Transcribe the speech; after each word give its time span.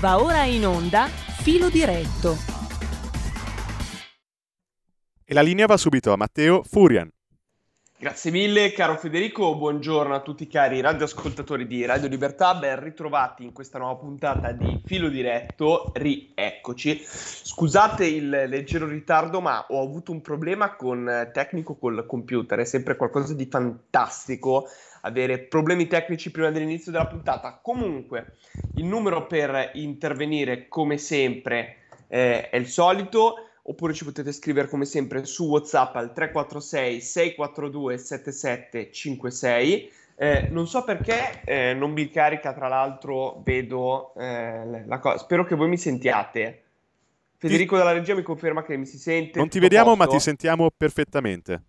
Va 0.00 0.22
ora 0.22 0.44
in 0.44 0.64
onda 0.64 1.06
Filo 1.06 1.68
diretto. 1.68 2.36
E 5.24 5.34
la 5.34 5.40
linea 5.40 5.66
va 5.66 5.76
subito 5.76 6.12
a 6.12 6.16
Matteo 6.16 6.62
Furian. 6.62 7.10
Grazie 7.98 8.30
mille 8.30 8.70
caro 8.70 8.96
Federico, 8.96 9.56
buongiorno 9.56 10.14
a 10.14 10.20
tutti 10.20 10.46
cari 10.46 10.80
radioascoltatori 10.80 11.66
di 11.66 11.84
Radio 11.84 12.06
Libertà, 12.06 12.54
ben 12.54 12.80
ritrovati 12.80 13.42
in 13.42 13.52
questa 13.52 13.78
nuova 13.78 13.96
puntata 13.96 14.52
di 14.52 14.80
Filo 14.84 15.08
Diretto, 15.08 15.90
rieccoci. 15.94 17.02
Scusate 17.04 18.06
il 18.06 18.28
leggero 18.28 18.86
ritardo 18.86 19.40
ma 19.40 19.66
ho 19.68 19.82
avuto 19.82 20.12
un 20.12 20.20
problema 20.20 20.76
con 20.76 21.28
tecnico 21.32 21.74
col 21.74 22.06
computer, 22.06 22.60
è 22.60 22.64
sempre 22.64 22.94
qualcosa 22.94 23.34
di 23.34 23.48
fantastico 23.50 24.68
avere 25.08 25.38
problemi 25.38 25.86
tecnici 25.86 26.30
prima 26.30 26.50
dell'inizio 26.50 26.92
della 26.92 27.06
puntata. 27.06 27.58
Comunque 27.62 28.36
il 28.76 28.84
numero 28.84 29.26
per 29.26 29.72
intervenire 29.74 30.68
come 30.68 30.98
sempre 30.98 31.76
eh, 32.08 32.48
è 32.48 32.56
il 32.56 32.68
solito 32.68 33.48
oppure 33.62 33.92
ci 33.92 34.04
potete 34.04 34.32
scrivere 34.32 34.68
come 34.68 34.84
sempre 34.84 35.24
su 35.24 35.46
WhatsApp 35.46 35.96
al 35.96 36.12
346 36.12 37.00
642 37.00 37.98
7756. 37.98 39.92
Eh, 40.20 40.48
non 40.50 40.66
so 40.66 40.82
perché 40.82 41.42
eh, 41.44 41.74
non 41.74 41.92
mi 41.92 42.08
carica, 42.10 42.52
tra 42.52 42.66
l'altro 42.66 43.40
vedo 43.44 44.14
eh, 44.16 44.84
la 44.84 44.98
cosa. 44.98 45.18
Spero 45.18 45.44
che 45.44 45.54
voi 45.54 45.68
mi 45.68 45.76
sentiate. 45.76 46.62
Federico 47.36 47.76
ti... 47.76 47.82
dalla 47.82 47.92
regia 47.92 48.16
mi 48.16 48.22
conferma 48.22 48.64
che 48.64 48.76
mi 48.76 48.86
si 48.86 48.98
sente. 48.98 49.38
Non 49.38 49.48
ti 49.48 49.60
vediamo, 49.60 49.94
posto. 49.94 50.04
ma 50.04 50.10
ti 50.10 50.18
sentiamo 50.18 50.70
perfettamente. 50.76 51.62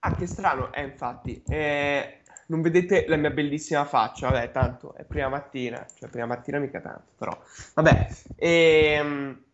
Ah, 0.00 0.14
che 0.14 0.26
strano, 0.26 0.72
eh, 0.72 0.82
infatti. 0.82 1.42
Eh, 1.48 2.18
non 2.46 2.62
vedete 2.62 3.06
la 3.08 3.16
mia 3.16 3.30
bellissima 3.30 3.84
faccia, 3.84 4.30
vabbè, 4.30 4.50
tanto 4.50 4.94
è 4.94 5.04
prima 5.04 5.28
mattina, 5.28 5.86
cioè 5.98 6.08
prima 6.08 6.26
mattina 6.26 6.58
mica 6.58 6.80
tanto, 6.80 7.12
però. 7.16 7.38
Vabbè, 7.74 8.08
ehm 8.36 9.44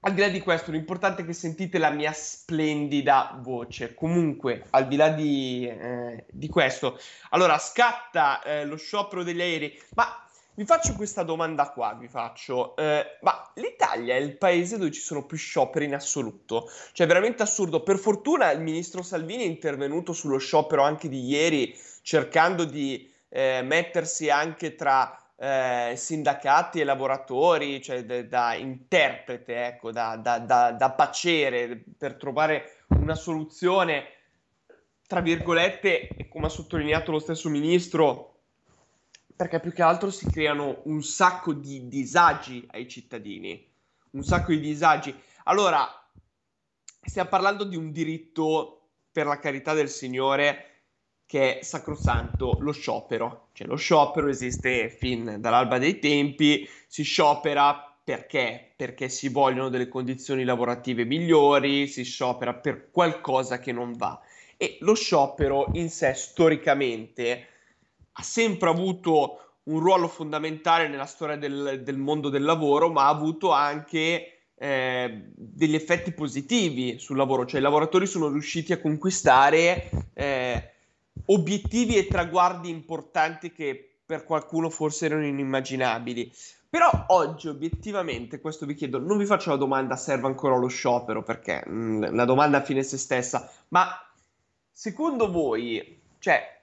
al 0.00 0.14
di 0.14 0.20
là 0.20 0.28
di 0.28 0.40
questo, 0.40 0.70
l'importante 0.70 1.22
è 1.22 1.24
che 1.24 1.32
sentite 1.32 1.78
la 1.78 1.90
mia 1.90 2.12
splendida 2.12 3.36
voce. 3.42 3.94
Comunque, 3.94 4.64
al 4.70 4.86
di 4.86 4.96
là 4.96 5.08
di, 5.08 5.66
eh, 5.66 6.24
di 6.30 6.48
questo, 6.48 6.98
allora 7.30 7.58
scatta 7.58 8.40
eh, 8.42 8.64
lo 8.64 8.76
sciopero 8.76 9.24
degli 9.24 9.40
aerei. 9.40 9.76
Ma 9.94 10.06
vi 10.54 10.64
faccio 10.64 10.94
questa 10.94 11.24
domanda 11.24 11.70
qua: 11.70 11.96
vi 11.98 12.06
faccio, 12.06 12.76
eh, 12.76 13.18
ma 13.22 13.50
l'Italia 13.54 14.14
è 14.14 14.18
il 14.18 14.36
paese 14.36 14.78
dove 14.78 14.92
ci 14.92 15.00
sono 15.00 15.26
più 15.26 15.36
scioperi 15.36 15.86
in 15.86 15.94
assoluto? 15.94 16.70
Cioè, 16.92 17.04
è 17.04 17.08
veramente 17.08 17.42
assurdo. 17.42 17.82
Per 17.82 17.98
fortuna 17.98 18.52
il 18.52 18.60
ministro 18.60 19.02
Salvini 19.02 19.42
è 19.42 19.46
intervenuto 19.46 20.12
sullo 20.12 20.38
sciopero 20.38 20.82
anche 20.82 21.08
di 21.08 21.24
ieri, 21.24 21.76
cercando 22.08 22.64
di 22.64 23.12
eh, 23.28 23.60
mettersi 23.60 24.30
anche 24.30 24.74
tra 24.74 25.14
eh, 25.36 25.92
sindacati 25.94 26.80
e 26.80 26.84
lavoratori, 26.84 27.82
cioè 27.82 28.02
de, 28.06 28.26
da 28.26 28.54
interprete, 28.54 29.66
ecco, 29.66 29.92
da, 29.92 30.16
da, 30.16 30.38
da, 30.38 30.72
da 30.72 30.90
pacere 30.92 31.84
per 31.98 32.14
trovare 32.14 32.84
una 32.98 33.14
soluzione, 33.14 34.06
tra 35.06 35.20
virgolette, 35.20 36.08
come 36.30 36.46
ha 36.46 36.48
sottolineato 36.48 37.10
lo 37.10 37.18
stesso 37.18 37.50
ministro, 37.50 38.36
perché 39.36 39.60
più 39.60 39.74
che 39.74 39.82
altro 39.82 40.10
si 40.10 40.30
creano 40.30 40.80
un 40.84 41.02
sacco 41.02 41.52
di 41.52 41.88
disagi 41.88 42.66
ai 42.70 42.88
cittadini, 42.88 43.70
un 44.12 44.22
sacco 44.22 44.52
di 44.52 44.60
disagi. 44.60 45.14
Allora, 45.44 45.86
stiamo 47.02 47.28
parlando 47.28 47.64
di 47.64 47.76
un 47.76 47.92
diritto, 47.92 48.78
per 49.12 49.26
la 49.26 49.38
carità 49.38 49.74
del 49.74 49.90
Signore, 49.90 50.67
che 51.28 51.58
è 51.58 51.62
sacrosanto 51.62 52.56
lo 52.60 52.72
sciopero. 52.72 53.48
Cioè 53.52 53.66
lo 53.66 53.76
sciopero 53.76 54.28
esiste 54.28 54.88
fin 54.88 55.36
dall'alba 55.38 55.76
dei 55.76 55.98
tempi, 55.98 56.66
si 56.86 57.02
sciopera 57.02 57.94
perché? 58.02 58.72
Perché 58.74 59.10
si 59.10 59.28
vogliono 59.28 59.68
delle 59.68 59.88
condizioni 59.88 60.42
lavorative 60.42 61.04
migliori, 61.04 61.86
si 61.86 62.02
sciopera 62.02 62.54
per 62.54 62.90
qualcosa 62.90 63.58
che 63.58 63.72
non 63.72 63.92
va. 63.92 64.18
E 64.56 64.78
lo 64.80 64.94
sciopero 64.94 65.68
in 65.74 65.90
sé 65.90 66.14
storicamente 66.14 67.46
ha 68.12 68.22
sempre 68.22 68.70
avuto 68.70 69.56
un 69.64 69.80
ruolo 69.80 70.08
fondamentale 70.08 70.88
nella 70.88 71.04
storia 71.04 71.36
del, 71.36 71.82
del 71.84 71.98
mondo 71.98 72.30
del 72.30 72.42
lavoro, 72.42 72.90
ma 72.90 73.04
ha 73.04 73.08
avuto 73.08 73.52
anche 73.52 74.44
eh, 74.54 75.24
degli 75.34 75.74
effetti 75.74 76.12
positivi 76.12 76.98
sul 76.98 77.18
lavoro, 77.18 77.44
cioè 77.44 77.60
i 77.60 77.62
lavoratori 77.62 78.06
sono 78.06 78.30
riusciti 78.30 78.72
a 78.72 78.80
conquistare 78.80 79.90
eh, 80.14 80.72
obiettivi 81.26 81.96
e 81.96 82.06
traguardi 82.06 82.70
importanti 82.70 83.52
che 83.52 83.98
per 84.04 84.24
qualcuno 84.24 84.70
forse 84.70 85.06
erano 85.06 85.26
inimmaginabili. 85.26 86.32
Però 86.70 86.90
oggi 87.08 87.48
obiettivamente, 87.48 88.40
questo 88.40 88.66
vi 88.66 88.74
chiedo, 88.74 88.98
non 88.98 89.16
vi 89.16 89.24
faccio 89.24 89.50
la 89.50 89.56
domanda 89.56 89.96
serve 89.96 90.26
ancora 90.26 90.56
lo 90.56 90.68
sciopero 90.68 91.22
perché 91.22 91.62
mh, 91.66 91.72
mm, 91.72 92.14
la 92.14 92.24
domanda 92.24 92.58
a 92.58 92.62
fine 92.62 92.82
se 92.82 92.98
stessa, 92.98 93.50
ma 93.68 93.88
secondo 94.70 95.30
voi, 95.30 96.00
cioè 96.18 96.60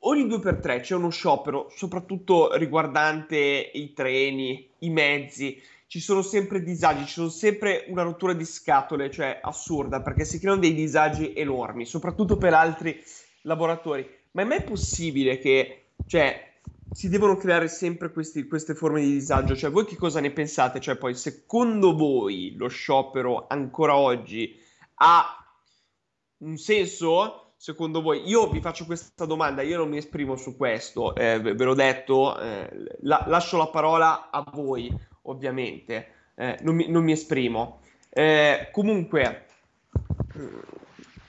ogni 0.00 0.26
due 0.26 0.38
per 0.38 0.56
tre 0.56 0.80
c'è 0.80 0.94
uno 0.94 1.08
sciopero, 1.08 1.70
soprattutto 1.74 2.54
riguardante 2.56 3.70
i 3.72 3.92
treni, 3.94 4.68
i 4.80 4.90
mezzi, 4.90 5.62
ci 5.86 6.00
sono 6.00 6.22
sempre 6.22 6.62
disagi, 6.62 7.06
ci 7.06 7.12
sono 7.12 7.28
sempre 7.28 7.84
una 7.88 8.02
rottura 8.02 8.32
di 8.32 8.44
scatole, 8.44 9.10
cioè 9.10 9.40
assurda, 9.42 10.00
perché 10.00 10.24
si 10.24 10.38
creano 10.38 10.60
dei 10.60 10.72
disagi 10.72 11.34
enormi, 11.34 11.84
soprattutto 11.84 12.38
per 12.38 12.54
altri 12.54 13.02
lavoratori. 13.42 14.08
Ma 14.32 14.42
è 14.42 14.44
mai 14.44 14.62
possibile 14.62 15.38
che, 15.38 15.86
cioè, 16.06 16.50
si 16.90 17.08
devono 17.08 17.36
creare 17.36 17.68
sempre 17.68 18.12
questi, 18.12 18.46
queste 18.46 18.74
forme 18.74 19.00
di 19.00 19.12
disagio? 19.12 19.56
Cioè, 19.56 19.70
voi 19.70 19.84
che 19.84 19.96
cosa 19.96 20.20
ne 20.20 20.30
pensate? 20.30 20.80
Cioè, 20.80 20.96
poi, 20.96 21.14
secondo 21.14 21.94
voi 21.94 22.54
lo 22.56 22.68
sciopero 22.68 23.46
ancora 23.48 23.96
oggi 23.96 24.60
ha 25.04 25.36
un 26.38 26.56
senso? 26.56 27.54
Secondo 27.56 28.02
voi? 28.02 28.26
Io 28.28 28.48
vi 28.48 28.60
faccio 28.60 28.84
questa 28.84 29.24
domanda, 29.24 29.62
io 29.62 29.78
non 29.78 29.88
mi 29.88 29.96
esprimo 29.96 30.36
su 30.36 30.56
questo, 30.56 31.14
eh, 31.14 31.38
ve, 31.40 31.54
ve 31.54 31.64
l'ho 31.64 31.74
detto, 31.74 32.38
eh, 32.40 32.68
la, 33.02 33.24
lascio 33.28 33.56
la 33.56 33.68
parola 33.68 34.30
a 34.30 34.44
voi, 34.52 34.92
ovviamente, 35.22 36.08
eh, 36.34 36.58
non, 36.62 36.74
mi, 36.74 36.88
non, 36.88 37.04
mi, 37.04 37.12
esprimo. 37.12 37.80
Eh, 38.10 38.68
comunque, 38.72 39.46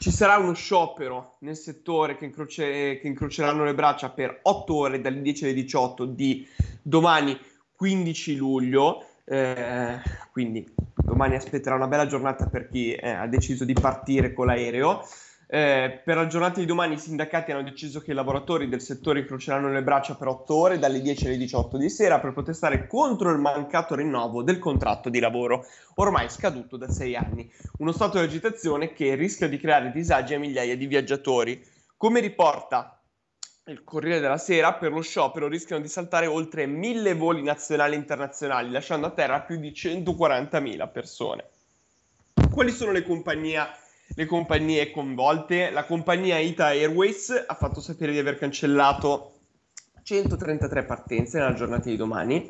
ci 0.03 0.11
sarà 0.11 0.35
uno 0.35 0.53
sciopero 0.53 1.35
nel 1.39 1.55
settore 1.55 2.17
che, 2.17 2.25
incroce, 2.25 2.99
che 2.99 3.07
incroceranno 3.07 3.63
le 3.63 3.73
braccia 3.73 4.09
per 4.09 4.37
8 4.41 4.75
ore 4.75 4.99
dalle 4.99 5.21
10 5.21 5.45
alle 5.45 5.53
18 5.53 6.03
di 6.03 6.45
domani 6.81 7.39
15 7.73 8.35
luglio. 8.35 9.05
Eh, 9.23 10.01
quindi 10.33 10.69
domani 10.93 11.35
aspetterà 11.35 11.75
una 11.75 11.87
bella 11.87 12.05
giornata 12.05 12.47
per 12.47 12.67
chi 12.67 12.91
eh, 12.91 13.11
ha 13.11 13.27
deciso 13.27 13.63
di 13.63 13.71
partire 13.71 14.33
con 14.33 14.47
l'aereo. 14.47 15.07
Eh, 15.55 16.01
per 16.03 16.15
la 16.15 16.25
giornata 16.25 16.59
di 16.59 16.65
domani 16.65 16.95
i 16.95 16.97
sindacati 16.97 17.51
hanno 17.51 17.61
deciso 17.61 18.01
che 18.01 18.09
i 18.09 18.15
lavoratori 18.15 18.67
del 18.67 18.81
settore 18.81 19.19
incroceranno 19.19 19.69
le 19.69 19.83
braccia 19.83 20.15
per 20.15 20.27
8 20.27 20.55
ore 20.55 20.79
dalle 20.79 20.99
10 20.99 21.27
alle 21.27 21.37
18 21.37 21.77
di 21.77 21.91
sera 21.91 22.19
per 22.19 22.33
protestare 22.33 22.87
contro 22.87 23.29
il 23.29 23.37
mancato 23.37 23.93
rinnovo 23.93 24.41
del 24.41 24.57
contratto 24.57 25.09
di 25.09 25.19
lavoro, 25.19 25.67
ormai 25.97 26.27
scaduto 26.31 26.75
da 26.75 26.89
6 26.89 27.15
anni. 27.15 27.51
Uno 27.77 27.91
stato 27.91 28.17
di 28.17 28.23
agitazione 28.23 28.93
che 28.93 29.13
rischia 29.13 29.47
di 29.47 29.59
creare 29.59 29.91
disagi 29.91 30.33
a 30.33 30.39
migliaia 30.39 30.75
di 30.75 30.87
viaggiatori. 30.87 31.63
Come 31.97 32.19
riporta 32.19 32.99
il 33.65 33.83
Corriere 33.83 34.21
della 34.21 34.39
Sera, 34.39 34.73
per 34.73 34.91
lo 34.91 35.01
sciopero 35.01 35.47
rischiano 35.47 35.83
di 35.83 35.87
saltare 35.87 36.25
oltre 36.25 36.65
1000 36.65 37.13
voli 37.13 37.43
nazionali 37.43 37.93
e 37.93 37.97
internazionali, 37.97 38.71
lasciando 38.71 39.05
a 39.05 39.11
terra 39.11 39.41
più 39.41 39.57
di 39.57 39.69
140.000 39.69 40.91
persone. 40.91 41.45
Quali 42.49 42.71
sono 42.71 42.91
le 42.91 43.03
compagnie 43.03 43.81
le 44.15 44.25
compagnie 44.25 44.91
coinvolte. 44.91 45.69
La 45.71 45.85
compagnia 45.85 46.37
Ita 46.37 46.67
Airways 46.67 47.45
ha 47.47 47.55
fatto 47.55 47.81
sapere 47.81 48.11
di 48.11 48.19
aver 48.19 48.37
cancellato 48.37 49.33
133 50.03 50.83
partenze 50.83 51.39
nella 51.39 51.53
giornata 51.53 51.89
di 51.89 51.95
domani, 51.95 52.45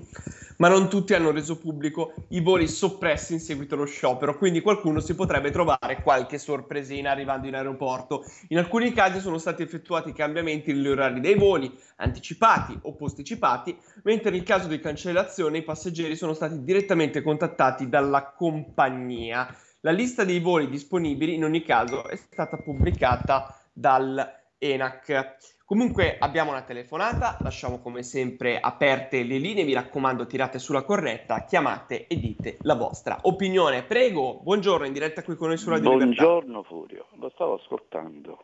ma 0.58 0.70
non 0.70 0.90
tutti 0.90 1.14
hanno 1.14 1.30
reso 1.30 1.60
pubblico 1.60 2.14
i 2.30 2.42
voli 2.42 2.68
soppressi 2.68 3.34
in 3.34 3.40
seguito 3.40 3.76
allo 3.76 3.86
sciopero, 3.86 4.38
quindi 4.38 4.62
qualcuno 4.62 5.00
si 5.00 5.14
potrebbe 5.14 5.52
trovare 5.52 6.02
qualche 6.02 6.40
sorpresina 6.40 7.12
arrivando 7.12 7.48
in 7.48 7.54
aeroporto. 7.54 8.26
In 8.50 8.58
alcuni 8.58 8.92
casi 8.92 9.20
sono 9.20 9.38
stati 9.38 9.62
effettuati 9.62 10.14
cambiamenti 10.14 10.74
negli 10.74 10.88
orari 10.88 11.20
dei 11.20 11.36
voli, 11.36 11.72
anticipati 11.98 12.78
o 12.82 12.96
posticipati, 12.96 13.78
mentre 14.02 14.32
nel 14.32 14.44
caso 14.44 14.68
di 14.68 14.80
cancellazione 14.80 15.60
i 15.60 15.64
passeggeri 15.64 16.16
sono 16.16 16.34
stati 16.34 16.64
direttamente 16.64 17.22
contattati 17.22 17.88
dalla 17.88 18.34
compagnia. 18.36 19.56
La 19.86 19.92
lista 19.92 20.24
dei 20.24 20.40
voli 20.40 20.70
disponibili 20.70 21.34
in 21.34 21.44
ogni 21.44 21.62
caso 21.62 22.08
è 22.08 22.16
stata 22.16 22.56
pubblicata 22.56 23.54
dall'ENAC. 23.74 25.36
Comunque 25.66 26.16
abbiamo 26.18 26.52
una 26.52 26.62
telefonata, 26.62 27.38
lasciamo 27.42 27.82
come 27.82 28.02
sempre 28.02 28.62
aperte 28.62 29.24
le 29.24 29.38
linee, 29.40 29.66
vi 29.66 29.74
raccomando 29.74 30.26
tirate 30.26 30.58
sulla 30.58 30.84
corretta, 30.84 31.44
chiamate 31.44 32.08
e 32.08 32.16
dite 32.18 32.60
la 32.62 32.76
vostra 32.76 33.20
opinione. 33.24 33.84
Prego, 33.84 34.40
buongiorno, 34.42 34.86
in 34.86 34.94
diretta 34.94 35.22
qui 35.22 35.36
con 35.36 35.50
noi 35.50 35.58
sulla 35.58 35.80
Buongiorno 35.80 36.12
Libertà. 36.12 36.24
Buongiorno 36.24 36.64
Furio, 36.64 37.08
lo 37.20 37.30
stavo 37.34 37.56
ascoltando. 37.56 38.44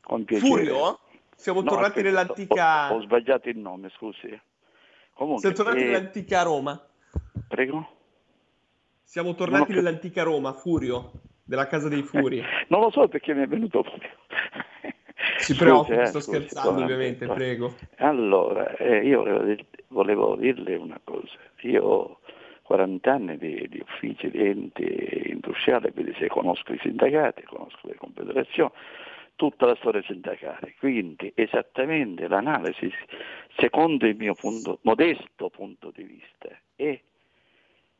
Con 0.00 0.24
piacere. 0.24 0.48
Furio? 0.48 0.98
Siamo 1.34 1.62
no, 1.62 1.70
tornati 1.70 1.98
aspetta, 1.98 2.08
nell'antica... 2.08 2.92
Ho, 2.92 2.98
ho, 2.98 3.02
sbagliato 3.02 3.48
il 3.48 3.58
nome, 3.58 3.90
scusi. 3.96 4.40
Comunque, 5.12 5.40
Siamo 5.40 5.56
tornati 5.56 5.80
eh... 5.80 5.86
nell'antica 5.86 6.42
Roma. 6.42 6.80
Prego? 7.48 8.00
Siamo 9.12 9.34
tornati 9.34 9.74
nell'antica 9.74 10.22
Roma, 10.22 10.54
Furio, 10.54 11.10
della 11.44 11.66
casa 11.66 11.86
dei 11.90 12.02
Furi. 12.02 12.42
non 12.68 12.80
lo 12.80 12.90
so 12.90 13.08
perché 13.08 13.34
mi 13.34 13.42
è 13.42 13.46
venuto 13.46 13.82
proprio. 13.82 14.08
Si 15.36 15.54
preoccupa, 15.54 16.00
eh, 16.00 16.06
sto 16.06 16.20
scherzando 16.20 16.82
ovviamente, 16.82 17.26
prego. 17.26 17.74
Allora, 17.96 18.74
eh, 18.76 19.04
io 19.06 19.22
volevo 19.88 20.34
dirle 20.36 20.76
una 20.76 20.98
cosa. 21.04 21.36
Io 21.60 21.84
ho 21.84 22.20
40 22.62 23.12
anni 23.12 23.36
di, 23.36 23.68
di 23.68 23.80
uffici 23.80 24.30
di 24.30 24.46
enti 24.46 25.30
industriali, 25.30 25.92
quindi 25.92 26.14
se 26.18 26.28
conosco 26.28 26.72
i 26.72 26.78
sindacati, 26.80 27.42
conosco 27.42 27.86
le 27.88 27.96
confederazioni, 27.96 28.70
tutta 29.36 29.66
la 29.66 29.76
storia 29.76 30.02
sindacale. 30.04 30.74
Quindi 30.78 31.30
esattamente 31.34 32.28
l'analisi, 32.28 32.90
secondo 33.58 34.06
il 34.06 34.16
mio 34.16 34.34
punto, 34.34 34.78
modesto 34.82 35.50
punto 35.50 35.92
di 35.94 36.02
vista, 36.02 36.48
è 36.74 36.98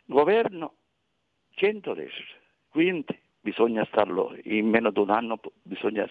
governo 0.06 0.76
centro-destra. 1.54 2.25
Quindi 2.69 3.19
bisogna 3.40 3.84
starlo, 3.84 4.37
in 4.44 4.69
meno 4.69 4.90
di 4.90 4.99
un 4.99 5.10
anno 5.10 5.40
bisogna 5.62 6.08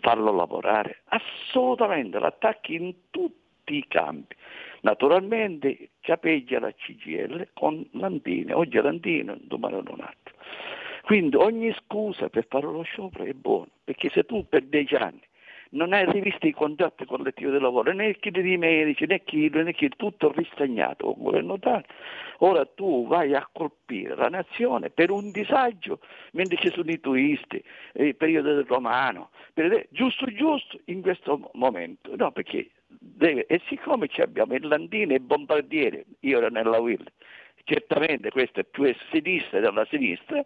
farlo 0.00 0.32
lavorare. 0.32 1.02
Assolutamente, 1.06 2.18
l'attacchi 2.18 2.74
in 2.74 2.94
tutti 3.10 3.76
i 3.76 3.84
campi. 3.88 4.34
Naturalmente 4.82 5.90
capeggia 6.00 6.58
la 6.58 6.72
CGL 6.72 7.48
con 7.52 7.86
Landini, 7.92 8.52
oggi 8.52 8.78
è 8.78 8.82
Landini, 8.82 9.36
domani 9.42 9.74
è 9.74 9.78
un 9.78 10.00
altro. 10.00 10.34
Quindi 11.02 11.36
ogni 11.36 11.74
scusa 11.74 12.28
per 12.28 12.46
fare 12.48 12.66
lo 12.66 12.82
sciopero 12.82 13.24
è 13.24 13.32
buona, 13.32 13.70
perché 13.84 14.08
se 14.10 14.24
tu 14.24 14.46
per 14.48 14.62
dieci 14.64 14.94
anni 14.94 15.20
non 15.70 15.92
hai 15.92 16.10
rivisto 16.10 16.46
i 16.46 16.52
contratti 16.52 17.04
collettivi 17.04 17.50
del 17.50 17.62
lavoro, 17.62 17.92
né 17.92 18.16
chi 18.16 18.30
dei 18.30 18.56
medici, 18.56 19.06
né 19.06 19.22
chi, 19.22 19.48
né 19.52 19.72
chi, 19.72 19.88
tutto 19.96 20.32
ristagnato 20.32 21.06
con 21.06 21.16
il 21.16 21.22
governo 21.22 21.58
tale, 21.58 21.84
ora 22.38 22.64
tu 22.66 23.06
vai 23.06 23.34
a 23.34 23.48
colpire 23.52 24.16
la 24.16 24.28
nazione 24.28 24.90
per 24.90 25.10
un 25.10 25.30
disagio, 25.30 26.00
mentre 26.32 26.56
ci 26.56 26.70
sono 26.70 26.90
i 26.90 26.98
turisti, 26.98 27.62
il 27.94 28.16
periodo 28.16 28.54
del 28.54 28.64
romano, 28.66 29.30
per, 29.52 29.86
giusto 29.90 30.26
giusto 30.26 30.78
in 30.86 31.02
questo 31.02 31.50
momento, 31.54 32.16
no 32.16 32.32
perché 32.32 32.70
deve, 32.86 33.46
e 33.46 33.60
siccome 33.68 34.08
abbiamo 34.16 34.54
il 34.54 34.66
Landini 34.66 35.14
e 35.14 35.20
Bombardiere, 35.20 36.04
io 36.20 36.38
ero 36.38 36.48
nella 36.48 36.80
Will, 36.80 37.04
certamente 37.64 38.30
questo 38.30 38.60
è 38.60 38.64
più 38.64 38.92
sinistra 39.10 39.60
della 39.60 39.86
sinistra, 39.88 40.44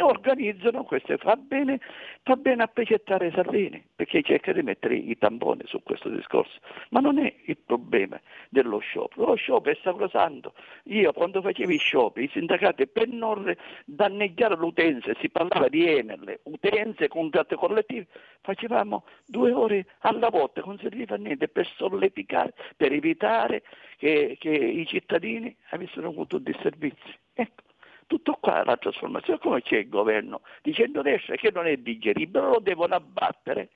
e 0.00 0.02
organizzano 0.02 0.84
queste, 0.84 1.18
fa 1.18 1.36
bene, 1.36 1.78
fa 2.22 2.34
bene 2.36 2.62
a 2.62 2.68
pecettare 2.68 3.30
Salvini, 3.32 3.84
perché 3.94 4.22
cerca 4.22 4.52
di 4.52 4.62
mettere 4.62 4.94
i 4.96 5.16
tamponi 5.18 5.62
su 5.66 5.82
questo 5.82 6.08
discorso, 6.08 6.58
ma 6.90 7.00
non 7.00 7.18
è 7.18 7.32
il 7.44 7.58
problema 7.58 8.18
dello 8.48 8.78
sciopero, 8.78 9.26
lo 9.26 9.34
sciopero 9.34 9.76
è 9.76 9.80
sacrosanto, 9.82 10.54
io 10.84 11.12
quando 11.12 11.42
facevo 11.42 11.70
i 11.70 11.76
scioperi, 11.76 12.24
i 12.24 12.30
sindacati 12.32 12.86
per 12.86 13.08
non 13.08 13.54
danneggiare 13.84 14.56
l'utenza, 14.56 15.12
si 15.20 15.28
parlava 15.28 15.68
di 15.68 15.86
Enel, 15.86 16.40
utenze, 16.44 17.08
contratti 17.08 17.54
collettivi, 17.56 18.06
facevamo 18.40 19.04
due 19.26 19.52
ore 19.52 19.86
alla 20.00 20.30
volta, 20.30 20.62
non 20.64 20.78
serviva 20.78 21.16
niente 21.16 21.48
per 21.48 21.66
solleticare, 21.76 22.54
per 22.74 22.92
evitare 22.92 23.62
che, 23.98 24.36
che 24.38 24.48
i 24.48 24.86
cittadini 24.86 25.54
avessero 25.70 26.08
avuto 26.08 26.38
disservizi. 26.60 27.18
Ecco, 27.32 27.62
tutto 28.06 28.38
qua 28.40 28.62
la 28.64 28.76
trasformazione, 28.76 29.38
come 29.38 29.62
c'è 29.62 29.78
il 29.78 29.88
governo 29.88 30.42
di 30.62 30.74
centrodestra 30.74 31.36
che 31.36 31.50
non 31.50 31.66
è 31.66 31.76
digeribile, 31.76 32.44
lo 32.44 32.60
devono 32.60 32.94
abbattere 32.94 33.70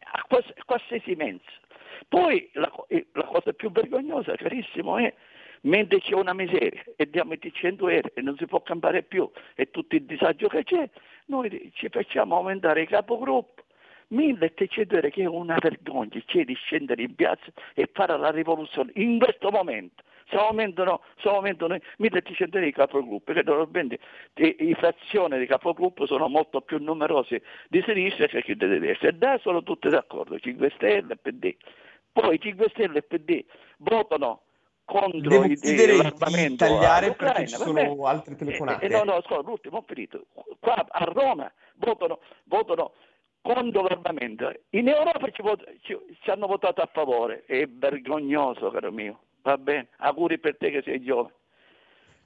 a 0.00 0.24
qualsiasi 0.64 1.14
mezzo. 1.16 1.50
Poi 2.08 2.48
la, 2.52 2.70
la, 3.12 3.24
cosa 3.24 3.52
più 3.52 3.70
vergognosa, 3.70 4.36
carissimo, 4.36 4.98
è 4.98 5.12
mentre 5.62 6.00
c'è 6.00 6.14
una 6.14 6.34
miseria 6.34 6.84
e 6.94 7.08
diamo 7.08 7.32
i 7.32 7.52
100 7.52 7.88
euro 7.88 8.10
e 8.14 8.20
non 8.20 8.36
si 8.36 8.46
può 8.46 8.62
campare 8.62 9.02
più 9.02 9.28
e 9.54 9.70
tutto 9.70 9.96
il 9.96 10.04
disagio 10.04 10.46
che 10.48 10.62
c'è, 10.62 10.88
noi 11.26 11.72
ci 11.74 11.88
facciamo 11.88 12.36
aumentare 12.36 12.82
il 12.82 12.88
capogruppo 12.88 13.64
1300 14.08 14.94
euro 14.94 15.08
che 15.08 15.22
è 15.22 15.26
una 15.26 15.56
vergogna, 15.58 16.20
c'è 16.26 16.44
di 16.44 16.54
scendere 16.54 17.02
in 17.02 17.14
piazza 17.14 17.50
e 17.74 17.90
fare 17.92 18.16
la 18.16 18.30
rivoluzione 18.30 18.92
in 18.96 19.18
questo 19.18 19.50
momento. 19.50 20.04
Se 20.28 20.36
aumentano, 20.36 21.02
se 21.20 21.28
aumentano 21.28 21.78
1300 21.98 22.56
euro 22.56 22.68
i 22.68 22.72
capogruppi, 22.72 23.32
che 23.32 23.42
normalmente 23.44 23.98
i 24.34 24.74
frazioni 24.74 25.38
di 25.38 25.46
capogruppo 25.46 26.06
sono 26.06 26.28
molto 26.28 26.60
più 26.60 26.78
numerosi 26.78 27.40
di 27.68 27.82
sinistra 27.86 28.26
che 28.26 28.42
di 28.44 28.78
destra. 28.78 29.08
E 29.08 29.12
da 29.12 29.38
sono 29.42 29.62
tutti 29.62 29.88
d'accordo, 29.88 30.38
5 30.38 30.72
Stelle 30.74 31.12
e 31.12 31.16
PD. 31.16 31.56
Poi 32.12 32.40
5 32.40 32.68
Stelle 32.70 32.98
e 32.98 33.02
PD 33.02 33.44
votano 33.78 34.42
contro 34.86 35.20
Devo 35.20 35.44
i, 35.44 35.96
l'armamento 35.96 36.64
di 36.64 36.70
tagliare 36.70 37.12
perché 37.12 37.46
ci 37.48 37.56
sono 37.56 38.06
altre 38.06 38.36
telefonate. 38.36 38.86
Eh, 38.86 38.88
eh, 38.88 38.96
no, 38.96 39.04
no, 39.04 39.20
scusa, 39.22 39.40
l'ultimo 39.40 39.78
ho 39.78 39.84
finito. 39.86 40.26
Qua 40.60 40.86
a 40.88 41.04
Roma 41.04 41.52
votano, 41.74 42.20
votano 42.44 42.92
contro 43.42 43.82
l'armamento. 43.82 44.52
In 44.70 44.88
Europa 44.88 45.28
ci, 45.30 45.42
vot- 45.42 45.64
ci, 45.82 45.96
ci, 46.20 46.30
hanno 46.30 46.46
votato 46.46 46.80
a 46.80 46.88
favore, 46.92 47.44
è 47.46 47.66
vergognoso, 47.66 48.70
caro 48.70 48.90
mio. 48.90 49.20
Va 49.46 49.58
bene, 49.58 49.90
auguri 49.98 50.40
per 50.40 50.56
te 50.56 50.72
che 50.72 50.82
sei 50.84 51.00
giovane. 51.00 51.32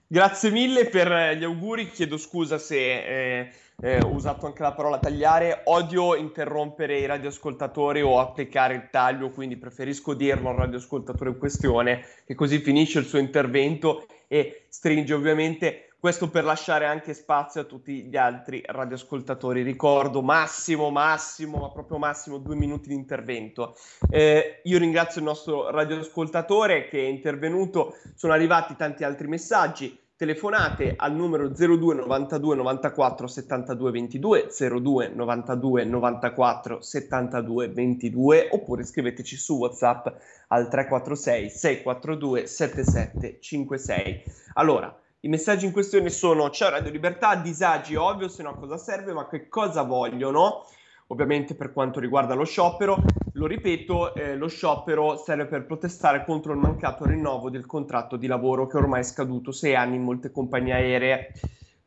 Grazie 0.06 0.50
mille 0.50 0.86
per 0.86 1.36
gli 1.36 1.44
auguri, 1.44 1.90
chiedo 1.90 2.16
scusa 2.16 2.56
se 2.56 2.78
eh, 2.78 3.52
eh, 3.82 4.00
ho 4.00 4.08
usato 4.08 4.46
anche 4.46 4.62
la 4.62 4.72
parola 4.72 5.00
tagliare, 5.00 5.60
odio 5.64 6.14
interrompere 6.14 6.98
i 6.98 7.04
radioascoltatori 7.04 8.00
o 8.00 8.20
applicare 8.20 8.72
il 8.74 8.88
taglio, 8.90 9.28
quindi 9.28 9.58
preferisco 9.58 10.14
dirlo 10.14 10.48
al 10.48 10.56
radioascoltatore 10.56 11.28
in 11.28 11.36
questione, 11.36 12.06
che 12.24 12.34
così 12.34 12.58
finisce 12.60 13.00
il 13.00 13.04
suo 13.04 13.18
intervento 13.18 14.06
e 14.26 14.64
stringe 14.70 15.12
ovviamente 15.12 15.89
questo 16.00 16.30
per 16.30 16.44
lasciare 16.44 16.86
anche 16.86 17.12
spazio 17.12 17.60
a 17.60 17.64
tutti 17.64 18.04
gli 18.04 18.16
altri 18.16 18.62
radioascoltatori. 18.64 19.62
Ricordo 19.62 20.22
massimo, 20.22 20.88
massimo, 20.88 21.58
ma 21.58 21.70
proprio 21.70 21.98
massimo 21.98 22.38
due 22.38 22.56
minuti 22.56 22.88
di 22.88 22.94
intervento. 22.94 23.76
Eh, 24.08 24.62
io 24.64 24.78
ringrazio 24.78 25.20
il 25.20 25.26
nostro 25.26 25.70
radioascoltatore 25.70 26.88
che 26.88 27.00
è 27.00 27.06
intervenuto, 27.06 27.96
sono 28.14 28.32
arrivati 28.32 28.74
tanti 28.76 29.04
altri 29.04 29.28
messaggi. 29.28 29.98
Telefonate 30.16 30.94
al 30.96 31.14
numero 31.14 31.48
02 31.48 31.94
92 31.94 32.56
94 32.56 33.26
72 33.26 33.90
22 33.90 34.48
02 34.50 35.08
92 35.14 35.84
94 35.84 36.80
72 36.80 37.68
22 37.68 38.48
oppure 38.52 38.84
scriveteci 38.84 39.36
su 39.36 39.56
WhatsApp 39.56 40.08
al 40.48 40.68
346 40.68 41.48
642 41.48 42.46
7756. 42.46 44.24
Allora, 44.54 44.99
i 45.22 45.28
messaggi 45.28 45.66
in 45.66 45.72
questione 45.72 46.08
sono 46.08 46.48
ciao 46.48 46.70
Radio 46.70 46.90
Libertà, 46.90 47.34
disagi 47.36 47.94
ovvio, 47.94 48.28
se 48.28 48.42
no 48.42 48.50
a 48.50 48.54
cosa 48.54 48.78
serve, 48.78 49.12
ma 49.12 49.28
che 49.28 49.48
cosa 49.48 49.82
vogliono? 49.82 50.64
Ovviamente 51.08 51.54
per 51.54 51.74
quanto 51.74 52.00
riguarda 52.00 52.32
lo 52.32 52.44
sciopero, 52.44 52.96
lo 53.34 53.46
ripeto, 53.46 54.14
eh, 54.14 54.34
lo 54.36 54.48
sciopero 54.48 55.18
serve 55.18 55.44
per 55.44 55.66
protestare 55.66 56.24
contro 56.24 56.52
il 56.52 56.58
mancato 56.58 57.04
rinnovo 57.04 57.50
del 57.50 57.66
contratto 57.66 58.16
di 58.16 58.26
lavoro 58.26 58.66
che 58.66 58.78
ormai 58.78 59.00
è 59.00 59.04
scaduto 59.04 59.52
sei 59.52 59.74
anni 59.74 59.96
in 59.96 60.04
molte 60.04 60.30
compagnie 60.30 60.72
aeree. 60.72 61.32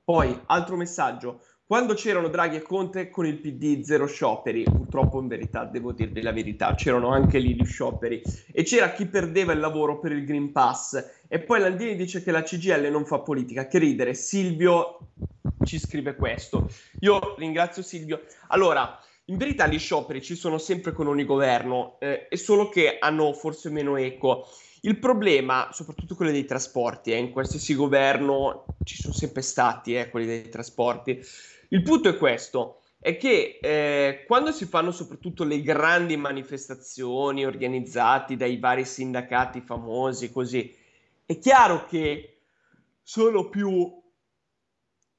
Poi, 0.04 0.42
altro 0.46 0.76
messaggio, 0.76 1.42
quando 1.66 1.94
c'erano 1.94 2.28
Draghi 2.28 2.58
e 2.58 2.62
Conte 2.62 3.10
con 3.10 3.26
il 3.26 3.40
PD 3.40 3.82
zero 3.84 4.06
scioperi, 4.06 4.64
purtroppo 4.64 5.22
in 5.22 5.28
verità 5.28 5.64
devo 5.64 5.94
dirvi 5.94 6.22
la 6.22 6.34
verità, 6.34 6.76
c'erano 6.76 7.10
anche 7.10 7.40
lì 7.40 7.56
gli 7.56 7.66
scioperi 7.66 8.22
e 8.52 8.64
c'era 8.64 8.92
chi 8.92 9.06
perdeva 9.06 9.54
il 9.54 9.60
lavoro 9.60 9.98
per 10.00 10.12
il 10.12 10.26
Green 10.26 10.52
Pass 10.52 11.22
e 11.28 11.40
poi 11.40 11.62
Landini 11.62 11.96
dice 11.96 12.22
che 12.22 12.32
la 12.32 12.44
CGL 12.44 12.92
non 12.92 13.06
fa 13.06 13.20
politica, 13.20 13.68
che 13.68 13.80
ridere, 13.80 14.14
Silvio 14.14 15.12
ci 15.64 15.80
scrive 15.80 16.16
questo. 16.16 16.70
Io 17.00 17.36
ringrazio 17.38 17.82
Silvio. 17.82 18.24
Allora, 18.48 19.00
in 19.26 19.38
verità 19.38 19.66
gli 19.66 19.80
scioperi 19.80 20.22
ci 20.22 20.36
sono 20.36 20.58
sempre 20.58 20.92
con 20.92 21.08
ogni 21.08 21.24
governo, 21.24 21.96
eh, 22.00 22.28
è 22.28 22.36
solo 22.36 22.68
che 22.68 22.98
hanno 23.00 23.32
forse 23.34 23.70
meno 23.70 23.96
eco. 23.96 24.48
Il 24.82 25.00
problema, 25.00 25.70
soprattutto 25.72 26.14
quelli 26.14 26.34
dei 26.34 26.44
trasporti, 26.44 27.14
eh, 27.14 27.18
in 27.18 27.32
qualsiasi 27.32 27.74
governo 27.74 28.66
ci 28.84 28.98
sono 28.98 29.14
sempre 29.14 29.42
stati 29.42 29.96
eh, 29.96 30.10
quelli 30.10 30.26
dei 30.26 30.50
trasporti 30.50 31.24
il 31.74 31.82
punto 31.82 32.08
è 32.08 32.18
questo, 32.18 32.82
è 33.00 33.18
che 33.18 33.58
eh, 33.60 34.24
quando 34.28 34.52
si 34.52 34.66
fanno 34.66 34.92
soprattutto 34.92 35.44
le 35.44 35.62
grandi 35.64 36.16
manifestazioni 36.16 37.46
organizzate 37.46 38.38
dai 38.38 38.58
vari 38.58 38.86
sindacati 38.86 39.60
famosi, 39.60 40.32
così, 40.32 40.74
è 41.26 41.40
chiaro 41.40 41.86
che 41.86 42.42
sono 43.02 43.50
più 43.50 43.92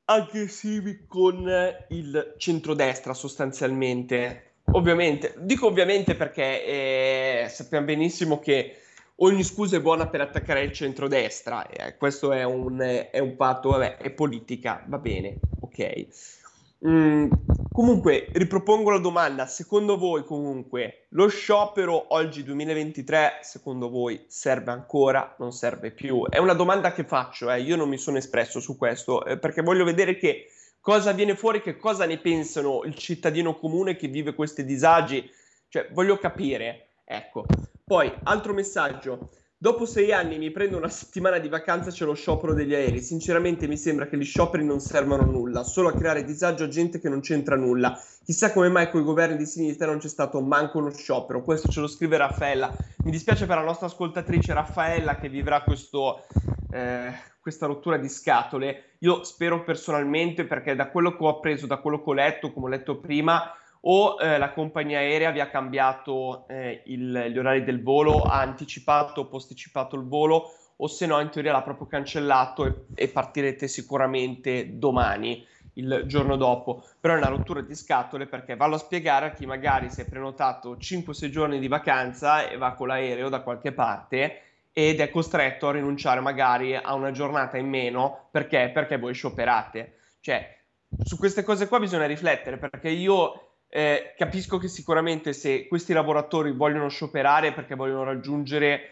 aggressivi 0.05 1.07
con 1.09 1.45
il 1.89 2.35
centrodestra 2.39 3.15
sostanzialmente. 3.15 4.53
Ovviamente, 4.73 5.35
dico 5.39 5.67
ovviamente 5.67 6.15
perché 6.15 6.65
eh, 6.65 7.49
sappiamo 7.49 7.87
benissimo 7.87 8.39
che 8.39 8.79
ogni 9.17 9.43
scusa 9.43 9.77
è 9.77 9.81
buona 9.81 10.07
per 10.09 10.21
attaccare 10.21 10.63
il 10.63 10.73
centrodestra, 10.73 11.67
eh, 11.67 11.97
questo 11.97 12.31
è 12.33 12.45
un, 12.45 12.79
è 13.11 13.19
un 13.19 13.35
patto, 13.35 13.71
vabbè, 13.71 13.97
è 13.97 14.11
politica, 14.11 14.85
va 14.87 14.99
bene, 14.99 15.39
ok. 15.61 16.43
Mm, 16.87 17.31
Comunque, 17.75 18.29
ripropongo 18.31 18.91
la 18.91 19.01
domanda, 19.01 19.49
secondo 19.49 19.99
voi 19.99 20.23
comunque 20.23 21.07
lo 21.09 21.27
sciopero 21.27 22.15
oggi 22.15 22.45
2023, 22.45 23.41
secondo 23.43 23.91
voi 23.91 24.27
serve 24.29 24.71
ancora, 24.71 25.35
non 25.41 25.51
serve 25.51 25.91
più? 25.91 26.25
È 26.29 26.39
una 26.39 26.53
domanda 26.53 26.93
che 26.93 27.03
faccio, 27.03 27.51
eh, 27.51 27.63
io 27.63 27.75
non 27.75 27.89
mi 27.89 27.99
sono 27.99 28.19
espresso 28.19 28.61
su 28.61 28.77
questo, 28.79 29.25
eh, 29.25 29.39
perché 29.39 29.61
voglio 29.61 29.83
vedere 29.83 30.17
che 30.17 30.53
cosa 30.81 31.11
viene 31.11 31.35
fuori, 31.35 31.63
che 31.63 31.77
cosa 31.77 32.07
ne 32.07 32.19
pensano 32.19 32.85
il 32.85 32.95
cittadino 32.95 33.57
comune 33.57 33.97
che 33.97 34.07
vive 34.07 34.37
questi 34.37 34.65
disagi, 34.65 35.29
cioè 35.69 35.89
voglio 35.91 36.17
capire, 36.17 36.91
ecco. 37.05 37.45
Poi, 37.83 38.09
altro 38.23 38.53
messaggio, 38.53 39.31
Dopo 39.57 39.87
sei 39.87 40.13
anni 40.13 40.37
mi 40.37 40.51
prendo 40.51 40.77
una 40.77 40.89
settimana 40.89 41.39
di 41.39 41.49
vacanza 41.49 41.91
c'è 41.91 42.05
lo 42.05 42.15
sciopero 42.15 42.53
degli 42.53 42.75
aerei. 42.75 43.01
Sinceramente 43.01 43.67
mi 43.67 43.79
sembra 43.79 44.07
che 44.07 44.19
gli 44.19 44.25
scioperi 44.25 44.65
non 44.65 44.81
servano 44.81 45.23
a 45.23 45.27
nulla, 45.27 45.63
solo 45.63 45.89
a 45.89 45.95
creare 45.95 46.25
disagio 46.25 46.65
a 46.65 46.69
gente 46.69 46.99
che 46.99 47.09
non 47.09 47.21
c'entra 47.21 47.57
nulla. 47.57 47.99
Chissà 48.25 48.53
come 48.53 48.69
mai 48.69 48.91
con 48.91 49.01
i 49.01 49.05
governi 49.05 49.37
di 49.37 49.47
sinistra 49.47 49.87
non 49.87 49.99
c'è 49.99 50.09
stato 50.09 50.41
manco 50.41 50.79
uno 50.79 50.91
sciopero. 50.91 51.43
Questo 51.43 51.69
ce 51.69 51.81
lo 51.81 51.87
scrive 51.87 52.17
Raffaella. 52.17 52.75
Mi 53.05 53.11
dispiace 53.11 53.47
per 53.47 53.57
la 53.57 53.63
nostra 53.63 53.87
ascoltatrice 53.87 54.53
Raffaella 54.53 55.17
che 55.17 55.29
vivrà 55.29 55.63
questo, 55.63 56.25
eh, 56.73 57.13
questa 57.41 57.67
rottura 57.67 57.97
di 57.97 58.09
scatole. 58.09 58.97
Io 58.99 59.23
spero 59.23 59.63
personalmente, 59.63 60.45
perché 60.45 60.75
da 60.75 60.91
quello 60.91 61.17
che 61.17 61.23
ho 61.23 61.29
appreso, 61.29 61.67
da 61.67 61.79
quello 61.79 62.03
che 62.03 62.11
ho 62.11 62.15
letto, 62.15 62.53
come 62.53 62.67
ho 62.67 62.71
letto 62.71 62.99
prima, 62.99 63.55
o 63.87 64.17
eh, 64.19 64.39
la 64.39 64.53
compagnia 64.53 64.99
aerea 64.99 65.31
vi 65.31 65.41
ha 65.41 65.49
cambiato 65.49 66.47
eh, 66.49 66.83
il, 66.87 67.27
gli 67.31 67.39
orari 67.39 67.65
del 67.65 67.83
volo, 67.83 68.23
ha 68.23 68.41
anticipato 68.41 69.23
o 69.23 69.27
posticipato 69.27 69.97
il 69.97 70.07
volo, 70.07 70.53
o 70.77 70.87
se 70.87 71.07
no 71.07 71.21
in 71.21 71.31
teoria 71.31 71.53
l'ha 71.53 71.63
proprio 71.63 71.87
cancellato 71.87 72.65
e, 72.67 72.75
e 72.95 73.09
partirete 73.09 73.69
sicuramente 73.69 74.79
domani, 74.79 75.47
il 75.75 76.05
giorno 76.07 76.37
dopo. 76.37 76.85
Però 76.99 77.15
è 77.15 77.19
una 77.19 77.29
rottura 77.29 77.61
di 77.61 77.75
scatole 77.75 78.27
perché 78.27 78.57
vallo 78.57 78.77
a 78.77 78.79
spiegare 78.79 79.27
a 79.27 79.33
chi 79.33 79.45
magari 79.45 79.91
si 79.91 80.01
è 80.01 80.09
prenotato 80.09 80.77
5-6 80.77 81.29
giorni 81.29 81.59
di 81.59 81.69
vacanza 81.69 82.49
e 82.49 82.57
va 82.57 82.73
con 82.73 82.89
l'aereo 82.89 83.29
da 83.29 83.41
qualche 83.41 83.73
parte 83.73 84.41
ed 84.73 84.99
è 85.01 85.11
costretto 85.11 85.69
a 85.69 85.73
rinunciare 85.73 86.21
magari 86.21 86.75
a 86.75 86.95
una 86.95 87.13
giornata 87.13 87.59
in 87.59 87.69
meno 87.69 88.29
perché, 88.31 88.71
perché 88.73 88.99
voi 88.99 89.15
scioperate. 89.15 89.99
Cioè, 90.21 90.57
su 91.05 91.19
queste 91.19 91.43
cose 91.43 91.69
qua 91.69 91.79
bisogna 91.79 92.07
riflettere 92.07 92.57
perché 92.57 92.89
io 92.89 93.54
eh, 93.77 94.15
capisco 94.17 94.57
che 94.59 94.69
sicuramente 94.69 95.33
se 95.33 95.67
questi 95.67 95.93
lavoratori 95.93 96.53
vogliono 96.53 96.87
scioperare 96.87 97.53
perché 97.53 97.75
vogliono 97.75 98.05
raggiungere 98.05 98.91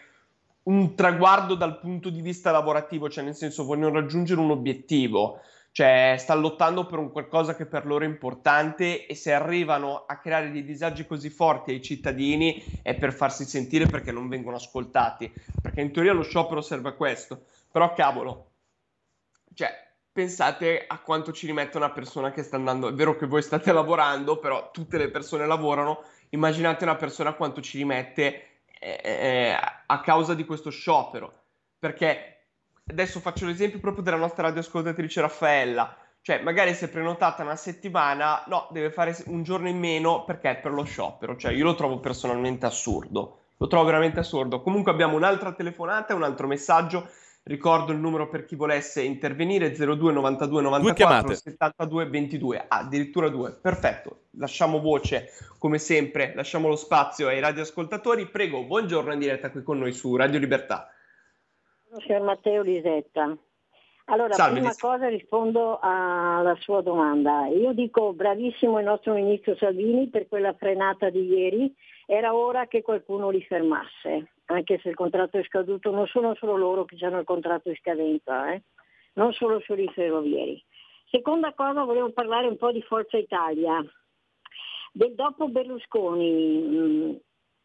un 0.63 0.93
traguardo 0.93 1.55
dal 1.55 1.79
punto 1.79 2.09
di 2.09 2.19
vista 2.19 2.51
lavorativo, 2.51 3.09
cioè 3.09 3.23
nel 3.23 3.33
senso 3.33 3.63
vogliono 3.63 4.01
raggiungere 4.01 4.41
un 4.41 4.51
obiettivo, 4.51 5.39
cioè 5.71 6.17
stanno 6.19 6.41
lottando 6.41 6.85
per 6.85 6.99
un 6.99 7.13
qualcosa 7.13 7.55
che 7.55 7.65
per 7.65 7.85
loro 7.85 8.03
è 8.03 8.07
importante 8.09 9.05
e 9.05 9.15
se 9.15 9.31
arrivano 9.31 10.03
a 10.05 10.17
creare 10.17 10.51
dei 10.51 10.65
disagi 10.65 11.05
così 11.05 11.29
forti 11.29 11.71
ai 11.71 11.81
cittadini 11.81 12.81
è 12.81 12.93
per 12.93 13.13
farsi 13.13 13.45
sentire 13.45 13.85
perché 13.85 14.11
non 14.11 14.27
vengono 14.27 14.57
ascoltati, 14.57 15.31
perché 15.61 15.79
in 15.79 15.93
teoria 15.93 16.11
lo 16.11 16.23
sciopero 16.23 16.59
serve 16.59 16.89
a 16.89 16.93
questo, 16.93 17.45
però 17.71 17.93
cavolo, 17.93 18.51
cioè 19.53 19.82
pensate 20.13 20.85
a 20.87 20.99
quanto 20.99 21.33
ci 21.33 21.47
rimette 21.47 21.75
una 21.75 21.89
persona 21.89 22.31
che 22.31 22.43
sta 22.43 22.55
andando. 22.55 22.87
È 22.87 22.93
vero 22.93 23.17
che 23.17 23.25
voi 23.25 23.41
state 23.41 23.73
lavorando, 23.73 24.37
però 24.37 24.69
tutte 24.71 24.97
le 24.97 25.09
persone 25.09 25.45
lavorano. 25.47 26.03
Immaginate 26.29 26.83
una 26.83 26.95
persona 26.95 27.33
quanto 27.33 27.61
ci 27.61 27.79
rimette 27.79 28.61
eh, 28.79 29.01
eh, 29.03 29.57
a 29.85 29.99
causa 30.01 30.35
di 30.35 30.45
questo 30.45 30.69
sciopero. 30.69 31.41
Perché 31.79 32.45
adesso 32.87 33.19
faccio 33.19 33.45
l'esempio 33.45 33.79
proprio 33.79 34.03
della 34.03 34.17
nostra 34.17 34.43
radioascoltatrice 34.43 35.21
Raffaella. 35.21 35.97
Cioè, 36.21 36.41
magari 36.41 36.73
si 36.73 36.85
è 36.85 36.89
prenotata 36.89 37.43
una 37.43 37.57
settimana, 37.57 38.43
no, 38.47 38.69
deve 38.71 38.91
fare 38.91 39.17
un 39.25 39.43
giorno 39.43 39.67
in 39.67 39.77
meno 39.77 40.23
perché 40.23 40.51
è 40.51 40.55
per 40.57 40.71
lo 40.71 40.83
sciopero. 40.83 41.35
Cioè, 41.35 41.51
io 41.51 41.65
lo 41.65 41.75
trovo 41.75 41.99
personalmente 41.99 42.65
assurdo. 42.65 43.39
Lo 43.57 43.67
trovo 43.67 43.85
veramente 43.85 44.19
assurdo. 44.19 44.61
Comunque 44.61 44.91
abbiamo 44.91 45.17
un'altra 45.17 45.51
telefonata, 45.51 46.15
un 46.15 46.23
altro 46.23 46.47
messaggio 46.47 47.09
Ricordo 47.45 47.91
il 47.91 47.97
numero 47.97 48.29
per 48.29 48.45
chi 48.45 48.55
volesse 48.55 49.01
intervenire 49.01 49.71
02 49.71 50.13
92 50.13 50.61
94 50.61 51.33
72 51.33 52.05
22. 52.05 52.65
Ah, 52.69 52.77
addirittura 52.77 53.27
due. 53.27 53.51
Perfetto. 53.51 54.27
Lasciamo 54.37 54.79
voce 54.79 55.27
come 55.59 55.77
sempre, 55.77 56.31
lasciamo 56.35 56.69
lo 56.69 56.77
spazio 56.77 57.27
ai 57.27 57.41
radioascoltatori. 57.41 58.27
Prego, 58.27 58.63
buongiorno 58.63 59.11
in 59.11 59.19
diretta 59.19 59.51
qui 59.51 59.61
con 59.61 59.77
noi 59.77 59.91
su 59.91 60.15
Radio 60.15 60.39
Libertà. 60.39 60.89
Signor 62.05 62.21
Matteo 62.21 62.61
Lisetta. 62.61 63.37
Allora, 64.05 64.33
Salve, 64.33 64.53
prima 64.53 64.69
Lisetta. 64.69 64.87
cosa 64.87 65.07
rispondo 65.09 65.79
alla 65.81 66.55
sua 66.61 66.81
domanda. 66.81 67.47
Io 67.47 67.73
dico 67.73 68.13
bravissimo 68.13 68.79
il 68.79 68.85
nostro 68.85 69.15
ministro 69.15 69.57
Salvini 69.57 70.07
per 70.07 70.29
quella 70.29 70.53
frenata 70.53 71.09
di 71.09 71.25
ieri, 71.25 71.75
era 72.05 72.33
ora 72.33 72.67
che 72.67 72.81
qualcuno 72.81 73.29
li 73.29 73.43
fermasse 73.43 74.32
anche 74.45 74.79
se 74.81 74.89
il 74.89 74.95
contratto 74.95 75.37
è 75.37 75.43
scaduto, 75.43 75.91
non 75.91 76.07
sono 76.07 76.35
solo 76.35 76.55
loro 76.55 76.85
che 76.85 76.97
hanno 77.05 77.19
il 77.19 77.25
contratto 77.25 77.69
in 77.69 77.75
scadenza, 77.75 78.53
eh? 78.53 78.61
non 79.13 79.31
solo 79.33 79.61
solo 79.61 79.81
i 79.81 79.91
ferrovieri. 79.93 80.63
Seconda 81.09 81.53
cosa, 81.53 81.83
volevo 81.83 82.11
parlare 82.11 82.47
un 82.47 82.57
po' 82.57 82.71
di 82.71 82.81
Forza 82.81 83.17
Italia. 83.17 83.83
Del 84.91 85.13
dopo 85.13 85.47
Berlusconi, 85.47 86.31
mm, 86.31 87.15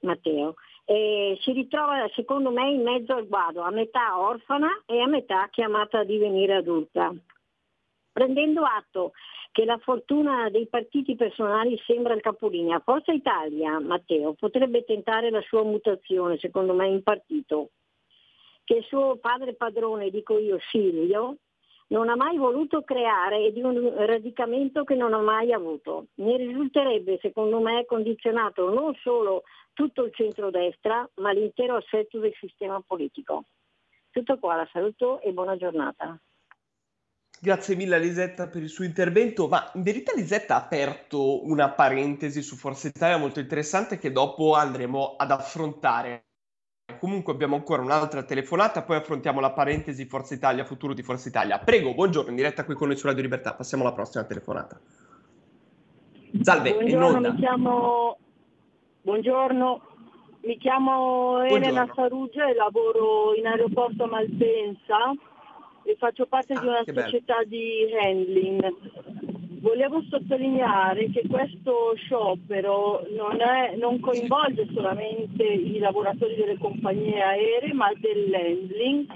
Matteo, 0.01 0.55
eh, 0.85 1.37
si 1.41 1.53
ritrova 1.53 2.09
secondo 2.15 2.51
me 2.51 2.71
in 2.71 2.83
mezzo 2.83 3.15
al 3.15 3.27
guado, 3.27 3.63
a 3.63 3.71
metà 3.71 4.19
orfana 4.19 4.83
e 4.87 5.01
a 5.01 5.07
metà 5.07 5.49
chiamata 5.51 6.01
a 6.01 6.05
divenire 6.05 6.55
adulta. 6.55 7.13
Prendendo 8.19 8.65
atto 8.65 9.13
che 9.53 9.65
la 9.65 9.79
fortuna 9.79 10.51
dei 10.51 10.67
partiti 10.67 11.15
personali 11.15 11.81
sembra 11.87 12.15
il 12.15 12.21
capolinea. 12.21 12.81
Forza 12.81 13.13
Italia, 13.13 13.79
Matteo, 13.79 14.35
potrebbe 14.35 14.83
tentare 14.83 15.31
la 15.31 15.41
sua 15.43 15.63
mutazione, 15.63 16.37
secondo 16.37 16.75
me, 16.75 16.89
in 16.89 17.05
partito, 17.05 17.69
che 18.65 18.79
il 18.79 18.85
suo 18.87 19.19
padre 19.19 19.55
padrone, 19.55 20.11
dico 20.11 20.37
io, 20.37 20.59
Silvio, 20.69 21.37
non 21.91 22.09
ha 22.09 22.17
mai 22.17 22.37
voluto 22.39 22.83
creare 22.83 23.45
e 23.45 23.53
di 23.53 23.63
un 23.63 23.95
radicamento 24.05 24.83
che 24.83 24.97
non 24.97 25.15
ha 25.15 25.21
mai 25.21 25.53
avuto. 25.53 26.07
Ne 26.15 26.39
risulterebbe, 26.39 27.19
secondo 27.23 27.61
me, 27.61 27.85
condizionato 27.85 28.69
non 28.75 28.97
solo 28.97 29.45
tutto 29.75 30.03
il 30.03 30.13
centrodestra, 30.13 31.09
ma 31.19 31.31
l'intero 31.31 31.77
assetto 31.77 32.19
del 32.19 32.35
sistema 32.35 32.83
politico. 32.85 33.45
Tutto 34.11 34.41
qua, 34.41 34.57
la 34.57 34.69
saluto 34.73 35.21
e 35.21 35.31
buona 35.31 35.57
giornata. 35.57 36.19
Grazie 37.41 37.77
mille 37.77 37.95
a 37.95 37.99
Lisetta 37.99 38.49
per 38.49 38.63
il 38.63 38.69
suo 38.69 38.85
intervento, 38.85 39.47
ma 39.47 39.71
in 39.75 39.83
verità 39.85 40.13
Lisetta 40.13 40.57
ha 40.57 40.65
aperto 40.65 41.47
una 41.47 41.71
parentesi 41.71 42.43
su 42.43 42.57
Forza 42.57 42.89
Italia 42.89 43.17
molto 43.17 43.39
interessante 43.39 43.97
che 43.97 44.11
dopo 44.11 44.55
andremo 44.55 45.15
ad 45.17 45.31
affrontare. 45.31 46.25
Comunque 46.99 47.33
abbiamo 47.33 47.55
ancora 47.55 47.83
un'altra 47.83 48.25
telefonata, 48.25 48.83
poi 48.83 48.97
affrontiamo 48.97 49.39
la 49.39 49.53
parentesi 49.53 50.05
Forza 50.07 50.35
Italia, 50.35 50.65
futuro 50.65 50.95
di 50.95 51.03
Forza 51.05 51.29
Italia. 51.29 51.61
Prego, 51.61 51.95
buongiorno, 51.95 52.31
in 52.31 52.37
diretta 52.37 52.65
qui 52.65 52.75
con 52.75 52.89
noi 52.89 52.97
su 52.97 53.07
Radio 53.07 53.23
Libertà, 53.23 53.55
passiamo 53.55 53.85
alla 53.85 53.93
prossima 53.93 54.25
telefonata. 54.25 54.81
Salve, 56.41 56.73
buongiorno, 56.73 57.21
mi 57.21 57.37
chiamo... 57.37 58.19
Buongiorno, 59.01 59.81
mi 60.43 60.59
chiamo 60.59 61.41
Elena 61.45 61.87
Faruggia 61.87 62.49
e 62.49 62.55
lavoro 62.55 63.35
in 63.35 63.47
aeroporto 63.47 64.05
a 64.05 64.09
Malpensa 64.09 65.15
e 65.85 65.97
faccio 65.99 66.27
parte 66.27 66.55
ah, 66.55 66.61
di 66.61 66.67
una 66.67 66.83
società 66.85 67.37
bello. 67.39 67.49
di 67.49 67.95
handling. 68.01 68.75
Volevo 69.61 70.03
sottolineare 70.09 71.11
che 71.11 71.25
questo 71.29 71.93
sciopero 71.97 73.05
non, 73.17 73.41
è, 73.41 73.75
non, 73.77 73.99
coinvolge 73.99 74.69
solamente 74.73 75.43
i 75.43 75.79
lavoratori 75.79 76.37
delle 76.37 76.59
compagnie 76.59 77.21
aeree, 77.21 77.73
ma 77.73 77.91
dell'handling, 77.99 79.07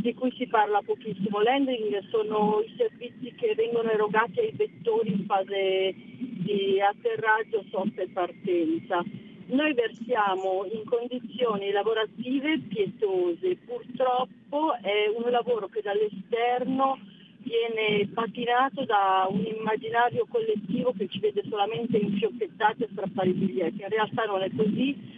di 0.00 0.14
cui 0.14 0.32
si 0.36 0.46
parla 0.46 0.80
pochissimo. 0.82 1.40
L'handling 1.40 1.98
sono 2.10 2.62
i 2.64 2.72
servizi 2.76 3.34
che 3.34 3.54
vengono 3.56 3.90
erogati 3.90 4.38
ai 4.38 4.52
vettori 4.54 5.12
in 5.12 5.24
fase 5.24 5.94
di 5.94 6.80
atterraggio, 6.80 7.64
sosta 7.70 8.02
e 8.02 8.08
partenza 8.08 9.02
noi 9.48 9.72
versiamo 9.72 10.66
in 10.70 10.84
condizioni 10.84 11.70
lavorative 11.70 12.60
pietose, 12.68 13.56
purtroppo 13.64 14.37
è 14.80 15.10
un 15.14 15.30
lavoro 15.30 15.68
che 15.68 15.82
dall'esterno 15.82 16.98
viene 17.42 18.08
patinato 18.12 18.84
da 18.84 19.26
un 19.28 19.44
immaginario 19.44 20.26
collettivo 20.28 20.92
che 20.96 21.08
ci 21.08 21.18
vede 21.18 21.42
solamente 21.48 21.96
infiocchettati 21.96 22.84
a 22.84 22.88
strappare 22.90 23.28
i 23.28 23.32
biglietti, 23.32 23.82
in 23.82 23.88
realtà 23.88 24.24
non 24.24 24.42
è 24.42 24.50
così. 24.54 25.16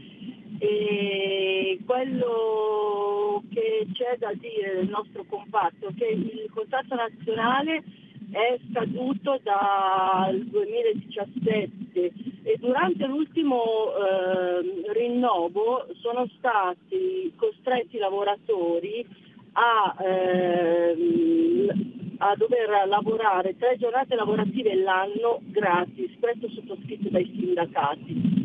E 0.59 1.79
quello 1.87 3.43
che 3.53 3.87
c'è 3.93 4.17
da 4.19 4.33
dire 4.35 4.75
del 4.75 4.89
nostro 4.89 5.25
comparto 5.25 5.89
è 5.89 5.95
che 5.97 6.07
il 6.07 6.51
contratto 6.53 6.95
nazionale 6.95 7.83
è 8.31 8.59
scaduto 8.71 9.41
dal 9.43 10.39
2017 10.45 12.13
e 12.43 12.57
durante 12.59 13.07
l'ultimo 13.07 13.93
eh, 13.95 14.93
rinnovo 14.93 15.87
sono 16.01 16.27
stati 16.39 17.33
costretti 17.37 17.97
i 17.97 17.99
lavoratori 17.99 19.07
a 19.53 19.97
eh, 20.03 20.97
a 22.23 22.35
dover 22.37 22.87
lavorare 22.87 23.57
tre 23.57 23.77
giornate 23.79 24.15
lavorative 24.15 24.75
l'anno 24.75 25.41
gratis, 25.47 26.11
questo 26.21 26.51
sottoscritto 26.51 27.09
dai 27.09 27.25
sindacati. 27.35 28.40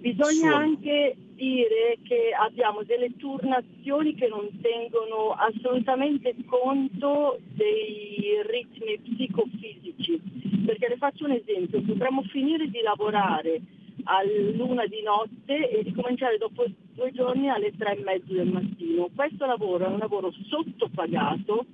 Bisogna 0.00 0.54
anche 0.54 1.16
dire 1.34 1.98
che 2.02 2.32
abbiamo 2.36 2.82
delle 2.82 3.16
turnazioni 3.16 4.14
che 4.14 4.28
non 4.28 4.48
tengono 4.60 5.32
assolutamente 5.32 6.34
conto 6.46 7.38
dei 7.54 8.40
ritmi 8.46 8.98
psicofisici, 8.98 10.20
perché 10.64 10.88
le 10.88 10.96
faccio 10.96 11.24
un 11.24 11.32
esempio, 11.32 11.82
potremmo 11.82 12.22
finire 12.22 12.68
di 12.68 12.80
lavorare 12.80 13.60
all'una 14.04 14.86
di 14.86 15.02
notte 15.02 15.70
e 15.70 15.82
ricominciare 15.82 16.38
dopo 16.38 16.64
due 16.94 17.12
giorni 17.12 17.50
alle 17.50 17.72
tre 17.76 17.96
e 17.96 18.02
mezzo 18.02 18.32
del 18.32 18.50
mattino. 18.50 19.10
Questo 19.14 19.46
lavoro 19.46 19.84
è 19.84 19.88
un 19.88 19.98
lavoro 19.98 20.32
sottopagato 20.48 21.66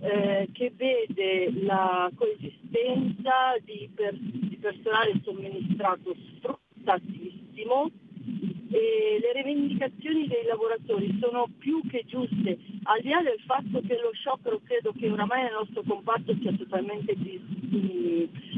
eh, 0.00 0.48
che 0.52 0.72
vede 0.74 1.52
la 1.62 2.10
coesistenza 2.14 3.56
di, 3.64 3.88
per, 3.94 4.14
di 4.14 4.56
personale 4.56 5.20
somministrato 5.22 6.14
sfruttatissimo 6.36 7.33
e 7.62 9.18
le 9.20 9.32
rivendicazioni 9.32 10.26
dei 10.26 10.44
lavoratori 10.44 11.16
sono 11.20 11.46
più 11.58 11.80
che 11.88 12.04
giuste, 12.06 12.58
al 12.84 13.00
di 13.00 13.10
là 13.10 13.22
del 13.22 13.38
fatto 13.46 13.80
che 13.86 13.98
lo 14.00 14.10
sciopero 14.12 14.60
credo 14.64 14.92
che 14.98 15.08
oramai 15.08 15.42
nel 15.42 15.52
nostro 15.52 15.82
comparto 15.86 16.34
sia 16.40 16.52
totalmente 16.52 17.14
dis, 17.16 17.40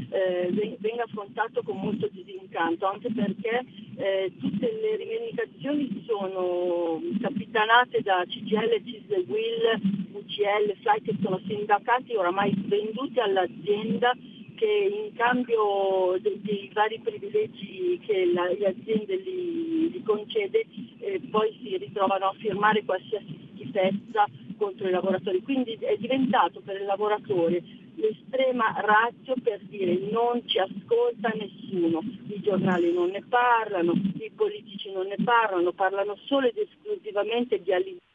eh, 0.09 0.77
venga 0.79 1.03
affrontato 1.03 1.61
con 1.61 1.77
molto 1.77 2.07
disincanto, 2.11 2.87
anche 2.87 3.11
perché 3.13 3.63
eh, 3.97 4.31
tutte 4.39 4.71
le 4.81 4.95
rivendicazioni 4.95 6.03
sono 6.07 7.01
capitanate 7.21 8.01
da 8.01 8.23
CGL, 8.25 8.83
CISL, 8.83 9.25
WIL, 9.27 10.13
UCL, 10.13 10.75
FLY 10.81 11.01
che 11.03 11.15
sono 11.21 11.39
sindacati 11.45 12.15
oramai 12.15 12.53
venduti 12.65 13.19
all'azienda 13.19 14.15
che 14.57 14.65
in 14.65 15.13
cambio 15.13 16.17
dei, 16.19 16.69
vari 16.73 16.99
privilegi 16.99 17.99
che 18.05 18.25
la, 18.33 18.47
le 18.47 18.67
aziende 18.67 19.21
gli, 19.21 19.91
gli 19.91 20.03
concede 20.03 20.65
eh, 20.99 21.21
poi 21.29 21.55
si 21.61 21.77
ritrovano 21.77 22.25
a 22.25 22.35
firmare 22.39 22.83
qualsiasi 22.83 23.37
schifezza 23.53 24.25
contro 24.57 24.87
i 24.87 24.91
lavoratori. 24.91 25.41
Quindi 25.43 25.77
è 25.79 25.95
diventato 25.97 26.61
per 26.61 26.81
il 26.81 26.85
lavoratore 26.85 27.61
l'estrema 27.95 28.73
razio 28.81 29.35
per 29.41 29.59
dire 29.61 30.09
non 30.11 30.41
ci 30.47 30.59
ascolta 30.59 31.29
nessuno, 31.29 32.01
i 32.27 32.39
giornali 32.41 32.93
non 32.93 33.09
ne 33.09 33.23
parlano, 33.27 33.93
i 33.93 34.31
politici 34.35 34.91
non 34.91 35.07
ne 35.07 35.17
parlano, 35.23 35.71
parlano 35.71 36.17
solo 36.25 36.47
ed 36.47 36.57
esclusivamente 36.57 37.61
di 37.61 37.73
all'interno 37.73 38.05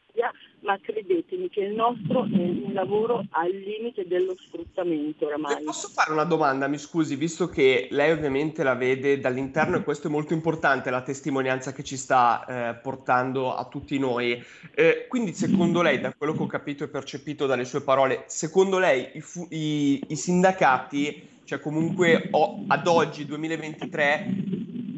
ma 0.62 0.78
credetemi 0.80 1.48
che 1.48 1.60
il 1.60 1.74
nostro 1.74 2.24
è 2.24 2.36
un 2.36 2.70
lavoro 2.72 3.24
al 3.30 3.50
limite 3.50 4.06
dello 4.06 4.34
sfruttamento 4.38 5.26
oramai. 5.26 5.64
Posso 5.64 5.88
fare 5.88 6.12
una 6.12 6.24
domanda, 6.24 6.68
mi 6.68 6.78
scusi, 6.78 7.16
visto 7.16 7.48
che 7.48 7.88
lei 7.90 8.10
ovviamente 8.12 8.62
la 8.62 8.74
vede 8.74 9.18
dall'interno 9.18 9.76
e 9.76 9.82
questo 9.82 10.08
è 10.08 10.10
molto 10.10 10.32
importante, 10.32 10.90
la 10.90 11.02
testimonianza 11.02 11.72
che 11.72 11.82
ci 11.82 11.96
sta 11.96 12.44
eh, 12.44 12.74
portando 12.74 13.54
a 13.54 13.64
tutti 13.66 13.98
noi. 13.98 14.42
Eh, 14.74 15.06
quindi 15.08 15.32
secondo 15.34 15.82
lei, 15.82 16.00
da 16.00 16.14
quello 16.14 16.32
che 16.32 16.42
ho 16.42 16.46
capito 16.46 16.84
e 16.84 16.88
percepito 16.88 17.46
dalle 17.46 17.64
sue 17.64 17.82
parole, 17.82 18.24
secondo 18.26 18.78
lei 18.78 19.10
i, 19.14 19.20
fu- 19.20 19.46
i, 19.50 20.02
i 20.08 20.16
sindacati, 20.16 21.31
cioè 21.44 21.60
comunque 21.60 22.28
o, 22.30 22.64
ad 22.66 22.86
oggi 22.86 23.24
2023, 23.26 24.26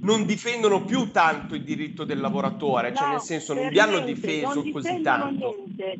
non 0.03 0.27
difendono 0.27 0.85
più 0.85 1.11
tanto 1.11 1.55
il 1.55 1.63
diritto 1.65 2.05
del 2.05 2.21
lavoratore, 2.21 2.91
no, 2.91 2.97
cioè 2.97 3.09
nel 3.09 3.21
senso 3.21 3.55
non 3.55 3.69
vi 3.69 3.79
hanno 3.79 4.01
difeso 4.01 4.63
così 4.71 5.01
tanto. 5.01 5.55
Niente. 5.57 5.99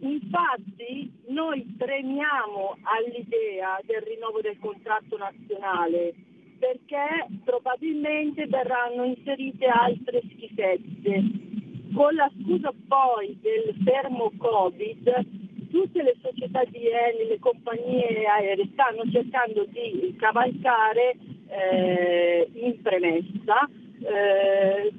Infatti 0.00 1.10
noi 1.28 1.74
tremiamo 1.78 2.76
all'idea 2.82 3.78
del 3.86 4.02
rinnovo 4.02 4.40
del 4.40 4.58
contratto 4.58 5.16
nazionale 5.16 6.12
perché 6.58 7.26
probabilmente 7.44 8.46
verranno 8.46 9.04
inserite 9.04 9.66
altre 9.66 10.22
schifezze. 10.32 11.42
Con 11.94 12.14
la 12.14 12.30
scusa 12.42 12.72
poi 12.88 13.38
del 13.40 13.74
fermo 13.84 14.32
Covid, 14.36 15.26
tutte 15.74 16.04
le 16.04 16.14
società 16.22 16.62
di 16.66 16.86
Eni, 16.86 17.26
le 17.26 17.40
compagnie 17.40 18.24
aeree 18.24 18.68
stanno 18.72 19.02
cercando 19.10 19.66
di 19.66 20.14
cavalcare 20.16 21.16
eh, 21.48 22.48
in 22.52 22.80
premessa 22.80 23.68
eh, 24.00 24.92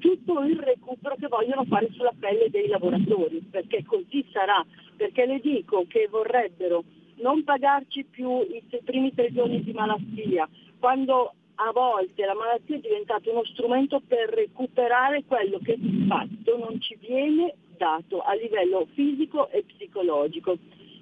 tutto 0.00 0.42
il 0.42 0.58
recupero 0.58 1.14
che 1.14 1.28
vogliono 1.28 1.64
fare 1.66 1.88
sulla 1.92 2.12
pelle 2.18 2.50
dei 2.50 2.66
lavoratori, 2.66 3.38
perché 3.48 3.84
così 3.84 4.26
sarà, 4.32 4.66
perché 4.96 5.26
le 5.26 5.38
dico 5.38 5.84
che 5.86 6.08
vorrebbero 6.10 6.82
non 7.18 7.44
pagarci 7.44 8.04
più 8.10 8.40
i 8.40 8.62
primi 8.84 9.14
tre 9.14 9.32
giorni 9.32 9.62
di 9.62 9.72
malattia, 9.72 10.48
quando 10.80 11.34
a 11.54 11.70
volte 11.70 12.24
la 12.24 12.34
malattia 12.34 12.76
è 12.76 12.80
diventata 12.80 13.30
uno 13.30 13.44
strumento 13.44 14.02
per 14.04 14.28
recuperare 14.30 15.22
quello 15.24 15.60
che 15.62 15.76
di 15.78 16.04
fatto 16.08 16.58
non 16.58 16.80
ci 16.80 16.98
viene 17.00 17.54
dato 17.76 18.20
a 18.20 18.34
livello 18.34 18.86
fisico 18.94 19.48
e 19.50 19.64
psicologico. 19.64 20.56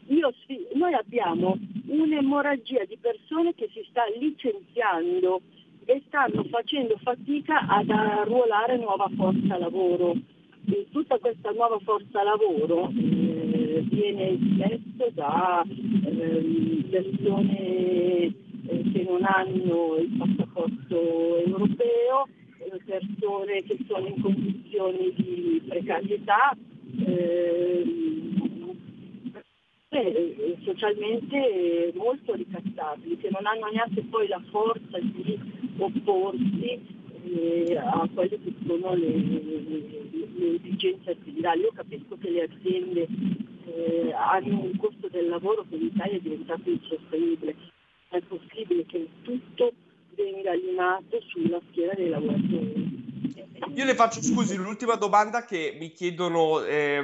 Io, 0.08 0.32
noi 0.74 0.92
abbiamo 0.92 1.56
un'emorragia 1.86 2.84
di 2.84 2.98
persone 3.00 3.54
che 3.54 3.70
si 3.72 3.84
sta 3.88 4.02
licenziando 4.18 5.40
e 5.86 6.02
stanno 6.06 6.44
facendo 6.44 6.98
fatica 7.02 7.66
ad 7.66 7.90
arruolare 7.90 8.76
nuova 8.76 9.08
forza 9.16 9.58
lavoro. 9.58 10.14
E 10.66 10.86
tutta 10.90 11.18
questa 11.18 11.50
nuova 11.50 11.78
forza 11.80 12.22
lavoro 12.22 12.88
eh, 12.88 13.84
viene 13.90 14.38
spesso 14.54 15.10
da 15.12 15.62
eh, 15.62 16.84
persone 16.90 18.32
eh, 18.66 18.82
che 18.92 19.06
non 19.06 19.24
hanno 19.24 19.96
il 19.96 20.08
passaporto 20.16 21.36
europeo, 21.44 22.26
persone 22.84 23.62
che 23.62 23.78
sono 23.86 24.06
in 24.06 24.20
condizioni 24.20 25.12
di 25.14 25.62
precarietà, 25.68 26.56
eh, 27.06 27.84
eh, 29.90 30.56
socialmente 30.64 31.92
molto 31.94 32.34
ricattabili, 32.34 33.16
che 33.18 33.30
non 33.30 33.46
hanno 33.46 33.70
neanche 33.70 34.02
poi 34.02 34.26
la 34.28 34.42
forza 34.50 34.98
di 34.98 35.38
opporsi 35.78 36.80
eh, 37.24 37.76
a 37.76 38.08
quelle 38.12 38.38
che 38.40 38.52
sono 38.66 38.94
le, 38.94 39.08
le, 39.08 39.40
le, 40.34 40.54
esigenze 40.56 41.10
aziendali. 41.10 41.62
Io 41.62 41.72
capisco 41.74 42.16
che 42.18 42.30
le 42.30 42.42
aziende 42.42 43.06
eh, 43.66 44.12
hanno 44.12 44.62
un 44.62 44.76
costo 44.76 45.08
del 45.08 45.28
lavoro 45.28 45.64
che 45.68 45.76
in 45.76 45.84
Italia 45.84 46.16
è 46.16 46.20
diventato 46.20 46.68
insostenibile. 46.68 47.54
È 48.08 48.20
possibile 48.20 48.84
che 48.86 49.08
tutto 49.22 49.72
venga 50.16 50.52
limato 50.52 51.20
sulla 51.28 51.60
schiera 51.70 51.94
dei 51.94 52.08
lavoratori. 52.08 53.02
Io 53.74 53.84
le 53.84 53.94
faccio, 53.94 54.22
scusi, 54.22 54.56
l'ultima 54.56 54.94
domanda 54.94 55.44
che 55.44 55.76
mi 55.78 55.90
chiedono, 55.90 56.62
eh, 56.62 57.02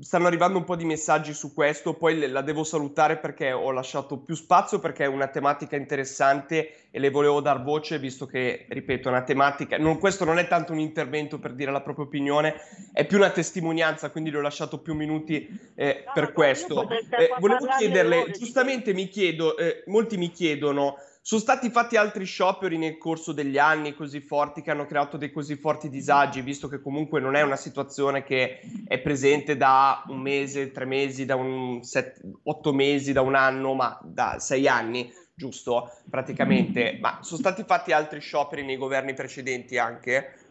stanno 0.00 0.26
arrivando 0.26 0.56
un 0.56 0.64
po' 0.64 0.76
di 0.76 0.84
messaggi 0.84 1.34
su 1.34 1.52
questo, 1.52 1.94
poi 1.94 2.28
la 2.28 2.42
devo 2.42 2.64
salutare 2.64 3.18
perché 3.18 3.52
ho 3.52 3.70
lasciato 3.70 4.18
più 4.18 4.34
spazio 4.34 4.78
perché 4.78 5.04
è 5.04 5.08
una 5.08 5.28
tematica 5.28 5.76
interessante 5.76 6.88
e 6.90 6.98
le 6.98 7.10
volevo 7.10 7.40
dar 7.40 7.62
voce 7.62 7.98
visto 7.98 8.24
che, 8.24 8.66
ripeto, 8.68 9.08
è 9.08 9.10
una 9.10 9.24
tematica, 9.24 9.76
non, 9.78 9.98
questo 9.98 10.24
non 10.24 10.38
è 10.38 10.46
tanto 10.46 10.72
un 10.72 10.78
intervento 10.78 11.38
per 11.38 11.52
dire 11.52 11.70
la 11.70 11.82
propria 11.82 12.06
opinione, 12.06 12.54
è 12.92 13.04
più 13.04 13.18
una 13.18 13.30
testimonianza, 13.30 14.10
quindi 14.10 14.30
le 14.30 14.38
ho 14.38 14.42
lasciato 14.42 14.78
più 14.78 14.94
minuti 14.94 15.48
eh, 15.74 16.04
per 16.14 16.32
questo. 16.32 16.88
Eh, 16.88 17.34
volevo 17.38 17.66
chiederle, 17.78 18.30
giustamente 18.30 18.94
mi 18.94 19.08
chiedo, 19.08 19.56
eh, 19.56 19.82
molti 19.86 20.16
mi 20.16 20.30
chiedono 20.30 20.96
sono 21.26 21.40
stati 21.40 21.70
fatti 21.70 21.96
altri 21.96 22.24
scioperi 22.24 22.78
nel 22.78 22.98
corso 22.98 23.32
degli 23.32 23.58
anni 23.58 23.96
così 23.96 24.20
forti 24.20 24.62
che 24.62 24.70
hanno 24.70 24.86
creato 24.86 25.16
dei 25.16 25.32
così 25.32 25.56
forti 25.56 25.88
disagi, 25.88 26.40
visto 26.40 26.68
che 26.68 26.80
comunque 26.80 27.18
non 27.18 27.34
è 27.34 27.42
una 27.42 27.56
situazione 27.56 28.22
che 28.22 28.60
è 28.86 29.00
presente 29.00 29.56
da 29.56 30.04
un 30.06 30.20
mese, 30.20 30.70
tre 30.70 30.84
mesi, 30.84 31.24
da 31.24 31.34
un 31.34 31.82
set, 31.82 32.20
otto 32.44 32.72
mesi, 32.72 33.12
da 33.12 33.22
un 33.22 33.34
anno, 33.34 33.74
ma 33.74 33.98
da 34.04 34.38
sei 34.38 34.68
anni, 34.68 35.12
giusto? 35.34 35.90
Praticamente. 36.08 36.96
Ma 37.00 37.18
sono 37.22 37.40
stati 37.40 37.64
fatti 37.64 37.90
altri 37.90 38.20
scioperi 38.20 38.64
nei 38.64 38.76
governi 38.76 39.12
precedenti 39.12 39.78
anche? 39.78 40.45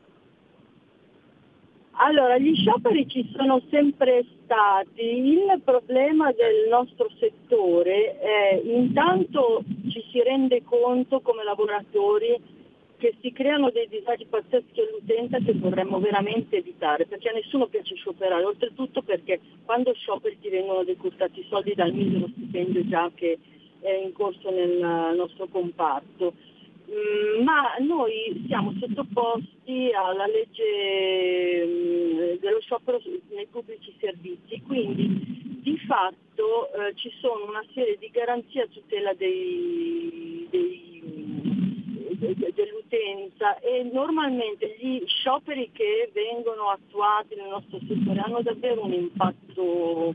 Allora, 1.97 2.37
gli 2.37 2.53
scioperi 2.55 3.07
ci 3.07 3.31
sono 3.35 3.61
sempre 3.69 4.25
stati. 4.43 5.01
Il 5.01 5.61
problema 5.63 6.31
del 6.33 6.67
nostro 6.69 7.09
settore 7.19 8.19
è 8.19 8.61
intanto 8.63 9.63
ci 9.89 10.03
si 10.11 10.21
rende 10.21 10.61
conto 10.63 11.21
come 11.21 11.43
lavoratori 11.43 12.37
che 12.97 13.15
si 13.21 13.31
creano 13.31 13.69
dei 13.71 13.87
disagi 13.87 14.25
pazzeschi 14.25 14.81
all'utenza 14.81 15.37
che 15.39 15.53
vorremmo 15.53 15.99
veramente 15.99 16.57
evitare, 16.57 17.05
perché 17.05 17.29
a 17.29 17.33
nessuno 17.33 17.67
piace 17.67 17.95
scioperare, 17.95 18.43
oltretutto 18.43 19.01
perché 19.01 19.39
quando 19.63 19.93
scioperi 19.93 20.37
ti 20.39 20.49
vengono 20.49 20.83
decurtati 20.83 21.39
i 21.41 21.45
soldi 21.49 21.73
dal 21.75 21.93
misero 21.93 22.27
stipendio 22.27 22.87
già 22.87 23.09
che 23.13 23.37
è 23.79 23.91
in 23.91 24.11
corso 24.11 24.49
nel 24.49 25.13
nostro 25.15 25.47
comparto. 25.47 26.33
Mm, 26.87 27.43
ma 27.43 27.75
noi 27.79 28.43
siamo 28.47 28.71
sottoposti 28.79 29.89
alla 29.91 30.27
legge 30.27 31.65
mm, 31.65 32.39
dello 32.39 32.61
sciopero 32.61 33.01
nei 33.29 33.47
pubblici 33.47 33.93
servizi, 33.99 34.61
quindi 34.61 35.59
di 35.63 35.77
fatto 35.87 36.71
eh, 36.73 36.93
ci 36.95 37.11
sono 37.19 37.45
una 37.47 37.63
serie 37.73 37.97
di 37.97 38.09
garanzie 38.11 38.61
a 38.61 38.67
tutela 38.67 39.13
dei, 39.15 40.47
dei, 40.51 41.01
dell'utenza 42.53 43.57
e 43.59 43.89
normalmente 43.91 44.77
gli 44.79 45.01
scioperi 45.07 45.71
che 45.73 46.11
vengono 46.13 46.69
attuati 46.69 47.35
nel 47.35 47.49
nostro 47.49 47.79
settore 47.87 48.19
hanno 48.19 48.41
davvero 48.43 48.85
un 48.85 48.93
impatto 48.93 50.13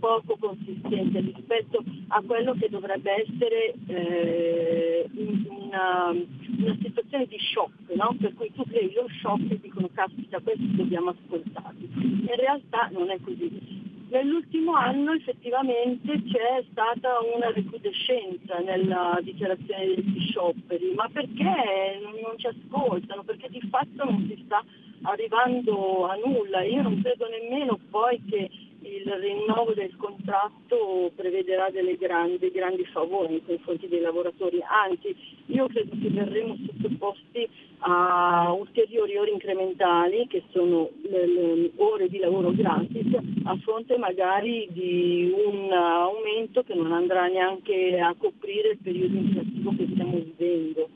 poco 0.00 0.36
consistente 0.40 1.20
rispetto 1.20 1.84
a 2.08 2.20
quello 2.26 2.54
che 2.54 2.68
dovrebbe 2.68 3.24
essere 3.24 3.74
eh, 3.86 5.06
una, 5.14 6.10
una, 6.10 6.76
situazione 6.82 7.26
di 7.26 7.38
shock, 7.38 7.94
no? 7.94 8.16
per 8.20 8.34
cui 8.34 8.50
tu 8.52 8.64
crei 8.64 8.92
lo 8.92 9.06
shock 9.20 9.50
e 9.50 9.60
dicono 9.60 9.88
caspita 9.94 10.40
questi 10.40 10.74
dobbiamo 10.74 11.10
ascoltarli. 11.10 11.88
In 11.94 12.34
realtà 12.36 12.88
non 12.92 13.10
è 13.10 13.18
così. 13.22 13.78
Nell'ultimo 14.10 14.74
anno 14.74 15.12
effettivamente 15.12 16.20
c'è 16.24 16.64
stata 16.72 17.18
una 17.32 17.52
recrudescenza 17.52 18.58
nella 18.58 19.20
dichiarazione 19.22 19.86
degli 19.86 20.26
scioperi, 20.26 20.94
ma 20.96 21.08
perché 21.12 22.00
non 22.02 22.36
ci 22.36 22.48
ascoltano? 22.48 23.22
Perché 23.22 23.48
di 23.50 23.60
fatto 23.70 24.04
non 24.04 24.26
si 24.26 24.42
sta 24.44 24.64
arrivando 25.02 26.08
a 26.08 26.16
nulla. 26.16 26.62
Io 26.62 26.82
non 26.82 27.00
credo 27.00 27.28
nemmeno 27.28 27.78
poi 27.88 28.20
che 28.28 28.50
il 28.82 29.10
rinnovo 29.12 29.72
del 29.74 29.94
contratto 29.96 31.10
prevederà 31.14 31.70
grandi, 31.70 32.38
dei 32.38 32.50
grandi 32.50 32.84
favori 32.86 33.32
nei 33.32 33.44
confronti 33.44 33.88
dei 33.88 34.00
lavoratori, 34.00 34.60
anzi 34.62 35.14
io 35.46 35.66
credo 35.66 35.96
che 36.00 36.08
verremo 36.08 36.56
sottoposti 36.66 37.48
a 37.80 38.52
ulteriori 38.52 39.16
ore 39.16 39.30
incrementali 39.30 40.26
che 40.28 40.42
sono 40.50 40.90
le, 41.02 41.26
le 41.26 41.70
ore 41.76 42.08
di 42.08 42.18
lavoro 42.18 42.52
gratis 42.52 43.16
a 43.44 43.56
fronte 43.62 43.96
magari 43.96 44.68
di 44.70 45.32
un 45.34 45.72
aumento 45.72 46.62
che 46.62 46.74
non 46.74 46.92
andrà 46.92 47.26
neanche 47.26 47.98
a 47.98 48.14
coprire 48.16 48.72
il 48.72 48.78
periodo 48.82 49.16
inflattivo 49.16 49.74
che 49.76 49.88
stiamo 49.92 50.18
vivendo. 50.18 50.88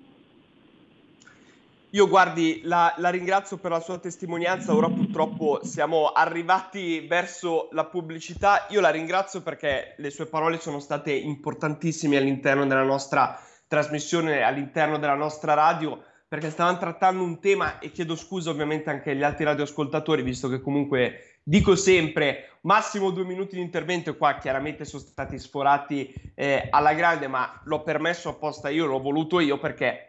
Io 1.94 2.08
guardi, 2.08 2.62
la, 2.64 2.92
la, 2.96 3.08
ringrazio 3.08 3.56
per 3.56 3.70
la 3.70 3.78
sua 3.78 3.98
testimonianza, 3.98 4.74
ora 4.74 4.88
purtroppo 4.90 5.60
siamo 5.62 6.08
arrivati 6.08 7.06
verso 7.06 7.68
la 7.70 7.84
pubblicità, 7.84 8.66
io 8.70 8.80
la 8.80 8.90
ringrazio 8.90 9.42
perché 9.42 9.94
le 9.98 10.10
sue 10.10 10.26
parole 10.26 10.58
sono 10.58 10.80
state 10.80 11.12
importantissime 11.12 12.16
all'interno 12.16 12.66
della 12.66 12.82
nostra 12.82 13.40
trasmissione, 13.68 14.42
all'interno 14.42 14.98
della 14.98 15.14
nostra 15.14 15.54
radio, 15.54 16.02
perché 16.26 16.50
stavamo 16.50 16.78
trattando 16.78 17.22
un 17.22 17.38
tema 17.38 17.78
e 17.78 17.92
chiedo 17.92 18.16
scusa 18.16 18.50
ovviamente 18.50 18.90
anche 18.90 19.12
agli 19.12 19.22
altri 19.22 19.44
radioascoltatori, 19.44 20.22
visto 20.22 20.48
che 20.48 20.60
comunque 20.60 21.38
dico 21.44 21.76
sempre 21.76 22.58
massimo 22.62 23.10
due 23.10 23.24
minuti 23.24 23.54
di 23.54 23.62
intervento 23.62 24.10
e 24.10 24.16
qua 24.16 24.36
chiaramente 24.38 24.84
sono 24.84 25.00
stati 25.00 25.38
sforati 25.38 26.12
eh, 26.34 26.66
alla 26.70 26.94
grande, 26.94 27.28
ma 27.28 27.60
l'ho 27.66 27.84
permesso 27.84 28.30
apposta 28.30 28.68
io, 28.68 28.84
l'ho 28.84 29.00
voluto 29.00 29.38
io 29.38 29.60
perché 29.60 30.08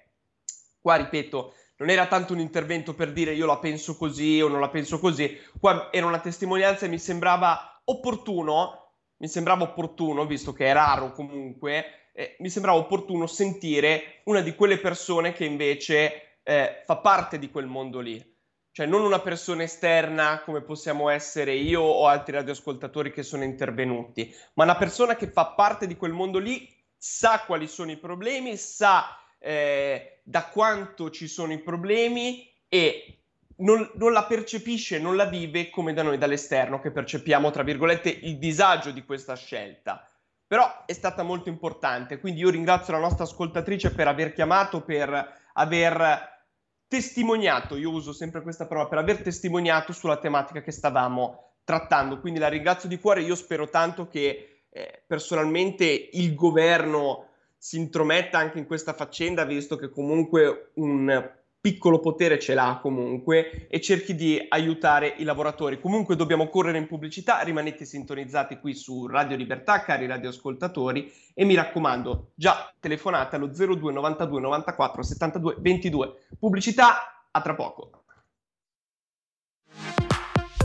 qua 0.81 0.95
ripeto 0.95 1.53
non 1.77 1.89
era 1.89 2.07
tanto 2.07 2.33
un 2.33 2.39
intervento 2.39 2.93
per 2.93 3.11
dire 3.11 3.33
io 3.33 3.45
la 3.45 3.59
penso 3.59 3.97
così 3.97 4.41
o 4.41 4.47
non 4.47 4.59
la 4.59 4.69
penso 4.69 4.99
così, 4.99 5.37
qua 5.59 5.89
era 5.91 6.05
una 6.05 6.19
testimonianza 6.19 6.85
e 6.85 6.89
mi 6.89 6.99
sembrava 6.99 7.81
opportuno, 7.85 8.93
mi 9.17 9.27
sembrava 9.27 9.63
opportuno, 9.63 10.25
visto 10.25 10.53
che 10.53 10.67
è 10.67 10.73
raro 10.73 11.11
comunque, 11.11 12.09
eh, 12.13 12.35
mi 12.39 12.49
sembrava 12.49 12.77
opportuno 12.77 13.27
sentire 13.27 14.21
una 14.25 14.41
di 14.41 14.55
quelle 14.55 14.79
persone 14.79 15.33
che 15.33 15.45
invece 15.45 16.39
eh, 16.43 16.83
fa 16.85 16.97
parte 16.97 17.37
di 17.37 17.49
quel 17.49 17.65
mondo 17.65 17.99
lì. 17.99 18.33
Cioè 18.71 18.85
non 18.87 19.03
una 19.03 19.19
persona 19.19 19.63
esterna 19.63 20.41
come 20.43 20.61
possiamo 20.61 21.07
essere 21.07 21.53
io 21.53 21.81
o 21.81 22.07
altri 22.07 22.33
radioascoltatori 22.35 23.11
che 23.11 23.23
sono 23.23 23.43
intervenuti, 23.43 24.33
ma 24.55 24.65
una 24.65 24.75
persona 24.75 25.15
che 25.15 25.27
fa 25.27 25.45
parte 25.47 25.87
di 25.87 25.95
quel 25.95 26.11
mondo 26.11 26.39
lì, 26.39 26.69
sa 26.97 27.43
quali 27.45 27.67
sono 27.67 27.91
i 27.91 27.97
problemi, 27.97 28.57
sa 28.57 29.17
eh, 29.45 30.21
da 30.23 30.45
quanto 30.45 31.11
ci 31.11 31.27
sono 31.27 31.53
i 31.53 31.59
problemi 31.59 32.51
e 32.67 33.19
non, 33.57 33.87
non, 33.93 34.11
la 34.11 34.25
percepisce, 34.25 34.97
non 34.97 35.15
la 35.15 35.25
vive 35.25 35.69
come 35.69 35.93
da 35.93 36.01
noi 36.01 36.17
dall'esterno 36.17 36.79
che 36.79 36.89
percepiamo, 36.89 37.51
tra 37.51 37.61
virgolette, 37.61 38.09
il 38.09 38.39
disagio 38.39 38.89
di 38.89 39.05
questa 39.05 39.35
scelta. 39.35 40.09
Però 40.47 40.85
è 40.85 40.93
stata 40.93 41.21
molto 41.21 41.49
importante, 41.49 42.19
quindi 42.19 42.41
io 42.41 42.49
ringrazio 42.49 42.93
la 42.93 42.99
nostra 42.99 43.23
ascoltatrice 43.23 43.93
per 43.93 44.07
aver 44.07 44.33
chiamato, 44.33 44.81
per 44.81 45.41
aver 45.53 46.43
testimoniato, 46.87 47.75
io 47.75 47.91
uso 47.91 48.13
sempre 48.13 48.41
questa 48.41 48.65
parola, 48.65 48.87
per 48.87 48.97
aver 48.97 49.21
testimoniato 49.21 49.93
sulla 49.93 50.17
tematica 50.17 50.61
che 50.61 50.71
stavamo 50.71 51.53
trattando. 51.63 52.19
Quindi 52.19 52.39
la 52.39 52.47
ringrazio 52.47 52.89
di 52.89 52.99
cuore, 52.99 53.21
io 53.21 53.35
spero 53.35 53.69
tanto 53.69 54.07
che 54.07 54.63
eh, 54.69 55.03
personalmente 55.05 56.09
il 56.13 56.33
governo 56.33 57.29
si 57.65 57.79
intrometta 57.79 58.37
anche 58.37 58.59
in 58.59 58.67
questa 58.67 58.93
faccenda, 58.93 59.43
visto 59.43 59.75
che 59.75 59.89
comunque 59.89 60.69
un 60.75 61.31
piccolo 61.59 61.99
potere 61.99 62.37
ce 62.37 62.53
l'ha 62.53 62.77
comunque 62.79 63.65
e 63.67 63.81
cerchi 63.81 64.13
di 64.13 64.39
aiutare 64.49 65.15
i 65.17 65.23
lavoratori. 65.23 65.81
Comunque 65.81 66.15
dobbiamo 66.15 66.47
correre 66.47 66.77
in 66.77 66.85
pubblicità, 66.85 67.41
rimanete 67.41 67.83
sintonizzati 67.83 68.59
qui 68.59 68.75
su 68.75 69.07
Radio 69.07 69.35
Libertà, 69.35 69.81
cari 69.81 70.05
radioascoltatori, 70.05 71.11
e 71.33 71.43
mi 71.43 71.55
raccomando, 71.55 72.33
già 72.35 72.71
telefonate 72.79 73.35
allo 73.35 73.47
02 73.47 73.91
92 73.91 74.41
94 74.41 75.01
72 75.01 75.55
22. 75.57 76.13
Pubblicità, 76.37 77.25
a 77.31 77.41
tra 77.41 77.55
poco. 77.55 78.03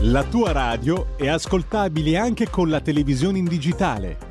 La 0.01 0.23
tua 0.23 0.51
radio 0.51 1.17
è 1.17 1.27
ascoltabile 1.27 2.15
anche 2.17 2.47
con 2.47 2.69
la 2.69 2.79
televisione 2.79 3.39
in 3.39 3.45
digitale. 3.45 4.30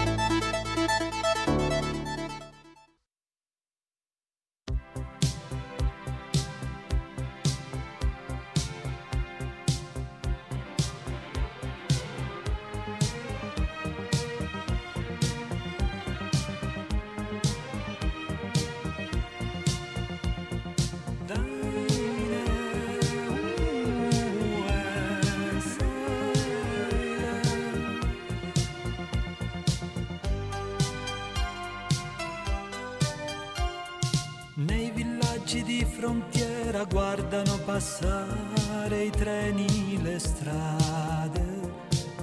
frontiera 36.01 36.83
guardano 36.85 37.59
passare 37.63 39.03
i 39.03 39.11
treni, 39.11 40.01
le 40.01 40.17
strade 40.17 41.45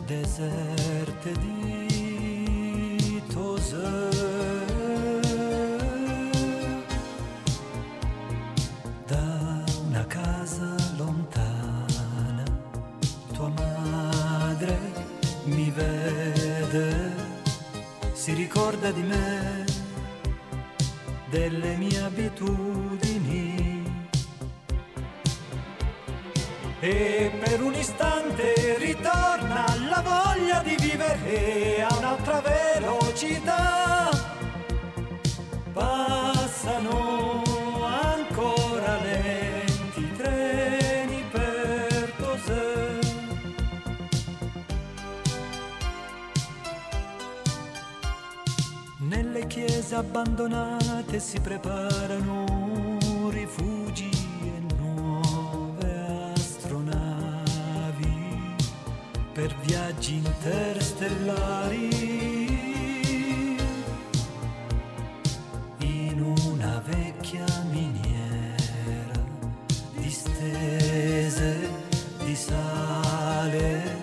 deserte 0.05 1.33
di 1.39 3.23
Tosè. 3.33 4.09
Da 9.07 9.65
una 9.87 10.05
casa 10.09 10.75
lontana 10.97 12.43
tua 13.33 13.49
madre 13.51 14.77
mi 15.45 15.71
vede, 15.71 17.13
si 18.13 18.33
ricorda 18.33 18.91
di 18.91 19.03
me. 19.03 19.38
e 26.91 27.31
per 27.39 27.61
un 27.61 27.75
istante 27.75 28.79
ritorna 28.79 29.67
la 29.91 30.03
voglia 30.03 30.63
di 30.63 30.75
vivere 30.81 31.83
a 31.83 31.95
un'altra 31.99 32.41
velocità. 32.41 34.09
Passano 35.71 37.43
ancora 37.85 38.97
lenti 39.03 40.13
treni 40.17 41.23
per 41.31 42.13
Tosè. 42.17 42.99
Nelle 49.01 49.47
chiese 49.47 49.95
abbandonate 49.95 51.21
si 51.21 51.39
preparano 51.39 52.38
interstellari. 60.49 61.89
In 65.79 66.21
una 66.21 66.83
vecchia 66.87 67.45
miniera 67.71 69.23
distese 69.95 71.71
di 72.25 72.35
sale 72.35 73.97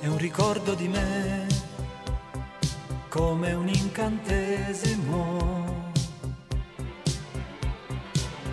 è 0.00 0.06
un 0.06 0.18
ricordo 0.18 0.74
di 0.74 0.88
me 0.88 1.46
come 3.08 3.52
un 3.52 3.68
incantesimo. 3.68 5.60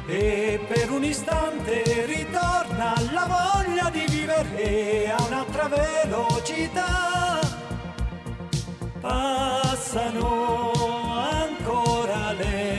E 0.07 0.59
per 0.67 0.89
un 0.91 1.03
istante 1.03 2.05
ritorna 2.59 2.93
la 3.11 3.25
voglia 3.25 3.89
di 3.89 4.05
vivere 4.09 5.11
a 5.11 5.23
un'altra 5.23 5.67
velocità. 5.67 7.39
Passano 8.99 10.41
ancora 11.15 12.33
lenti 12.33 12.78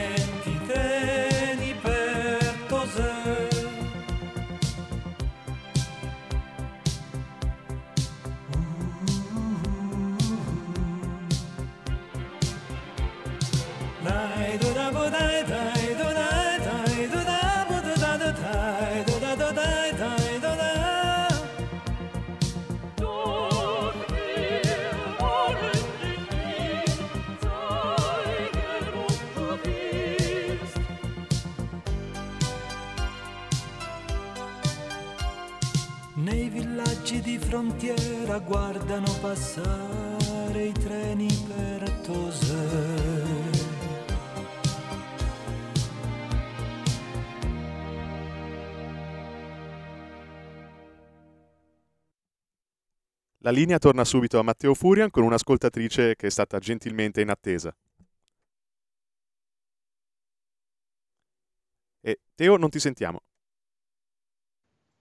frontiera 37.50 38.38
guardano 38.38 39.12
passare 39.20 40.66
i 40.66 40.72
treni 40.72 41.26
per 41.48 41.90
Tosè. 42.06 42.68
La 53.38 53.50
linea 53.50 53.78
torna 53.78 54.04
subito 54.04 54.38
a 54.38 54.42
Matteo 54.44 54.74
Furian 54.74 55.10
con 55.10 55.24
un'ascoltatrice 55.24 56.14
che 56.14 56.28
è 56.28 56.30
stata 56.30 56.60
gentilmente 56.60 57.20
in 57.20 57.30
attesa. 57.30 57.74
E 62.00 62.20
Teo, 62.36 62.56
non 62.56 62.70
ti 62.70 62.78
sentiamo. 62.78 63.22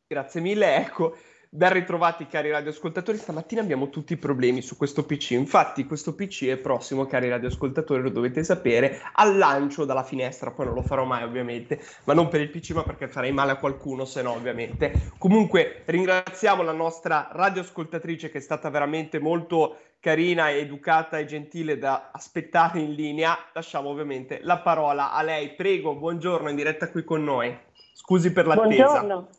Grazie 0.08 0.42
mille, 0.42 0.76
ecco. 0.78 1.16
Ben 1.52 1.74
ritrovati 1.74 2.28
cari 2.28 2.52
radioascoltatori, 2.52 3.18
stamattina 3.18 3.62
abbiamo 3.62 3.90
tutti 3.90 4.14
i 4.14 4.18
problemi 4.18 4.62
su 4.62 4.78
questo 4.78 5.04
PC, 5.04 5.32
infatti 5.32 5.88
questo 5.88 6.14
PC 6.14 6.46
è 6.46 6.58
prossimo 6.58 7.08
cari 7.08 7.28
radioascoltatori, 7.28 8.04
lo 8.04 8.12
dovete 8.12 8.44
sapere, 8.44 9.02
al 9.14 9.36
lancio 9.36 9.84
dalla 9.84 10.04
finestra, 10.04 10.52
poi 10.52 10.68
non 10.68 10.76
lo 10.76 10.84
farò 10.84 11.06
mai 11.06 11.24
ovviamente, 11.24 11.82
ma 12.04 12.14
non 12.14 12.28
per 12.28 12.42
il 12.42 12.52
PC 12.52 12.74
ma 12.74 12.84
perché 12.84 13.08
farei 13.08 13.32
male 13.32 13.54
a 13.54 13.58
qualcuno 13.58 14.06
se 14.06 14.22
no 14.22 14.34
ovviamente. 14.34 15.10
Comunque 15.18 15.82
ringraziamo 15.86 16.62
la 16.62 16.72
nostra 16.72 17.30
radioascoltatrice 17.32 18.30
che 18.30 18.38
è 18.38 18.42
stata 18.42 18.70
veramente 18.70 19.18
molto 19.18 19.78
carina, 20.00 20.52
educata 20.52 21.18
e 21.18 21.26
gentile 21.26 21.80
da 21.80 22.12
aspettare 22.14 22.80
in 22.80 22.94
linea, 22.94 23.36
lasciamo 23.54 23.90
ovviamente 23.90 24.40
la 24.44 24.60
parola 24.60 25.14
a 25.14 25.24
lei, 25.24 25.56
prego, 25.56 25.96
buongiorno 25.96 26.48
in 26.48 26.56
diretta 26.56 26.92
qui 26.92 27.04
con 27.04 27.24
noi, 27.24 27.58
scusi 27.92 28.32
per 28.32 28.46
l'attesa. 28.46 28.86
Buongiorno. 28.86 29.30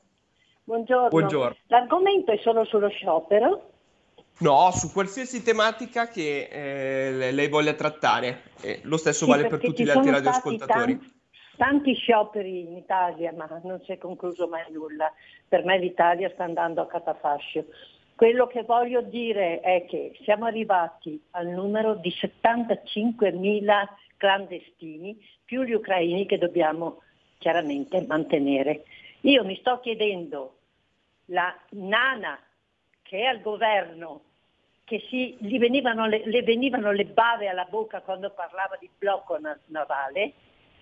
Buongiorno. 0.71 1.09
Buongiorno. 1.09 1.57
L'argomento 1.67 2.31
è 2.31 2.37
solo 2.37 2.65
sullo 2.65 2.89
sciopero? 2.91 3.71
No, 4.39 4.71
su 4.71 4.93
qualsiasi 4.93 5.43
tematica 5.43 6.07
che 6.07 6.49
eh, 6.49 7.33
lei 7.33 7.49
voglia 7.49 7.73
trattare. 7.73 8.43
Eh, 8.63 8.79
lo 8.85 8.97
stesso 8.97 9.25
Sì, 9.25 9.31
vale 9.33 9.49
per 9.49 9.59
tutti 9.59 9.83
gli 9.83 9.91
altri 9.91 10.13
radioascoltatori. 10.13 10.97
Tanti, 10.97 11.13
tanti 11.57 11.95
scioperi 11.95 12.61
in 12.61 12.77
Italia, 12.77 13.33
ma 13.33 13.49
non 13.65 13.83
si 13.85 13.91
è 13.91 13.99
concluso 13.99 14.47
mai 14.47 14.71
nulla. 14.71 15.13
Per 15.49 15.65
me 15.65 15.77
l'Italia 15.77 16.31
sta 16.35 16.45
andando 16.45 16.83
a 16.83 16.87
catafascio. 16.87 17.65
Quello 18.15 18.47
che 18.47 18.63
voglio 18.63 19.01
dire 19.01 19.59
è 19.59 19.85
che 19.87 20.17
siamo 20.23 20.45
arrivati 20.45 21.21
al 21.33 21.49
numero 21.49 21.95
di 21.97 22.11
75.000 22.11 23.89
clandestini, 24.17 25.19
più 25.45 25.65
gli 25.65 25.73
ucraini 25.73 26.27
che 26.27 26.39
dobbiamo 26.39 27.03
chiaramente 27.39 28.05
mantenere. 28.07 28.85
Io 29.23 29.45
mi 29.45 29.57
sto 29.57 29.81
chiedendo, 29.81 30.60
la 31.31 31.55
nana 31.71 32.39
che 33.03 33.21
è 33.21 33.25
al 33.25 33.41
governo, 33.41 34.23
che 34.85 35.03
si, 35.09 35.37
venivano 35.59 36.07
le, 36.07 36.23
le 36.27 36.43
venivano 36.43 36.93
le 36.93 37.07
bave 37.07 37.49
alla 37.49 37.67
bocca 37.69 38.01
quando 38.01 38.31
parlava 38.31 38.77
di 38.79 38.89
blocco 38.97 39.39
na- 39.39 39.59
navale, 39.67 40.33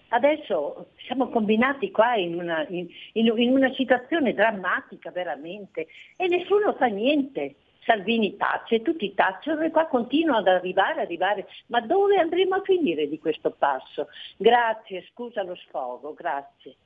adesso 0.08 0.90
siamo 1.06 1.28
combinati 1.28 1.90
qua 1.90 2.16
in 2.16 2.34
una, 2.34 2.66
in- 2.68 2.88
in 3.12 3.50
una 3.50 3.72
situazione 3.74 4.34
drammatica 4.34 5.10
veramente 5.10 5.88
e 6.16 6.26
nessuno 6.26 6.74
fa 6.74 6.86
niente. 6.86 7.56
Salvini 7.84 8.36
tace, 8.36 8.82
tutti 8.82 9.14
tacciono 9.14 9.62
e 9.62 9.70
qua 9.70 9.86
continuano 9.86 10.40
ad 10.40 10.48
arrivare, 10.48 11.00
arrivare. 11.00 11.48
Ma 11.68 11.80
dove 11.80 12.18
andremo 12.18 12.56
a 12.56 12.60
finire 12.60 13.08
di 13.08 13.18
questo 13.18 13.50
passo? 13.50 14.08
Grazie, 14.36 15.06
scusa 15.10 15.42
lo 15.42 15.54
sfogo, 15.54 16.12
grazie. 16.12 16.76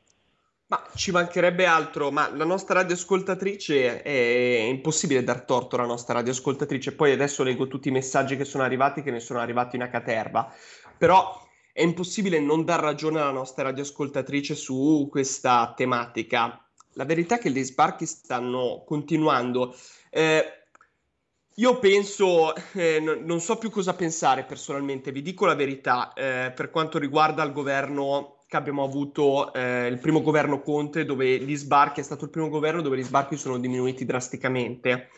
Ma 0.72 0.82
ci 0.94 1.11
mancherebbe 1.11 1.66
altro, 1.66 2.11
ma 2.11 2.35
la 2.35 2.46
nostra 2.46 2.76
radioascoltatrice 2.80 4.00
è 4.00 4.64
impossibile 4.70 5.22
dar 5.22 5.42
torto 5.42 5.76
alla 5.76 5.85
nostra 5.85 6.14
radioascoltatrice. 6.14 6.94
Poi 6.94 7.12
adesso 7.12 7.42
leggo 7.42 7.68
tutti 7.68 7.88
i 7.88 7.90
messaggi 7.90 8.38
che 8.38 8.46
sono 8.46 8.64
arrivati, 8.64 9.02
che 9.02 9.11
ne 9.11 9.20
sono 9.20 9.38
arrivati 9.38 9.76
una 9.76 9.90
caterva. 9.90 10.50
Però 10.96 11.46
è 11.74 11.82
impossibile 11.82 12.40
non 12.40 12.64
dar 12.64 12.80
ragione 12.80 13.20
alla 13.20 13.32
nostra 13.32 13.64
radioascoltatrice 13.64 14.54
su 14.54 15.08
questa 15.11 15.74
tematica. 15.76 16.66
La 16.94 17.04
verità 17.04 17.35
è 17.35 17.38
che 17.38 17.50
gli 17.50 17.62
sbarchi 17.62 18.06
stanno 18.06 18.82
continuando. 18.87 19.76
Eh, 20.08 20.44
io 21.56 21.78
penso, 21.80 22.54
eh, 22.72 22.98
non 22.98 23.40
so 23.40 23.58
più 23.58 23.68
cosa 23.68 23.92
pensare 23.92 24.44
personalmente, 24.44 25.12
vi 25.12 25.20
dico 25.20 25.44
la 25.44 25.54
verità, 25.54 26.14
eh, 26.14 26.50
per 26.56 26.70
quanto 26.70 26.98
riguarda 26.98 27.42
il 27.42 27.52
governo 27.52 28.38
che 28.53 28.59
abbiamo 28.59 28.85
avuto, 28.85 29.51
eh, 29.55 29.87
il 29.87 29.99
primo 29.99 30.21
governo 30.21 30.61
Conte, 30.61 31.07
dove 31.07 31.38
gli 31.38 31.57
sbarchi, 31.57 32.01
è 32.01 32.03
stato 32.03 32.25
il 32.25 32.31
primo 32.31 32.51
governo 32.51 32.83
dove 32.83 32.99
gli 32.99 33.03
sbarchi 33.03 33.38
sono 33.38 33.59
diminuiti 33.59 34.05
drasticamente. 34.05 35.09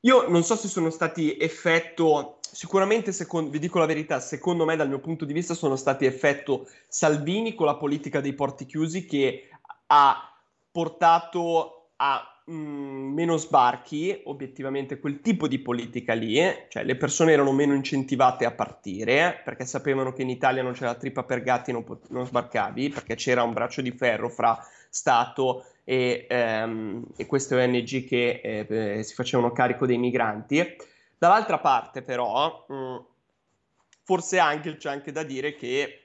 Io 0.00 0.28
non 0.28 0.42
so 0.42 0.56
se 0.56 0.66
sono 0.66 0.90
stati 0.90 1.36
effetto, 1.38 2.38
sicuramente 2.40 3.12
secondo, 3.12 3.50
vi 3.50 3.60
dico 3.60 3.78
la 3.78 3.86
verità, 3.86 4.18
secondo 4.18 4.64
me 4.64 4.74
dal 4.74 4.88
mio 4.88 4.98
punto 4.98 5.24
di 5.24 5.32
vista 5.32 5.54
sono 5.54 5.76
stati 5.76 6.06
effetto 6.06 6.66
Salvini 6.88 7.54
con 7.54 7.66
la 7.66 7.76
politica 7.76 8.20
dei 8.20 8.34
porti 8.34 8.66
chiusi 8.66 9.04
che 9.04 9.48
ha 9.86 10.36
portato 10.72 11.90
a 11.98 12.31
mh, 12.52 13.12
meno 13.12 13.36
sbarchi, 13.36 14.20
obiettivamente 14.24 14.98
quel 14.98 15.20
tipo 15.20 15.48
di 15.48 15.58
politica 15.58 16.12
lì, 16.12 16.40
cioè 16.68 16.84
le 16.84 16.96
persone 16.96 17.32
erano 17.32 17.52
meno 17.52 17.74
incentivate 17.74 18.44
a 18.44 18.50
partire 18.52 19.40
perché 19.44 19.64
sapevano 19.64 20.12
che 20.12 20.22
in 20.22 20.30
Italia 20.30 20.62
non 20.62 20.72
c'era 20.72 20.94
trippa 20.94 21.22
per 21.24 21.42
gatti, 21.42 21.72
non, 21.72 21.84
pot- 21.84 22.10
non 22.10 22.26
sbarcavi 22.26 22.90
perché 22.90 23.14
c'era 23.14 23.42
un 23.42 23.52
braccio 23.52 23.80
di 23.80 23.90
ferro 23.92 24.28
fra 24.28 24.58
Stato 24.88 25.64
e, 25.84 26.26
ehm, 26.28 27.04
e 27.16 27.26
queste 27.26 27.54
ONG 27.54 28.06
che 28.06 28.66
eh, 28.68 29.02
si 29.02 29.14
facevano 29.14 29.52
carico 29.52 29.86
dei 29.86 29.98
migranti. 29.98 30.76
Dall'altra 31.16 31.58
parte 31.58 32.02
però, 32.02 32.66
mh, 32.68 32.96
forse 34.02 34.38
anche, 34.38 34.76
c'è 34.76 34.90
anche 34.90 35.12
da 35.12 35.22
dire 35.22 35.54
che 35.54 35.98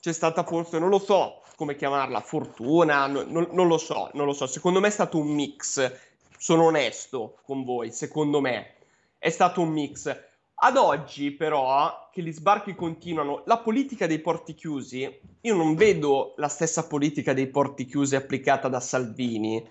c'è 0.00 0.12
stata 0.12 0.42
forse, 0.44 0.78
non 0.78 0.90
lo 0.90 0.98
so 0.98 1.43
come 1.56 1.76
chiamarla, 1.76 2.20
fortuna, 2.20 3.06
no- 3.06 3.24
non, 3.26 3.48
non 3.52 3.68
lo 3.68 3.78
so, 3.78 4.10
non 4.14 4.26
lo 4.26 4.32
so. 4.32 4.46
Secondo 4.46 4.80
me 4.80 4.88
è 4.88 4.90
stato 4.90 5.18
un 5.18 5.28
mix, 5.28 5.92
sono 6.36 6.64
onesto 6.64 7.38
con 7.44 7.64
voi, 7.64 7.90
secondo 7.92 8.40
me 8.40 8.74
è 9.18 9.30
stato 9.30 9.60
un 9.60 9.70
mix. 9.70 10.32
Ad 10.56 10.76
oggi 10.76 11.32
però, 11.32 12.08
che 12.12 12.22
gli 12.22 12.32
sbarchi 12.32 12.74
continuano, 12.74 13.42
la 13.46 13.58
politica 13.58 14.06
dei 14.06 14.20
porti 14.20 14.54
chiusi, 14.54 15.20
io 15.40 15.54
non 15.54 15.74
vedo 15.74 16.34
la 16.36 16.48
stessa 16.48 16.86
politica 16.86 17.32
dei 17.32 17.48
porti 17.48 17.86
chiusi 17.86 18.16
applicata 18.16 18.68
da 18.68 18.80
Salvini 18.80 19.62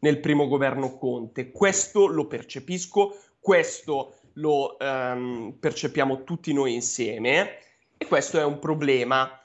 nel 0.00 0.20
primo 0.20 0.48
governo 0.48 0.96
Conte. 0.98 1.52
Questo 1.52 2.06
lo 2.06 2.26
percepisco, 2.26 3.16
questo 3.38 4.14
lo 4.34 4.78
ehm, 4.78 5.56
percepiamo 5.58 6.24
tutti 6.24 6.52
noi 6.52 6.74
insieme. 6.74 7.58
E 7.96 8.06
questo 8.06 8.38
è 8.38 8.44
un 8.44 8.58
problema. 8.58 9.41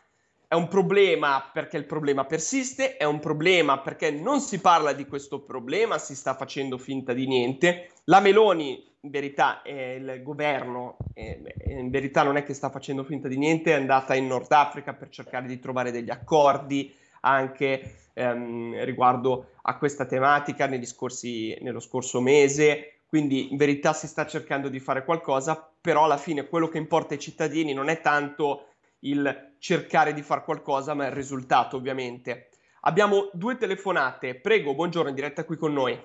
È 0.49 0.55
un 0.55 0.69
problema 0.69 1.49
perché 1.51 1.75
il 1.75 1.86
problema 1.86 2.23
persiste, 2.23 2.95
è 2.95 3.03
un 3.03 3.19
problema 3.19 3.79
perché 3.79 4.12
non 4.12 4.39
si 4.39 4.62
parla 4.62 4.93
di 4.93 5.05
questo 5.05 5.41
problema, 5.41 5.97
si 5.97 6.15
sta 6.15 6.36
facendo 6.36 6.77
finta 6.77 7.12
di 7.12 7.27
niente. 7.27 7.89
La 8.05 8.21
Meloni, 8.21 8.81
in 9.01 9.10
verità, 9.10 9.62
eh, 9.62 9.95
il 9.95 10.21
governo, 10.23 10.95
eh, 11.13 11.53
in 11.65 11.89
verità 11.89 12.23
non 12.23 12.38
è 12.38 12.43
che 12.43 12.53
sta 12.53 12.69
facendo 12.69 13.03
finta 13.03 13.27
di 13.27 13.38
niente, 13.38 13.71
è 13.71 13.75
andata 13.75 14.15
in 14.15 14.27
Nord 14.27 14.49
Africa 14.53 14.93
per 14.93 15.10
cercare 15.10 15.47
di 15.47 15.60
trovare 15.60 15.91
degli 15.91 16.10
accordi 16.10 16.95
anche 17.21 17.95
ehm, 18.13 18.86
riguardo 18.86 19.49
a 19.63 19.77
questa 19.77 20.05
tematica 20.05 20.69
scorsi, 20.86 21.57
nello 21.60 21.81
scorso 21.81 22.21
mese. 22.21 23.01
Quindi 23.05 23.51
in 23.51 23.57
verità 23.57 23.91
si 23.91 24.07
sta 24.07 24.25
cercando 24.25 24.69
di 24.69 24.79
fare 24.79 25.03
qualcosa, 25.03 25.69
però 25.81 26.05
alla 26.05 26.15
fine 26.15 26.47
quello 26.47 26.69
che 26.69 26.77
importa 26.77 27.15
ai 27.15 27.19
cittadini 27.19 27.73
non 27.73 27.89
è 27.89 27.99
tanto 27.99 28.67
il 28.99 29.46
cercare 29.59 30.13
di 30.13 30.21
fare 30.21 30.43
qualcosa, 30.43 30.93
ma 30.93 31.05
il 31.05 31.13
risultato 31.13 31.77
ovviamente. 31.77 32.49
Abbiamo 32.81 33.29
due 33.33 33.57
telefonate. 33.57 34.35
Prego, 34.35 34.73
buongiorno, 34.73 35.09
in 35.09 35.15
diretta 35.15 35.43
qui 35.43 35.57
con 35.57 35.73
noi. 35.73 35.99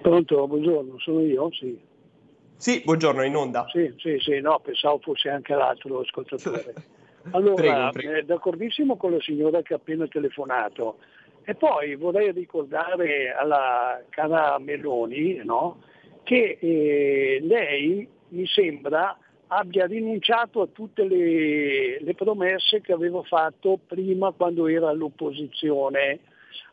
Pronto, 0.00 0.46
buongiorno, 0.46 0.98
sono 0.98 1.20
io? 1.20 1.50
Sì. 1.52 1.78
Sì, 2.56 2.82
buongiorno, 2.84 3.22
in 3.22 3.36
onda. 3.36 3.66
Sì, 3.68 3.92
sì, 3.98 4.16
sì, 4.18 4.40
no, 4.40 4.60
pensavo 4.60 4.98
fosse 5.00 5.28
anche 5.28 5.54
l'altro 5.54 6.00
ascoltatore. 6.00 6.74
Allora, 7.32 7.90
prego, 7.90 7.90
prego. 7.90 8.12
Eh, 8.12 8.22
d'accordissimo 8.22 8.96
con 8.96 9.10
la 9.10 9.20
signora 9.20 9.60
che 9.60 9.72
ha 9.72 9.78
appena 9.78 10.06
telefonato. 10.06 10.98
E 11.42 11.56
poi 11.56 11.96
vorrei 11.96 12.30
ricordare 12.30 13.32
alla 13.32 14.00
cara 14.10 14.58
Meloni 14.60 15.40
no, 15.44 15.82
che 16.22 16.56
eh, 16.60 17.40
lei 17.42 18.08
mi 18.28 18.46
sembra 18.46 19.18
abbia 19.48 19.86
rinunciato 19.86 20.60
a 20.62 20.66
tutte 20.66 21.06
le, 21.06 22.00
le 22.00 22.14
promesse 22.14 22.80
che 22.80 22.92
aveva 22.92 23.22
fatto 23.22 23.78
prima 23.86 24.32
quando 24.32 24.66
era 24.66 24.88
all'opposizione. 24.88 26.20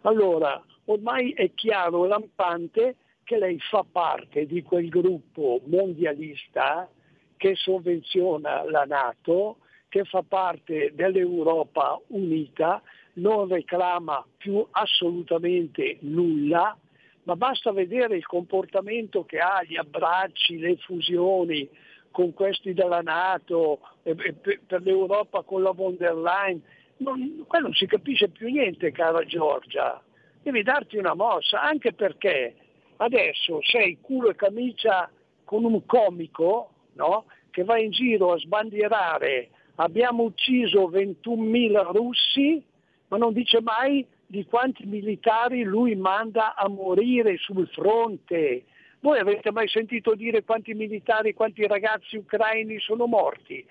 Allora, 0.02 0.62
ormai 0.86 1.32
è 1.34 1.52
chiaro, 1.54 2.06
lampante, 2.06 2.96
che 3.24 3.38
lei 3.38 3.58
fa 3.60 3.86
parte 3.90 4.46
di 4.46 4.62
quel 4.62 4.90
gruppo 4.90 5.62
mondialista 5.66 6.90
che 7.38 7.56
sovvenziona 7.56 8.64
la 8.70 8.84
Nato, 8.84 9.58
che 9.88 10.04
fa 10.06 10.24
parte 10.28 10.92
dell'Europa 10.94 12.00
unita, 12.08 12.82
non 13.14 13.48
reclama 13.48 14.26
più 14.38 14.66
assolutamente 14.72 15.98
nulla, 16.02 16.78
ma 17.24 17.36
basta 17.36 17.72
vedere 17.72 18.18
il 18.18 18.26
comportamento 18.26 19.24
che 19.24 19.40
ha, 19.40 19.64
gli 19.64 19.78
abbracci, 19.78 20.58
le 20.58 20.78
fusioni, 20.78 21.70
con 22.14 22.34
questi 22.34 22.74
della 22.74 23.02
Nato, 23.02 23.80
per 24.04 24.82
l'Europa 24.82 25.42
con 25.42 25.64
la 25.64 25.72
von 25.72 25.98
der 25.98 26.16
Leyen, 26.16 26.62
non, 26.98 27.44
qua 27.48 27.60
non 27.60 27.74
si 27.74 27.88
capisce 27.88 28.30
più 28.30 28.48
niente, 28.48 28.92
cara 28.92 29.26
Giorgia. 29.26 30.02
Devi 30.42 30.62
darti 30.64 30.98
una 30.98 31.16
mossa, 31.16 31.62
anche 31.62 31.92
perché 31.92 32.56
adesso 32.98 33.60
sei 33.64 33.98
culo 34.00 34.30
e 34.30 34.36
camicia 34.36 35.10
con 35.44 35.66
un 35.66 35.86
comico 35.86 36.70
no? 36.94 37.26
che 37.50 37.64
va 37.64 37.80
in 37.80 37.92
giro 37.92 38.34
a 38.34 38.38
sbandierare 38.38 39.50
abbiamo 39.76 40.24
ucciso 40.24 40.90
21.000 40.90 41.92
russi, 41.92 42.64
ma 43.08 43.18
non 43.18 43.34
dice 43.34 43.62
mai 43.62 44.06
di 44.26 44.46
quanti 44.46 44.86
militari 44.86 45.64
lui 45.64 45.96
manda 45.96 46.56
a 46.56 46.68
morire 46.68 47.38
sul 47.38 47.68
fronte, 47.70 48.66
voi 49.04 49.20
avete 49.20 49.52
mai 49.52 49.68
sentito 49.68 50.16
dire 50.16 50.46
quanti 50.46 50.74
militari, 50.74 51.34
quanti 51.34 51.68
ragazzi 51.68 52.16
ucraini 52.16 52.80
sono 52.80 53.06
morti? 53.06 53.64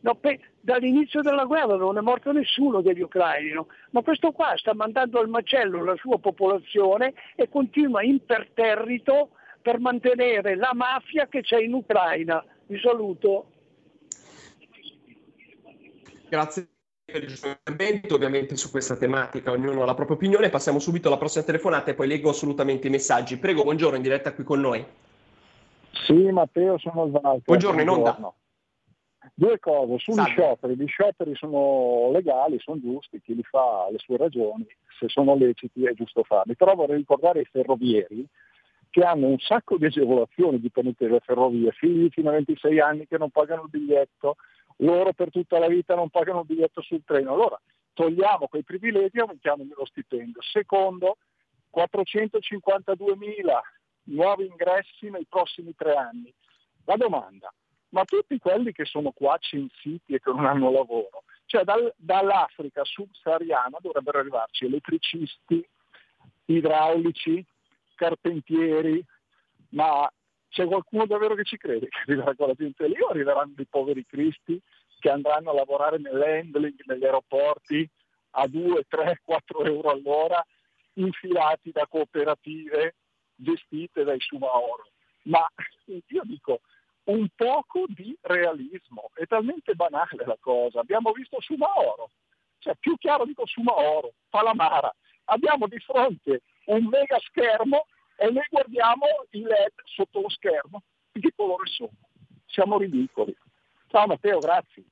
No, 0.00 0.14
pe- 0.14 0.38
dall'inizio 0.60 1.20
della 1.20 1.46
guerra 1.46 1.74
non 1.74 1.98
è 1.98 2.00
morto 2.00 2.30
nessuno 2.30 2.80
degli 2.80 3.00
ucraini, 3.00 3.50
no? 3.50 3.66
ma 3.90 4.02
questo 4.02 4.30
qua 4.30 4.56
sta 4.56 4.74
mandando 4.74 5.18
al 5.18 5.28
macello 5.28 5.82
la 5.82 5.96
sua 5.96 6.20
popolazione 6.20 7.12
e 7.34 7.48
continua 7.48 8.04
imperterrito 8.04 9.30
per 9.60 9.80
mantenere 9.80 10.54
la 10.54 10.70
mafia 10.72 11.26
che 11.26 11.40
c'è 11.40 11.58
in 11.58 11.72
Ucraina. 11.72 12.44
Vi 12.66 12.78
saluto. 12.78 13.50
Grazie 16.28 16.77
intervento, 17.10 18.14
ovviamente 18.14 18.56
su 18.56 18.70
questa 18.70 18.96
tematica 18.96 19.50
ognuno 19.50 19.82
ha 19.82 19.86
la 19.86 19.94
propria 19.94 20.16
opinione. 20.16 20.50
Passiamo 20.50 20.78
subito 20.78 21.08
alla 21.08 21.16
prossima 21.16 21.44
telefonata 21.44 21.90
e 21.90 21.94
poi 21.94 22.06
leggo 22.06 22.28
assolutamente 22.28 22.86
i 22.86 22.90
messaggi. 22.90 23.38
Prego, 23.38 23.62
buongiorno, 23.62 23.96
in 23.96 24.02
diretta 24.02 24.34
qui 24.34 24.44
con 24.44 24.60
noi. 24.60 24.84
Sì, 26.04 26.30
Matteo, 26.30 26.78
sono 26.78 27.04
il 27.04 27.12
Walter. 27.12 27.42
Buongiorno, 27.44 27.80
in 27.80 27.88
onda. 27.88 28.34
Due 29.34 29.58
cose, 29.58 29.98
sugli 29.98 30.14
Salve. 30.14 30.30
scioperi, 30.30 30.76
gli 30.76 30.86
scioperi 30.86 31.34
sono 31.34 32.10
legali, 32.12 32.58
sono 32.60 32.78
giusti, 32.80 33.20
chi 33.20 33.34
li 33.34 33.42
fa 33.42 33.84
ha 33.84 33.90
le 33.90 33.98
sue 33.98 34.16
ragioni, 34.16 34.66
se 34.98 35.08
sono 35.08 35.34
leciti 35.34 35.84
è 35.84 35.92
giusto 35.92 36.22
farli, 36.24 36.56
però 36.56 36.74
vorrei 36.74 36.96
ricordare 36.96 37.40
i 37.40 37.48
ferrovieri 37.50 38.26
che 38.90 39.02
hanno 39.02 39.26
un 39.26 39.38
sacco 39.38 39.76
di 39.76 39.84
agevolazioni 39.84 40.60
dipendenti 40.60 41.04
dalle 41.04 41.20
ferrovie, 41.20 41.72
figli 41.72 42.08
fino 42.10 42.30
a 42.30 42.32
26 42.32 42.80
anni 42.80 43.06
che 43.06 43.18
non 43.18 43.30
pagano 43.30 43.62
il 43.62 43.68
biglietto, 43.68 44.36
loro 44.78 45.12
per 45.12 45.30
tutta 45.30 45.58
la 45.58 45.68
vita 45.68 45.94
non 45.94 46.10
pagano 46.10 46.40
il 46.40 46.46
biglietto 46.46 46.82
sul 46.82 47.02
treno. 47.04 47.32
Allora 47.32 47.60
togliamo 47.92 48.48
quei 48.48 48.62
privilegi 48.62 49.18
e 49.18 49.20
aumentiamo 49.20 49.66
lo 49.76 49.86
stipendio. 49.86 50.40
Secondo, 50.42 51.16
452 51.70 53.16
mila 53.16 53.60
nuovi 54.04 54.46
ingressi 54.46 55.10
nei 55.10 55.26
prossimi 55.28 55.74
tre 55.74 55.94
anni. 55.94 56.32
La 56.84 56.96
domanda, 56.96 57.52
ma 57.90 58.04
tutti 58.04 58.38
quelli 58.38 58.72
che 58.72 58.84
sono 58.84 59.10
qua 59.10 59.36
censiti 59.38 60.14
e 60.14 60.20
che 60.20 60.30
non 60.30 60.46
hanno 60.46 60.70
lavoro, 60.70 61.24
cioè 61.46 61.64
dal, 61.64 61.92
dall'Africa 61.96 62.84
subsahariana 62.84 63.78
dovrebbero 63.80 64.18
arrivarci 64.18 64.66
elettricisti, 64.66 65.66
idraulici, 66.46 67.44
carpentieri, 67.94 69.04
ma 69.70 70.10
c'è 70.48 70.66
qualcuno 70.66 71.06
davvero 71.06 71.34
che 71.34 71.44
ci 71.44 71.56
crede 71.56 71.88
che 71.88 71.98
arriverà 72.06 72.34
quella 72.34 72.54
gente? 72.54 72.86
Lì 72.88 73.00
o 73.00 73.08
arriveranno 73.08 73.52
dei 73.54 73.66
poveri 73.66 74.04
cristi 74.06 74.60
che 74.98 75.10
andranno 75.10 75.50
a 75.50 75.54
lavorare 75.54 75.98
nell'handling, 75.98 76.82
negli 76.86 77.04
aeroporti 77.04 77.88
a 78.32 78.46
2, 78.46 78.84
3, 78.88 79.20
4 79.24 79.64
euro 79.64 79.90
all'ora 79.90 80.44
infilati 80.94 81.70
da 81.70 81.86
cooperative 81.86 82.94
gestite 83.34 84.04
dai 84.04 84.20
Sumaoro. 84.20 84.90
Ma 85.22 85.46
io 85.84 86.22
dico, 86.24 86.60
un 87.04 87.28
poco 87.34 87.84
di 87.86 88.16
realismo, 88.20 89.10
è 89.14 89.26
talmente 89.26 89.74
banale 89.74 90.24
la 90.26 90.36
cosa, 90.40 90.80
abbiamo 90.80 91.12
visto 91.12 91.40
Sumaoro, 91.40 92.10
cioè 92.58 92.74
più 92.78 92.96
chiaro 92.96 93.24
dico 93.24 93.46
Sumaoro, 93.46 94.12
Palamara, 94.28 94.92
abbiamo 95.24 95.66
di 95.68 95.78
fronte 95.78 96.42
un 96.66 96.86
mega 96.86 97.18
schermo 97.20 97.86
e 98.18 98.30
noi 98.30 98.44
guardiamo 98.50 99.06
i 99.30 99.42
LED 99.42 99.72
sotto 99.84 100.20
lo 100.20 100.28
schermo. 100.28 100.82
Di 101.12 101.32
colore 101.34 101.66
sono? 101.66 101.90
Siamo 102.46 102.78
ridicoli. 102.78 103.34
Ciao 103.86 104.06
Matteo, 104.06 104.40
grazie. 104.40 104.82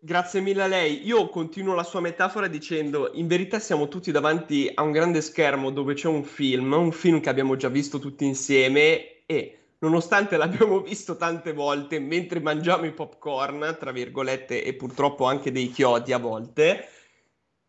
Grazie 0.00 0.40
mille 0.40 0.62
a 0.62 0.66
lei. 0.66 1.04
Io 1.06 1.28
continuo 1.28 1.74
la 1.74 1.82
sua 1.82 2.00
metafora 2.00 2.46
dicendo, 2.46 3.10
in 3.14 3.26
verità 3.26 3.58
siamo 3.58 3.88
tutti 3.88 4.12
davanti 4.12 4.70
a 4.72 4.82
un 4.82 4.92
grande 4.92 5.22
schermo 5.22 5.70
dove 5.70 5.94
c'è 5.94 6.08
un 6.08 6.22
film, 6.22 6.72
un 6.72 6.92
film 6.92 7.20
che 7.20 7.30
abbiamo 7.30 7.56
già 7.56 7.68
visto 7.68 7.98
tutti 7.98 8.24
insieme 8.24 9.24
e 9.26 9.58
nonostante 9.78 10.36
l'abbiamo 10.36 10.80
visto 10.82 11.16
tante 11.16 11.52
volte 11.52 11.98
mentre 11.98 12.38
mangiamo 12.40 12.84
i 12.84 12.92
popcorn, 12.92 13.76
tra 13.78 13.90
virgolette, 13.90 14.62
e 14.62 14.74
purtroppo 14.74 15.24
anche 15.24 15.50
dei 15.50 15.70
chiodi 15.70 16.12
a 16.12 16.18
volte, 16.18 16.88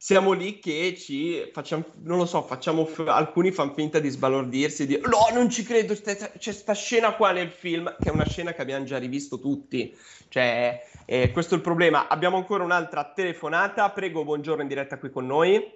siamo 0.01 0.31
lì 0.31 0.59
che 0.59 0.95
ci 0.95 1.49
facciamo, 1.51 1.83
non 2.03 2.19
lo 2.19 2.25
so, 2.25 2.41
facciamo, 2.41 2.87
alcuni 3.07 3.51
fanno 3.51 3.73
finta 3.73 3.99
di 3.99 4.07
sbalordirsi, 4.07 4.87
di 4.87 4.97
no, 4.97 5.37
non 5.37 5.49
ci 5.49 5.61
credo, 5.63 5.93
c'è 5.93 6.31
questa 6.41 6.73
scena 6.73 7.13
qua 7.15 7.33
nel 7.33 7.49
film, 7.49 7.93
che 7.99 8.07
è 8.07 8.13
una 8.13 8.25
scena 8.25 8.53
che 8.53 8.61
abbiamo 8.61 8.85
già 8.85 8.97
rivisto 8.97 9.41
tutti, 9.41 9.93
cioè, 10.29 10.81
eh, 11.03 11.31
questo 11.33 11.55
è 11.55 11.57
il 11.57 11.63
problema. 11.63 12.07
Abbiamo 12.07 12.37
ancora 12.37 12.63
un'altra 12.63 13.11
telefonata, 13.13 13.89
prego, 13.89 14.23
buongiorno 14.23 14.61
in 14.61 14.69
diretta 14.69 14.97
qui 14.97 15.09
con 15.09 15.25
noi. 15.25 15.69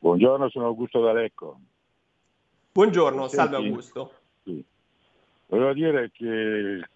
Buongiorno, 0.00 0.50
sono 0.50 0.66
Augusto 0.66 1.00
D'Alecco. 1.00 1.60
Buongiorno, 2.72 3.28
Senti, 3.28 3.36
salve 3.36 3.56
Augusto. 3.56 4.12
Sì. 4.42 4.64
Volevo 5.46 5.72
dire 5.74 6.10
che 6.12 6.88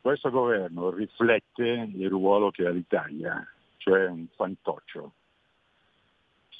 questo 0.00 0.30
governo 0.30 0.90
riflette 0.90 1.90
il 1.92 2.08
ruolo 2.08 2.52
che 2.52 2.64
ha 2.64 2.70
l'Italia, 2.70 3.44
cioè 3.78 4.06
un 4.06 4.28
fantoccio 4.36 5.14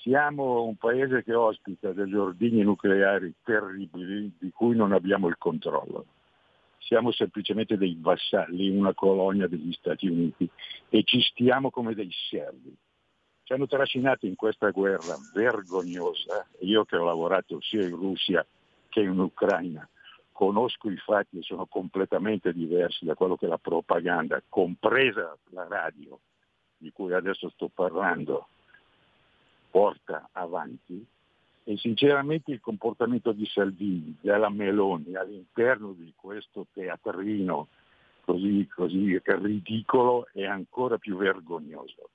siamo 0.03 0.65
un 0.65 0.77
paese 0.77 1.23
che 1.23 1.35
ospita 1.35 1.93
degli 1.93 2.15
ordigni 2.15 2.63
nucleari 2.63 3.35
terribili 3.43 4.33
di 4.39 4.51
cui 4.51 4.75
non 4.75 4.93
abbiamo 4.93 5.29
il 5.29 5.37
controllo. 5.37 6.07
Siamo 6.79 7.13
semplicemente 7.13 7.77
dei 7.77 7.97
vassalli, 8.01 8.71
una 8.71 8.95
colonia 8.95 9.47
degli 9.47 9.73
Stati 9.73 10.09
Uniti 10.09 10.49
e 10.89 11.03
ci 11.05 11.21
stiamo 11.21 11.71
come 11.71 11.95
dei 11.95 12.11
servi. 12.31 12.75
Ci 13.43 13.53
hanno 13.53 13.67
trascinati 13.67 14.27
in 14.27 14.37
questa 14.37 14.71
guerra 14.71 15.17
vergognosa. 15.35 16.47
Io 16.61 16.85
che 16.85 16.97
ho 16.97 17.05
lavorato 17.05 17.61
sia 17.61 17.83
in 17.83 17.95
Russia 17.95 18.45
che 18.89 19.01
in 19.01 19.19
Ucraina, 19.19 19.87
conosco 20.33 20.91
i 20.91 20.97
fatti 20.97 21.39
e 21.39 21.43
sono 21.43 21.67
completamente 21.67 22.53
diversi 22.53 23.05
da 23.05 23.15
quello 23.15 23.37
che 23.37 23.47
la 23.47 23.59
propaganda, 23.59 24.43
compresa 24.49 25.37
la 25.51 25.67
radio, 25.69 26.19
di 26.79 26.91
cui 26.91 27.13
adesso 27.13 27.51
sto 27.51 27.69
parlando 27.69 28.49
porta 29.71 30.29
avanti 30.33 31.07
e 31.65 31.77
sinceramente 31.77 32.51
il 32.51 32.61
comportamento 32.61 33.33
di 33.33 33.47
Salvini, 33.47 34.17
della 34.21 34.49
Meloni 34.49 35.15
all'interno 35.15 35.93
di 35.93 36.13
questo 36.17 36.67
teatrino 36.73 37.69
così, 38.25 38.67
così 38.75 39.21
ridicolo 39.25 40.27
è 40.33 40.45
ancora 40.45 40.99
più 40.99 41.17
vergognoso. 41.17 42.11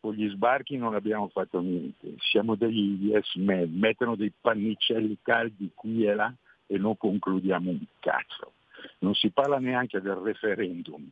Con 0.00 0.14
gli 0.14 0.28
sbarchi 0.30 0.76
non 0.76 0.94
abbiamo 0.94 1.28
fatto 1.28 1.60
niente, 1.60 2.14
siamo 2.18 2.54
degli 2.54 3.08
yes 3.08 3.34
men, 3.34 3.76
mettono 3.76 4.16
dei 4.16 4.32
pannicelli 4.38 5.18
caldi 5.20 5.70
qui 5.74 6.06
e 6.06 6.14
là 6.14 6.34
e 6.66 6.78
non 6.78 6.96
concludiamo 6.96 7.70
un 7.70 7.84
cazzo. 7.98 8.52
Non 9.00 9.14
si 9.14 9.30
parla 9.30 9.58
neanche 9.58 10.00
del 10.00 10.14
referendum 10.14 11.06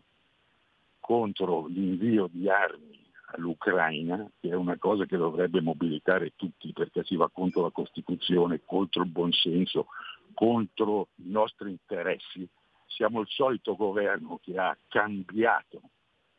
contro 1.01 1.67
l'invio 1.67 2.29
di 2.31 2.49
armi 2.49 2.99
all'Ucraina, 3.33 4.31
che 4.41 4.51
è 4.51 4.55
una 4.55 4.77
cosa 4.79 5.05
che 5.05 5.17
dovrebbe 5.17 5.61
mobilitare 5.61 6.33
tutti 6.37 6.73
perché 6.73 7.05
si 7.05 7.17
va 7.17 7.29
contro 7.31 7.63
la 7.63 7.71
Costituzione, 7.71 8.63
contro 8.65 9.03
il 9.03 9.09
buonsenso, 9.09 9.89
contro 10.35 11.09
i 11.17 11.31
nostri 11.31 11.71
interessi. 11.71 12.49
Siamo 12.87 13.21
il 13.21 13.29
solito 13.29 13.77
governo 13.77 14.39
che 14.43 14.57
ha 14.57 14.77
cambiato 14.89 15.81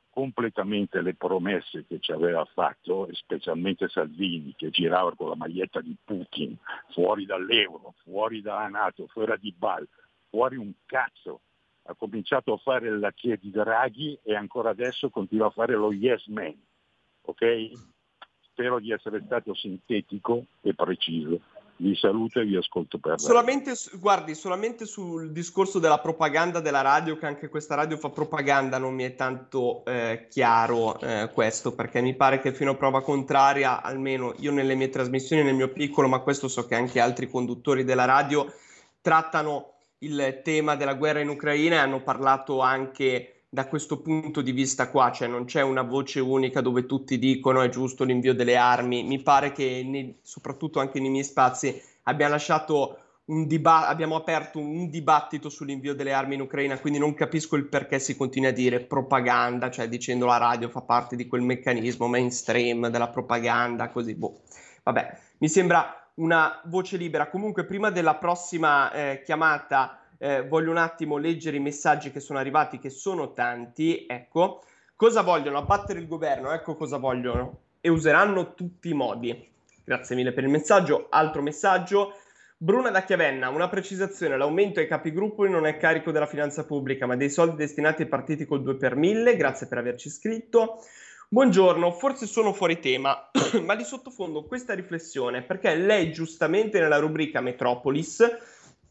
completamente 0.10 1.02
le 1.02 1.14
promesse 1.14 1.86
che 1.88 2.00
ci 2.00 2.12
aveva 2.12 2.44
fatto, 2.46 3.08
specialmente 3.12 3.88
Salvini 3.88 4.54
che 4.58 4.70
girava 4.70 5.14
con 5.16 5.30
la 5.30 5.36
maglietta 5.36 5.80
di 5.82 5.96
Putin, 6.04 6.58
fuori 6.92 7.26
dall'euro, 7.26 7.94
fuori 8.04 8.42
dalla 8.42 8.68
Nato, 8.68 9.08
fuori 9.08 9.38
di 9.40 9.54
Bal, 9.56 9.88
fuori 10.30 10.58
un 10.58 10.74
cazzo. 10.86 11.42
Ha 11.84 11.96
cominciato 11.96 12.54
a 12.54 12.58
fare 12.58 12.90
la 12.90 13.14
di 13.16 13.50
Draghi 13.50 14.20
e 14.24 14.36
ancora 14.36 14.72
adesso 14.72 15.10
continua 15.10 15.48
a 15.48 15.52
fare 15.52 15.74
lo 15.74 15.92
yes 15.94 16.26
man 16.28 16.56
ok? 17.30 17.72
Spero 18.52 18.80
di 18.80 18.92
essere 18.92 19.22
stato 19.26 19.54
sintetico 19.54 20.46
e 20.62 20.74
preciso. 20.74 21.40
Vi 21.78 21.96
saluto 21.96 22.42
e 22.42 22.44
vi 22.44 22.58
ascolto 22.58 22.98
per 22.98 23.22
solamente, 23.22 23.72
guardi, 24.02 24.36
solamente 24.36 24.86
sul 24.86 25.32
discorso 25.32 25.80
della 25.80 26.00
propaganda 26.00 26.60
della 26.60 26.82
radio, 26.82 27.16
che 27.18 27.26
anche 27.26 27.48
questa 27.48 27.76
radio 27.76 27.96
fa 27.96 28.10
propaganda, 28.10 28.78
non 28.78 28.94
mi 28.94 29.06
è 29.06 29.16
tanto 29.16 29.86
eh, 29.86 30.28
chiaro 30.30 31.00
eh, 31.00 31.30
questo, 31.34 31.74
perché 31.74 32.02
mi 32.02 32.18
pare 32.18 32.42
che 32.42 32.54
fino 32.54 32.72
a 32.72 32.76
prova 32.76 33.02
contraria, 33.02 33.82
almeno 33.82 34.34
io 34.40 34.52
nelle 34.52 34.76
mie 34.76 34.90
trasmissioni, 34.90 35.42
nel 35.42 35.56
mio 35.56 35.72
piccolo, 35.72 36.10
ma 36.10 36.20
questo 36.20 36.50
so 36.50 36.68
che 36.68 36.76
anche 36.76 37.00
altri 37.00 37.30
conduttori 37.30 37.86
della 37.86 38.04
radio 38.04 38.52
trattano 39.00 39.76
il 40.00 40.42
tema 40.44 40.76
della 40.76 40.96
guerra 40.96 41.22
in 41.22 41.30
Ucraina 41.30 41.76
e 41.76 41.80
hanno 41.80 42.04
parlato 42.04 42.60
anche 42.60 43.39
da 43.50 43.68
questo 43.68 44.00
punto 44.00 44.42
di 44.42 44.52
vista 44.52 44.90
qua, 44.90 45.12
cioè 45.12 45.28
non 45.28 45.46
c'è 45.46 45.62
una 45.62 45.82
voce 45.82 46.20
unica 46.20 46.62
dove 46.62 46.86
tutti 46.86 47.18
dicono 47.18 47.62
è 47.62 47.70
giusto 47.70 48.04
l'invio 48.04 48.36
delle 48.36 48.56
armi. 48.56 49.04
Mi 49.04 49.22
pare 49.22 49.52
che 49.52 49.84
nei, 49.84 50.20
soprattutto 50.22 50.80
anche 50.80 51.00
nei 51.00 51.10
miei 51.10 51.24
spazi 51.24 51.82
abbiamo 52.04 52.34
lasciato 52.34 53.00
un 53.26 53.48
diba- 53.48 53.88
abbiamo 53.88 54.16
aperto 54.16 54.60
un 54.60 54.90
dibattito 54.90 55.50
sull'invio 55.50 55.94
delle 55.96 56.14
armi 56.14 56.36
in 56.36 56.42
Ucraina, 56.42 56.80
quindi 56.80 57.00
non 57.00 57.14
capisco 57.14 57.56
il 57.56 57.68
perché 57.68 58.00
si 58.00 58.16
continua 58.16 58.50
a 58.50 58.54
dire 58.54 58.82
propaganda, 58.82 59.70
cioè 59.70 59.88
dicendo 59.88 60.26
la 60.26 60.38
radio 60.38 60.70
fa 60.70 60.82
parte 60.82 61.16
di 61.16 61.28
quel 61.28 61.42
meccanismo 61.42 62.08
mainstream 62.08 62.88
della 62.90 63.10
propaganda, 63.10 63.90
così 63.90 64.16
boh. 64.16 64.42
Vabbè, 64.84 65.18
mi 65.40 65.50
sembra 65.50 66.12
una 66.16 66.62
voce 66.66 66.98
libera. 66.98 67.30
Comunque 67.30 67.66
prima 67.66 67.90
della 67.90 68.16
prossima 68.16 68.92
eh, 68.92 69.22
chiamata 69.24 70.00
eh, 70.20 70.46
voglio 70.48 70.70
un 70.70 70.78
attimo 70.78 71.18
leggere 71.18 71.58
i 71.58 71.62
messaggi 71.62 72.12
che 72.12 72.20
sono 72.20 72.40
arrivati, 72.40 72.78
che 72.78 72.90
sono 72.90 73.34
tanti. 73.34 74.06
Ecco, 74.08 74.62
cosa 74.96 75.22
vogliono? 75.22 75.58
Abbattere 75.58 76.00
il 76.00 76.08
governo, 76.08 76.52
ecco 76.52 76.76
cosa 76.76 76.98
vogliono. 76.98 77.62
E 77.82 77.90
useranno 77.90 78.54
tutti 78.54 78.90
i 78.90 78.94
modi. 78.94 79.48
Grazie 79.84 80.16
mille 80.16 80.34
per 80.34 80.44
il 80.44 80.50
messaggio. 80.50 81.08
Altro 81.10 81.42
messaggio. 81.42 82.14
Bruna 82.58 82.90
da 82.90 83.04
Chiavenna, 83.04 83.48
una 83.48 83.70
precisazione, 83.70 84.36
l'aumento 84.36 84.82
ai 84.82 84.88
capigruppo 84.88 85.48
non 85.48 85.66
è 85.66 85.78
carico 85.78 86.12
della 86.12 86.28
finanza 86.28 86.66
pubblica, 86.66 87.06
ma 87.06 87.16
dei 87.16 87.30
soldi 87.30 87.56
destinati 87.56 88.02
ai 88.02 88.10
partiti 88.10 88.46
col 88.46 88.64
2 88.64 88.76
per 88.76 88.98
1000, 88.98 89.38
grazie 89.38 89.68
per 89.68 89.78
averci 89.78 90.10
scritto. 90.10 90.84
Buongiorno, 91.30 91.90
forse 91.92 92.26
sono 92.26 92.52
fuori 92.52 92.80
tema, 92.80 93.32
ma 93.64 93.76
di 93.76 93.86
sottofondo 93.86 94.44
questa 94.44 94.74
riflessione, 94.74 95.42
perché 95.42 95.74
lei 95.76 96.12
giustamente 96.12 96.82
nella 96.82 96.98
rubrica 96.98 97.40
Metropolis 97.40 98.28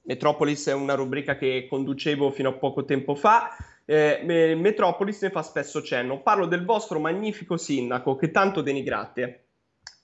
Metropolis 0.08 0.68
è 0.68 0.72
una 0.72 0.94
rubrica 0.94 1.36
che 1.36 1.66
conducevo 1.68 2.30
fino 2.30 2.48
a 2.48 2.54
poco 2.54 2.86
tempo 2.86 3.14
fa. 3.14 3.54
Eh, 3.84 4.22
Metropolis 4.24 5.20
ne 5.20 5.30
fa 5.30 5.42
spesso 5.42 5.82
cenno. 5.82 6.22
Parlo 6.22 6.46
del 6.46 6.64
vostro 6.64 6.98
magnifico 6.98 7.58
sindaco 7.58 8.16
che 8.16 8.30
tanto 8.30 8.62
denigrate. 8.62 9.48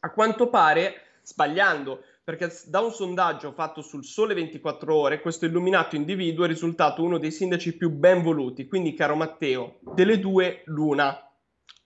A 0.00 0.12
quanto 0.12 0.50
pare, 0.50 1.20
sbagliando, 1.22 2.02
perché 2.22 2.52
da 2.66 2.80
un 2.80 2.90
sondaggio 2.90 3.52
fatto 3.52 3.80
sul 3.80 4.04
Sole 4.04 4.34
24 4.34 4.94
Ore, 4.94 5.20
questo 5.22 5.46
illuminato 5.46 5.96
individuo 5.96 6.44
è 6.44 6.48
risultato 6.48 7.02
uno 7.02 7.16
dei 7.16 7.30
sindaci 7.30 7.74
più 7.74 7.88
ben 7.88 8.22
voluti. 8.22 8.66
Quindi, 8.66 8.92
caro 8.92 9.16
Matteo, 9.16 9.78
delle 9.80 10.18
due, 10.18 10.64
l'una. 10.66 11.18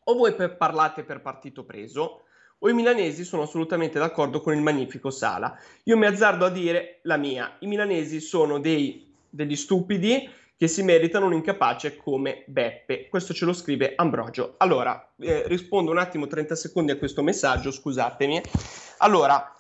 O 0.05 0.15
voi 0.15 0.35
parlate 0.35 1.05
per 1.05 1.21
partito 1.21 1.65
preso, 1.65 2.25
o 2.61 2.69
i 2.69 2.75
milanesi 2.75 3.25
sono 3.25 3.43
assolutamente 3.43 3.99
d'accordo 3.99 4.41
con 4.41 4.55
il 4.55 4.63
magnifico 4.63 5.11
Sala. 5.11 5.57
Io 5.85 5.97
mi 5.97 6.07
azzardo 6.07 6.45
a 6.45 6.51
dire 6.51 7.01
la 7.03 7.17
mia, 7.17 7.57
i 7.61 7.67
milanesi 7.67 8.21
sono 8.21 8.59
dei, 8.59 9.15
degli 9.29 9.57
stupidi 9.57 10.29
che 10.57 10.67
si 10.67 10.83
meritano 10.83 11.27
un 11.27 11.35
incapace 11.35 11.97
come 11.97 12.43
Beppe. 12.47 13.09
Questo 13.09 13.33
ce 13.33 13.45
lo 13.45 13.53
scrive 13.53 13.93
Ambrogio. 13.95 14.55
Allora, 14.57 15.13
eh, 15.21 15.47
rispondo 15.47 15.93
un 15.93 15.99
attimo 15.99 16.27
30 16.27 16.57
secondi 16.57 16.91
a 16.91 16.97
questo 16.97 17.23
messaggio, 17.23 17.71
scusatemi. 17.71 18.43
Allora, 18.99 19.55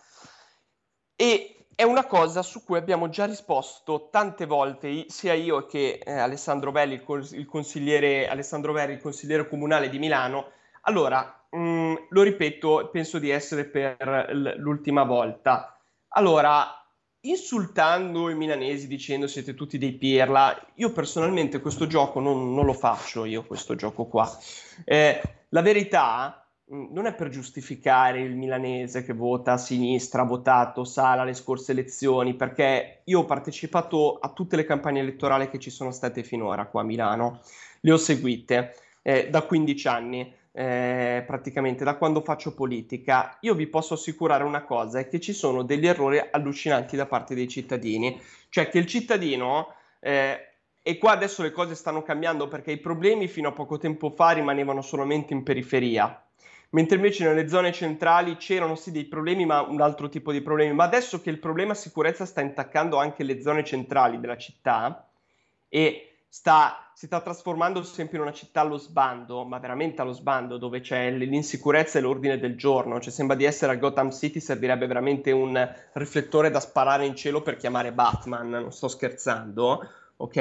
e 1.14 1.66
è 1.76 1.84
una 1.84 2.06
cosa 2.06 2.42
su 2.42 2.64
cui 2.64 2.76
abbiamo 2.76 3.08
già 3.08 3.26
risposto 3.26 4.08
tante 4.10 4.46
volte, 4.46 5.04
sia 5.06 5.34
io 5.34 5.66
che 5.66 6.00
eh, 6.04 6.12
Alessandro 6.12 6.72
Belli, 6.72 6.94
il, 6.94 7.04
cons- 7.04 7.30
il 7.30 7.46
consigliere 7.46 8.26
Alessandro 8.26 8.72
Verri, 8.72 8.94
il 8.94 9.00
consigliere 9.00 9.48
comunale 9.48 9.88
di 9.88 10.00
Milano. 10.00 10.50
Allora, 10.82 11.37
mm, 11.56 11.94
lo 12.10 12.22
ripeto, 12.22 12.90
penso 12.92 13.18
di 13.18 13.30
essere 13.30 13.64
per 13.64 14.30
l'ultima 14.56 15.04
volta. 15.04 15.78
Allora, 16.08 16.78
insultando 17.20 18.30
i 18.30 18.34
milanesi 18.34 18.86
dicendo 18.86 19.26
siete 19.26 19.54
tutti 19.54 19.78
dei 19.78 19.92
pirla, 19.92 20.56
io 20.74 20.92
personalmente 20.92 21.60
questo 21.60 21.86
gioco 21.86 22.20
non, 22.20 22.54
non 22.54 22.64
lo 22.64 22.72
faccio, 22.72 23.24
io 23.24 23.44
questo 23.44 23.74
gioco 23.74 24.06
qua. 24.06 24.30
Eh, 24.84 25.20
la 25.50 25.62
verità 25.62 26.46
mm, 26.72 26.92
non 26.92 27.06
è 27.06 27.14
per 27.14 27.28
giustificare 27.28 28.20
il 28.20 28.36
milanese 28.36 29.04
che 29.04 29.12
vota 29.12 29.52
a 29.52 29.58
sinistra, 29.58 30.22
ha 30.22 30.26
votato 30.26 30.84
Sala 30.84 31.22
alle 31.22 31.34
scorse 31.34 31.72
elezioni, 31.72 32.34
perché 32.34 33.02
io 33.04 33.20
ho 33.20 33.24
partecipato 33.24 34.18
a 34.18 34.30
tutte 34.30 34.56
le 34.56 34.64
campagne 34.64 35.00
elettorali 35.00 35.48
che 35.48 35.58
ci 35.58 35.70
sono 35.70 35.90
state 35.90 36.22
finora 36.22 36.66
qua 36.66 36.82
a 36.82 36.84
Milano, 36.84 37.40
le 37.80 37.92
ho 37.92 37.96
seguite 37.96 38.74
eh, 39.02 39.28
da 39.30 39.42
15 39.42 39.88
anni 39.88 40.34
eh, 40.52 41.22
praticamente 41.26 41.84
da 41.84 41.96
quando 41.96 42.20
faccio 42.22 42.54
politica, 42.54 43.38
io 43.40 43.54
vi 43.54 43.66
posso 43.66 43.94
assicurare 43.94 44.44
una 44.44 44.62
cosa, 44.62 44.98
è 44.98 45.08
che 45.08 45.20
ci 45.20 45.32
sono 45.32 45.62
degli 45.62 45.86
errori 45.86 46.20
allucinanti 46.30 46.96
da 46.96 47.06
parte 47.06 47.34
dei 47.34 47.48
cittadini, 47.48 48.20
cioè 48.48 48.68
che 48.68 48.78
il 48.78 48.86
cittadino, 48.86 49.74
eh, 50.00 50.48
e 50.82 50.98
qua 50.98 51.12
adesso 51.12 51.42
le 51.42 51.52
cose 51.52 51.74
stanno 51.74 52.02
cambiando 52.02 52.48
perché 52.48 52.72
i 52.72 52.78
problemi 52.78 53.28
fino 53.28 53.48
a 53.48 53.52
poco 53.52 53.78
tempo 53.78 54.10
fa 54.10 54.30
rimanevano 54.30 54.80
solamente 54.80 55.32
in 55.34 55.42
periferia, 55.42 56.24
mentre 56.70 56.96
invece 56.96 57.24
nelle 57.24 57.48
zone 57.48 57.72
centrali 57.72 58.36
c'erano 58.36 58.74
sì 58.74 58.90
dei 58.90 59.04
problemi, 59.04 59.46
ma 59.46 59.60
un 59.60 59.80
altro 59.80 60.08
tipo 60.08 60.32
di 60.32 60.40
problemi, 60.40 60.74
ma 60.74 60.84
adesso 60.84 61.20
che 61.20 61.30
il 61.30 61.38
problema 61.38 61.74
sicurezza 61.74 62.24
sta 62.24 62.40
intaccando 62.40 62.96
anche 62.96 63.22
le 63.22 63.40
zone 63.40 63.64
centrali 63.64 64.18
della 64.18 64.36
città 64.36 65.08
e 65.68 66.07
sta, 66.28 66.90
si 66.94 67.06
sta 67.06 67.20
trasformando 67.20 67.82
sempre 67.82 68.16
in 68.16 68.22
una 68.22 68.32
città 68.32 68.60
allo 68.60 68.76
sbando, 68.76 69.44
ma 69.44 69.58
veramente 69.58 70.02
allo 70.02 70.12
sbando, 70.12 70.58
dove 70.58 70.80
c'è 70.80 71.10
l'insicurezza 71.10 71.98
e 71.98 72.02
l'ordine 72.02 72.38
del 72.38 72.56
giorno. 72.56 73.00
Cioè, 73.00 73.12
sembra 73.12 73.36
di 73.36 73.44
essere 73.44 73.72
a 73.72 73.76
Gotham 73.76 74.10
City, 74.10 74.40
servirebbe 74.40 74.86
veramente 74.86 75.30
un 75.30 75.74
riflettore 75.92 76.50
da 76.50 76.60
sparare 76.60 77.06
in 77.06 77.16
cielo 77.16 77.42
per 77.42 77.56
chiamare 77.56 77.92
Batman, 77.92 78.48
non 78.50 78.72
sto 78.72 78.88
scherzando, 78.88 79.88
ok? 80.16 80.36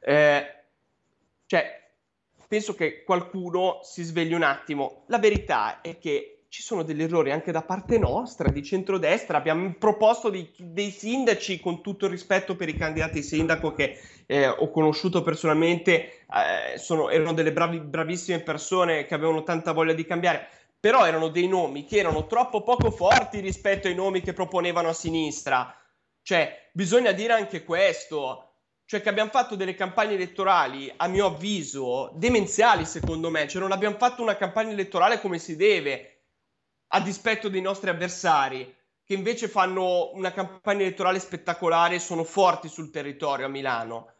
Eh, 0.00 0.54
cioè, 1.46 1.90
penso 2.48 2.74
che 2.74 3.04
qualcuno 3.04 3.80
si 3.82 4.02
svegli 4.02 4.34
un 4.34 4.42
attimo. 4.42 5.04
La 5.06 5.18
verità 5.18 5.80
è 5.80 5.98
che 5.98 6.41
ci 6.52 6.60
sono 6.60 6.82
degli 6.82 7.02
errori 7.02 7.32
anche 7.32 7.50
da 7.50 7.62
parte 7.62 7.96
nostra, 7.96 8.50
di 8.50 8.62
centrodestra. 8.62 9.38
Abbiamo 9.38 9.74
proposto 9.78 10.28
dei, 10.28 10.52
dei 10.58 10.90
sindaci 10.90 11.58
con 11.58 11.80
tutto 11.80 12.04
il 12.04 12.10
rispetto 12.10 12.56
per 12.56 12.68
i 12.68 12.76
candidati 12.76 13.22
sindaco 13.22 13.72
che 13.72 13.98
eh, 14.26 14.48
ho 14.48 14.70
conosciuto 14.70 15.22
personalmente, 15.22 16.26
eh, 16.26 16.76
sono, 16.76 17.08
erano 17.08 17.32
delle 17.32 17.54
bravi, 17.54 17.80
bravissime 17.80 18.40
persone 18.40 19.06
che 19.06 19.14
avevano 19.14 19.44
tanta 19.44 19.72
voglia 19.72 19.94
di 19.94 20.04
cambiare, 20.04 20.46
però 20.78 21.06
erano 21.06 21.28
dei 21.28 21.48
nomi 21.48 21.86
che 21.86 21.96
erano 21.96 22.26
troppo 22.26 22.62
poco 22.62 22.90
forti 22.90 23.40
rispetto 23.40 23.88
ai 23.88 23.94
nomi 23.94 24.20
che 24.20 24.34
proponevano 24.34 24.90
a 24.90 24.92
sinistra. 24.92 25.74
Cioè, 26.20 26.68
bisogna 26.72 27.12
dire 27.12 27.32
anche 27.32 27.64
questo. 27.64 28.56
cioè 28.84 29.00
che 29.00 29.08
abbiamo 29.08 29.30
fatto 29.30 29.56
delle 29.56 29.74
campagne 29.74 30.14
elettorali, 30.14 30.92
a 30.94 31.08
mio 31.08 31.24
avviso, 31.28 32.10
demenziali 32.14 32.84
secondo 32.84 33.30
me, 33.30 33.48
cioè 33.48 33.62
non 33.62 33.72
abbiamo 33.72 33.96
fatto 33.96 34.20
una 34.20 34.36
campagna 34.36 34.72
elettorale 34.72 35.18
come 35.18 35.38
si 35.38 35.56
deve, 35.56 36.11
a 36.94 37.00
dispetto 37.00 37.48
dei 37.48 37.60
nostri 37.60 37.90
avversari, 37.90 38.74
che 39.04 39.14
invece 39.14 39.48
fanno 39.48 40.12
una 40.14 40.32
campagna 40.32 40.82
elettorale 40.82 41.18
spettacolare 41.18 41.96
e 41.96 42.00
sono 42.00 42.24
forti 42.24 42.68
sul 42.68 42.90
territorio 42.90 43.46
a 43.46 43.48
Milano. 43.48 44.14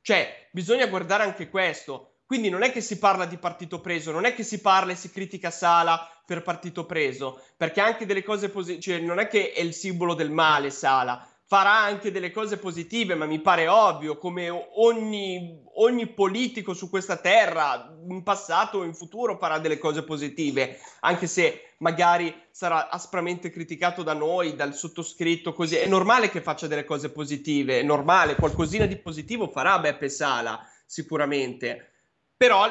Cioè, 0.00 0.48
bisogna 0.52 0.86
guardare 0.86 1.24
anche 1.24 1.48
questo. 1.48 2.20
Quindi 2.26 2.48
non 2.48 2.62
è 2.62 2.72
che 2.72 2.80
si 2.80 2.98
parla 2.98 3.24
di 3.24 3.38
partito 3.38 3.80
preso, 3.80 4.10
non 4.10 4.24
è 4.24 4.34
che 4.34 4.42
si 4.42 4.60
parla 4.60 4.92
e 4.92 4.96
si 4.96 5.10
critica 5.10 5.50
Sala 5.50 6.10
per 6.26 6.42
partito 6.42 6.84
preso, 6.84 7.40
perché 7.56 7.80
anche 7.80 8.04
delle 8.04 8.24
cose 8.24 8.48
positive, 8.50 8.80
cioè 8.80 8.98
non 8.98 9.20
è 9.20 9.28
che 9.28 9.52
è 9.52 9.60
il 9.60 9.72
simbolo 9.72 10.14
del 10.14 10.32
male 10.32 10.70
Sala, 10.70 11.24
farà 11.48 11.78
anche 11.78 12.10
delle 12.10 12.32
cose 12.32 12.56
positive, 12.58 13.14
ma 13.14 13.24
mi 13.24 13.40
pare 13.40 13.68
ovvio, 13.68 14.18
come 14.18 14.50
ogni, 14.50 15.62
ogni, 15.74 16.08
politico 16.08 16.74
su 16.74 16.90
questa 16.90 17.16
terra, 17.18 17.96
in 18.08 18.24
passato 18.24 18.78
o 18.78 18.84
in 18.84 18.94
futuro, 18.94 19.38
farà 19.38 19.60
delle 19.60 19.78
cose 19.78 20.02
positive, 20.02 20.78
anche 21.00 21.28
se 21.28 21.74
magari 21.78 22.34
sarà 22.50 22.88
aspramente 22.88 23.50
criticato 23.50 24.02
da 24.02 24.12
noi, 24.12 24.56
dal 24.56 24.74
sottoscritto, 24.74 25.52
così. 25.52 25.76
È 25.76 25.86
normale 25.86 26.30
che 26.30 26.40
faccia 26.40 26.66
delle 26.66 26.84
cose 26.84 27.10
positive, 27.10 27.78
è 27.78 27.82
normale, 27.84 28.34
qualcosina 28.34 28.86
di 28.86 28.96
positivo 28.96 29.48
farà 29.48 29.78
Beppe 29.78 30.08
Sala, 30.08 30.60
sicuramente. 30.84 31.92
Però 32.36 32.70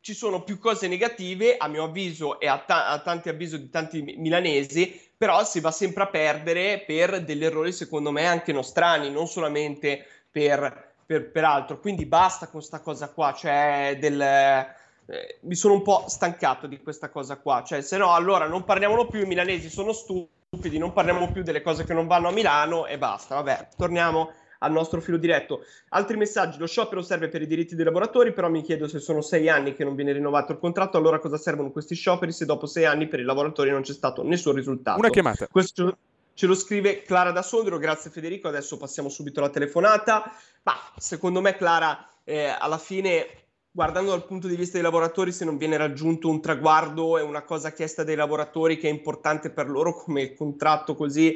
ci 0.00 0.12
sono 0.12 0.42
più 0.42 0.58
cose 0.58 0.88
negative, 0.88 1.56
a 1.56 1.68
mio 1.68 1.84
avviso 1.84 2.38
e 2.38 2.48
a, 2.48 2.58
ta- 2.58 2.88
a 2.88 2.98
tanti 3.00 3.30
avviso 3.30 3.56
di 3.56 3.70
tanti 3.70 4.02
milanesi, 4.02 5.00
però 5.16 5.42
si 5.42 5.60
va 5.60 5.70
sempre 5.70 6.02
a 6.02 6.08
perdere 6.08 6.84
per 6.86 7.24
degli 7.24 7.44
errori 7.44 7.72
secondo 7.72 8.10
me 8.10 8.26
anche 8.26 8.52
nostrani, 8.52 9.10
non 9.10 9.26
solamente 9.26 10.04
per, 10.30 10.92
per, 11.06 11.30
per 11.30 11.44
altro. 11.44 11.80
Quindi 11.80 12.04
basta 12.04 12.46
con 12.46 12.58
questa 12.60 12.80
cosa 12.80 13.08
qua, 13.08 13.32
cioè 13.32 13.96
del... 13.98 14.20
Eh, 14.20 15.38
mi 15.42 15.54
sono 15.54 15.74
un 15.74 15.82
po' 15.82 16.04
stancato 16.08 16.66
di 16.66 16.82
questa 16.82 17.08
cosa 17.10 17.36
qua, 17.36 17.62
cioè 17.64 17.80
se 17.80 17.96
no 17.96 18.12
allora 18.12 18.46
non 18.46 18.64
parliamolo 18.64 19.06
più, 19.06 19.22
i 19.22 19.26
milanesi 19.26 19.70
sono 19.70 19.92
stupidi, 19.92 20.78
non 20.78 20.92
parliamo 20.92 21.30
più 21.30 21.42
delle 21.44 21.62
cose 21.62 21.84
che 21.84 21.94
non 21.94 22.08
vanno 22.08 22.28
a 22.28 22.32
Milano 22.32 22.86
e 22.86 22.98
basta, 22.98 23.36
vabbè, 23.36 23.68
torniamo 23.76 24.32
al 24.58 24.72
nostro 24.72 25.00
filo 25.00 25.16
diretto. 25.16 25.64
Altri 25.90 26.16
messaggi, 26.16 26.58
lo 26.58 26.66
sciopero 26.66 27.02
serve 27.02 27.28
per 27.28 27.42
i 27.42 27.46
diritti 27.46 27.74
dei 27.74 27.84
lavoratori, 27.84 28.32
però 28.32 28.48
mi 28.48 28.62
chiedo 28.62 28.88
se 28.88 28.98
sono 28.98 29.20
sei 29.20 29.48
anni 29.48 29.74
che 29.74 29.84
non 29.84 29.94
viene 29.94 30.12
rinnovato 30.12 30.52
il 30.52 30.58
contratto, 30.58 30.96
allora 30.96 31.18
cosa 31.18 31.36
servono 31.36 31.70
questi 31.70 31.94
scioperi 31.94 32.32
se 32.32 32.44
dopo 32.44 32.66
sei 32.66 32.84
anni 32.84 33.08
per 33.08 33.20
i 33.20 33.24
lavoratori 33.24 33.70
non 33.70 33.82
c'è 33.82 33.92
stato 33.92 34.22
nessun 34.22 34.54
risultato? 34.54 34.98
Una 34.98 35.10
chiamata. 35.10 35.46
Questo 35.48 35.96
ce 36.34 36.46
lo 36.46 36.54
scrive 36.54 37.02
Clara 37.02 37.30
da 37.30 37.42
Sondrio, 37.42 37.78
grazie 37.78 38.10
Federico, 38.10 38.48
adesso 38.48 38.76
passiamo 38.76 39.08
subito 39.08 39.40
alla 39.40 39.50
telefonata. 39.50 40.30
Ma 40.62 40.74
secondo 40.96 41.40
me 41.40 41.56
Clara, 41.56 42.08
eh, 42.24 42.46
alla 42.46 42.78
fine 42.78 43.44
guardando 43.76 44.10
dal 44.10 44.24
punto 44.24 44.48
di 44.48 44.56
vista 44.56 44.74
dei 44.74 44.82
lavoratori, 44.82 45.32
se 45.32 45.44
non 45.44 45.58
viene 45.58 45.76
raggiunto 45.76 46.30
un 46.30 46.40
traguardo 46.40 47.18
e 47.18 47.22
una 47.22 47.42
cosa 47.42 47.72
chiesta 47.72 48.04
dai 48.04 48.14
lavoratori 48.16 48.78
che 48.78 48.88
è 48.88 48.90
importante 48.90 49.50
per 49.50 49.68
loro 49.68 49.94
come 49.94 50.32
contratto 50.34 50.94
così 50.94 51.34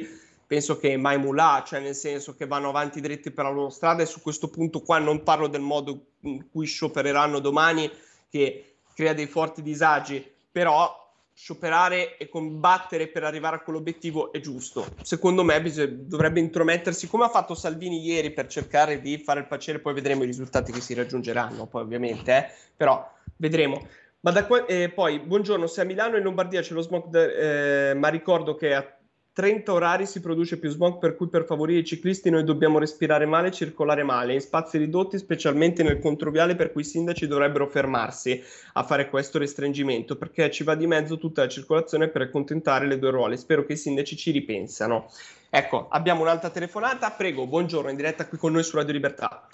penso 0.51 0.77
che 0.77 0.97
mai 0.97 1.17
mulà, 1.17 1.63
cioè 1.65 1.79
nel 1.79 1.95
senso 1.95 2.35
che 2.35 2.45
vanno 2.45 2.67
avanti 2.67 2.99
dritti 2.99 3.31
per 3.31 3.45
la 3.45 3.51
loro 3.51 3.69
strada 3.69 4.03
e 4.03 4.05
su 4.05 4.19
questo 4.19 4.49
punto 4.49 4.81
qua 4.81 4.99
non 4.99 5.23
parlo 5.23 5.47
del 5.47 5.61
modo 5.61 6.07
in 6.23 6.49
cui 6.51 6.65
sciopereranno 6.65 7.39
domani 7.39 7.89
che 8.29 8.79
crea 8.93 9.13
dei 9.13 9.27
forti 9.27 9.61
disagi, 9.61 10.29
però 10.51 11.09
scioperare 11.33 12.17
e 12.17 12.27
combattere 12.27 13.07
per 13.07 13.23
arrivare 13.23 13.55
a 13.55 13.59
quell'obiettivo 13.59 14.33
è 14.33 14.41
giusto. 14.41 14.85
Secondo 15.03 15.45
me 15.45 15.61
bisog- 15.61 15.89
dovrebbe 15.89 16.41
intromettersi 16.41 17.07
come 17.07 17.23
ha 17.23 17.29
fatto 17.29 17.55
Salvini 17.55 18.05
ieri 18.05 18.31
per 18.31 18.47
cercare 18.47 18.99
di 18.99 19.19
fare 19.19 19.39
il 19.39 19.47
piacere, 19.47 19.79
poi 19.79 19.93
vedremo 19.93 20.23
i 20.23 20.25
risultati 20.25 20.73
che 20.73 20.81
si 20.81 20.93
raggiungeranno, 20.93 21.65
poi 21.65 21.83
ovviamente, 21.83 22.35
eh? 22.35 22.51
però 22.75 23.09
vedremo. 23.37 23.87
Ma 24.19 24.31
da 24.31 24.45
qua- 24.45 24.65
eh, 24.65 24.89
poi, 24.89 25.19
buongiorno, 25.19 25.65
se 25.65 25.79
a 25.79 25.85
Milano 25.85 26.15
e 26.15 26.17
in 26.17 26.25
Lombardia 26.25 26.59
c'è 26.59 26.73
lo 26.73 26.81
smog, 26.81 27.07
de- 27.07 27.91
eh, 27.91 27.93
ma 27.93 28.09
ricordo 28.09 28.55
che 28.55 28.75
a 28.75 28.95
30 29.33 29.71
orari 29.71 30.05
si 30.05 30.19
produce 30.19 30.59
più 30.59 30.69
smog 30.69 30.99
per 30.99 31.15
cui 31.15 31.29
per 31.29 31.45
favorire 31.45 31.79
i 31.79 31.85
ciclisti 31.85 32.29
noi 32.29 32.43
dobbiamo 32.43 32.79
respirare 32.79 33.25
male 33.25 33.47
e 33.47 33.51
circolare 33.51 34.03
male 34.03 34.33
in 34.33 34.41
spazi 34.41 34.77
ridotti 34.77 35.17
specialmente 35.17 35.83
nel 35.83 35.99
controviale 35.99 36.55
per 36.55 36.73
cui 36.73 36.81
i 36.81 36.85
sindaci 36.85 37.27
dovrebbero 37.27 37.65
fermarsi 37.67 38.43
a 38.73 38.83
fare 38.83 39.09
questo 39.09 39.37
restringimento 39.37 40.17
perché 40.17 40.51
ci 40.51 40.65
va 40.65 40.75
di 40.75 40.85
mezzo 40.85 41.17
tutta 41.17 41.43
la 41.43 41.47
circolazione 41.47 42.09
per 42.09 42.23
accontentare 42.23 42.85
le 42.85 42.99
due 42.99 43.11
ruole. 43.11 43.37
Spero 43.37 43.63
che 43.63 43.73
i 43.73 43.77
sindaci 43.77 44.17
ci 44.17 44.31
ripensano. 44.31 45.09
Ecco 45.49 45.87
abbiamo 45.87 46.23
un'altra 46.23 46.49
telefonata. 46.49 47.09
Prego 47.11 47.47
buongiorno 47.47 47.89
in 47.89 47.95
diretta 47.95 48.27
qui 48.27 48.37
con 48.37 48.51
noi 48.51 48.63
su 48.63 48.75
Radio 48.75 48.91
Libertà. 48.91 49.47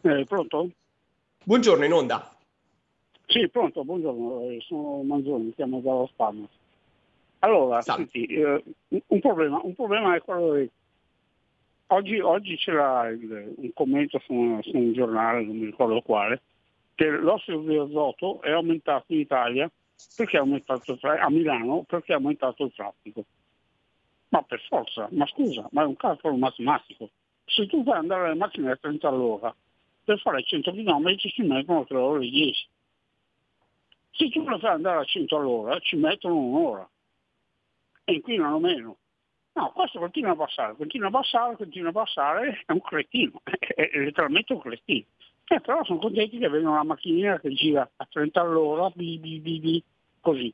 Eh, 0.00 0.24
pronto? 0.26 0.70
buongiorno 1.44 1.84
in 1.84 1.92
onda. 1.92 2.34
Sì 3.26 3.46
pronto 3.50 3.84
buongiorno 3.84 4.48
eh, 4.48 4.58
sono 4.62 5.02
Manzoni 5.02 5.52
chiamo 5.54 5.80
dallo 5.80 6.08
Spagna 6.12 6.48
allora, 7.46 7.80
senti, 7.80 8.24
eh, 8.26 8.62
un, 8.88 9.20
problema, 9.20 9.60
un, 9.62 9.74
problema, 9.74 10.16
è 10.16 10.20
quello 10.20 10.54
che 10.54 10.70
oggi, 11.88 12.18
oggi 12.18 12.56
c'era 12.56 13.08
il, 13.08 13.54
un 13.56 13.72
commento 13.72 14.18
su 14.18 14.32
un, 14.32 14.62
su 14.62 14.76
un, 14.76 14.92
giornale, 14.92 15.44
non 15.44 15.56
mi 15.56 15.66
ricordo 15.66 16.00
quale, 16.00 16.42
che 16.94 17.08
l'ossido 17.08 17.60
di 17.60 17.76
azoto 17.76 18.40
è 18.42 18.50
aumentato 18.50 19.12
in 19.12 19.20
Italia 19.20 19.70
perché 20.16 20.36
è 20.36 20.40
aumentato 20.40 20.98
a 21.00 21.30
Milano 21.30 21.84
perché 21.86 22.12
è 22.12 22.16
aumentato 22.16 22.64
il 22.64 22.72
traffico. 22.74 23.24
Ma 24.30 24.42
per 24.42 24.60
forza, 24.68 25.08
ma 25.12 25.26
scusa, 25.26 25.68
ma 25.70 25.82
è 25.82 25.86
un 25.86 25.96
calcolo 25.96 26.36
matematico. 26.36 27.10
Se 27.44 27.66
tu 27.66 27.84
fai 27.84 27.98
andare 27.98 28.28
le 28.28 28.34
macchine 28.34 28.72
a 28.72 28.76
30 28.76 29.08
all'ora, 29.08 29.54
per 30.02 30.18
fare 30.18 30.42
100 30.42 30.72
km 30.72 31.16
ci 31.16 31.42
mettono 31.42 31.84
3 31.84 31.96
ore 31.96 32.26
e 32.26 32.30
10. 32.30 32.68
Se 34.10 34.28
tu 34.30 34.48
le 34.48 34.58
fai 34.58 34.72
andare 34.72 34.98
a 34.98 35.04
100 35.04 35.36
all'ora, 35.36 35.78
ci 35.78 35.96
mettono 35.96 36.36
un'ora 36.36 36.88
e 38.06 38.14
inquinano 38.14 38.58
meno. 38.60 38.96
No, 39.52 39.72
questo 39.72 39.98
continua 39.98 40.32
a 40.32 40.36
passare, 40.36 40.76
continua 40.76 41.08
a 41.08 41.10
passare, 41.10 41.56
continua 41.56 41.90
a 41.90 41.92
passare, 41.92 42.62
è 42.66 42.72
un 42.72 42.80
cretino, 42.80 43.40
è 43.44 43.90
letteralmente 43.94 44.52
un 44.52 44.60
cretino. 44.60 45.04
Eh, 45.48 45.60
però 45.60 45.84
sono 45.84 45.98
contenti 45.98 46.38
che 46.38 46.48
vedono 46.48 46.74
la 46.74 46.82
macchinina 46.82 47.38
che 47.38 47.52
gira 47.52 47.88
a 47.96 48.06
30 48.10 48.40
all'ora, 48.40 48.90
bi, 48.94 49.18
bi, 49.18 49.38
bi, 49.40 49.60
bi, 49.60 49.82
così. 50.20 50.52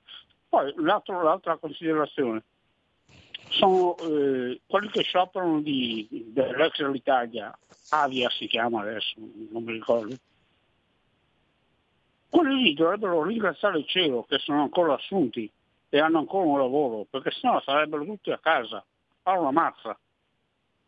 Poi 0.49 0.73
l'altra 0.77 1.57
considerazione, 1.57 2.43
sono 3.49 3.97
eh, 3.99 4.61
quelli 4.67 4.89
che 4.89 5.03
scioperano 5.03 5.61
di, 5.61 6.07
dell'ex 6.29 6.79
dell'Italia, 6.79 7.57
Avia 7.91 8.31
si 8.31 8.47
chiama 8.47 8.83
adesso, 8.83 9.15
non 9.51 9.65
mi 9.65 9.73
ricordo, 9.73 10.15
quelli 12.29 12.63
lì 12.63 12.75
dovrebbero 12.75 13.23
ringraziare 13.25 13.79
il 13.79 13.87
cielo 13.87 14.25
che 14.29 14.39
sono 14.39 14.63
ancora 14.63 14.95
assunti 14.95 15.51
e 15.95 16.01
hanno 16.01 16.21
ancora 16.21 16.47
un 16.47 16.59
lavoro, 16.59 17.07
perché 17.11 17.31
sennò 17.33 17.61
sarebbero 17.61 18.03
tutti 18.07 18.31
a 18.31 18.39
casa 18.39 18.79
a 18.79 18.85
fare 19.23 19.39
una 19.39 19.51
mazza, 19.51 19.99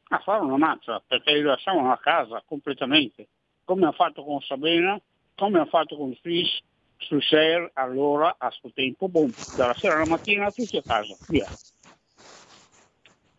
a 0.08 0.18
fare 0.20 0.42
una 0.42 0.56
mazza, 0.56 1.02
perché 1.06 1.34
li 1.34 1.42
lasciavano 1.42 1.92
a 1.92 1.98
casa 1.98 2.42
completamente, 2.46 3.28
come 3.64 3.84
ha 3.84 3.92
fatto 3.92 4.24
con 4.24 4.40
Sabena, 4.40 4.98
come 5.34 5.60
ha 5.60 5.66
fatto 5.66 5.98
con 5.98 6.16
Fish, 6.22 6.62
sul 6.96 7.22
share 7.22 7.70
allora 7.74 8.36
a 8.38 8.48
suo 8.48 8.70
tempo, 8.72 9.06
boom, 9.10 9.30
dalla 9.54 9.74
sera 9.74 9.96
alla 9.96 10.06
mattina 10.06 10.50
tutti 10.50 10.78
a 10.78 10.82
casa, 10.82 11.14
via. 11.26 11.46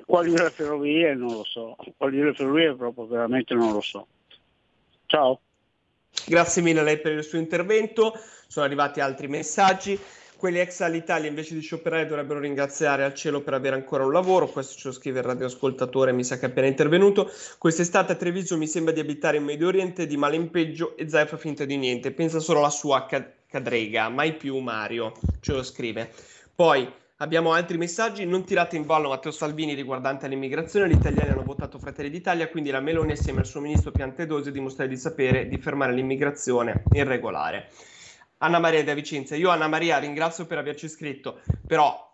Quali 0.06 0.30
le 0.38 0.52
ferrovie 0.52 1.16
non 1.16 1.34
lo 1.34 1.44
so, 1.46 1.76
quali 1.98 2.22
le 2.22 2.36
ferrovie 2.36 2.76
proprio 2.76 3.08
veramente 3.08 3.56
non 3.56 3.74
lo 3.74 3.82
so. 3.82 4.06
Ciao. 5.08 5.40
Grazie 6.28 6.62
mille 6.62 6.82
a 6.82 6.84
lei 6.84 7.00
per 7.00 7.14
il 7.14 7.24
suo 7.24 7.40
intervento, 7.40 8.14
sono 8.46 8.68
arrivati 8.68 9.00
altri 9.00 9.28
messaggi 9.28 10.00
quelli 10.38 10.60
ex 10.60 10.82
all'Italia 10.82 11.30
invece 11.30 11.54
di 11.54 11.62
scioperare 11.62 12.06
dovrebbero 12.06 12.40
ringraziare 12.40 13.04
al 13.04 13.14
cielo 13.14 13.42
per 13.42 13.54
avere 13.54 13.76
ancora 13.76 14.06
un 14.06 14.12
lavoro, 14.12 14.48
questo 14.48 14.78
ce 14.78 14.88
lo 14.90 14.94
scrive 14.94 15.20
il 15.20 15.26
radioascoltatore, 15.26 16.12
mi 16.12 16.24
sa 16.24 16.38
che 16.38 16.46
è 16.46 16.50
appena 16.50 16.68
intervenuto. 16.68 17.32
Quest'estate 17.58 18.14
a 18.14 18.16
Treviso 18.16 18.58
mi 18.58 18.68
sembra 18.68 18.94
di 18.94 19.00
abitare 19.00 19.38
in 19.38 19.44
Medio 19.44 19.68
Oriente, 19.68 20.06
di 20.06 20.18
male 20.18 20.36
in 20.36 20.50
peggio 20.50 20.96
e 20.98 21.10
Zai 21.10 21.26
fa 21.26 21.38
finta 21.38 21.66
di 21.66 21.78
niente, 21.78 22.12
pensa 22.12 22.40
solo 22.40 22.60
alla 22.60 22.70
sua 22.70 23.08
cadrega, 23.48 24.10
mai 24.10 24.36
più 24.36 24.58
Mario, 24.60 25.14
ce 25.40 25.54
lo 25.54 25.64
scrive. 25.64 26.12
Poi 26.54 26.88
abbiamo 27.18 27.54
altri 27.54 27.78
messaggi, 27.78 28.26
non 28.26 28.44
tirate 28.44 28.76
in 28.76 28.86
ballo 28.86 29.10
Matteo 29.10 29.32
Salvini 29.32 29.74
riguardante 29.74 30.28
l'immigrazione, 30.28 30.90
gli 30.90 30.96
italiani 30.96 31.30
hanno 31.30 31.44
votato 31.44 31.80
Fratelli 31.80 32.10
d'Italia, 32.10 32.50
quindi 32.50 32.72
la 32.72 32.82
Meloni 32.82 33.14
assieme 33.14 33.40
al 33.40 33.46
suo 33.46 33.62
ministro 33.62 33.92
Piantedosi 33.92 34.52
dimostrare 34.52 34.90
di 34.90 34.98
sapere 34.98 35.48
di 35.48 35.58
fermare 35.58 35.94
l'immigrazione 35.94 36.84
irregolare. 36.92 37.70
Anna 38.38 38.60
Maria 38.60 38.84
da 38.84 38.94
Vicenza. 38.94 39.36
Io 39.36 39.50
Anna 39.50 39.68
Maria 39.68 39.98
ringrazio 39.98 40.46
per 40.46 40.58
averci 40.58 40.88
scritto, 40.88 41.42
però 41.66 42.06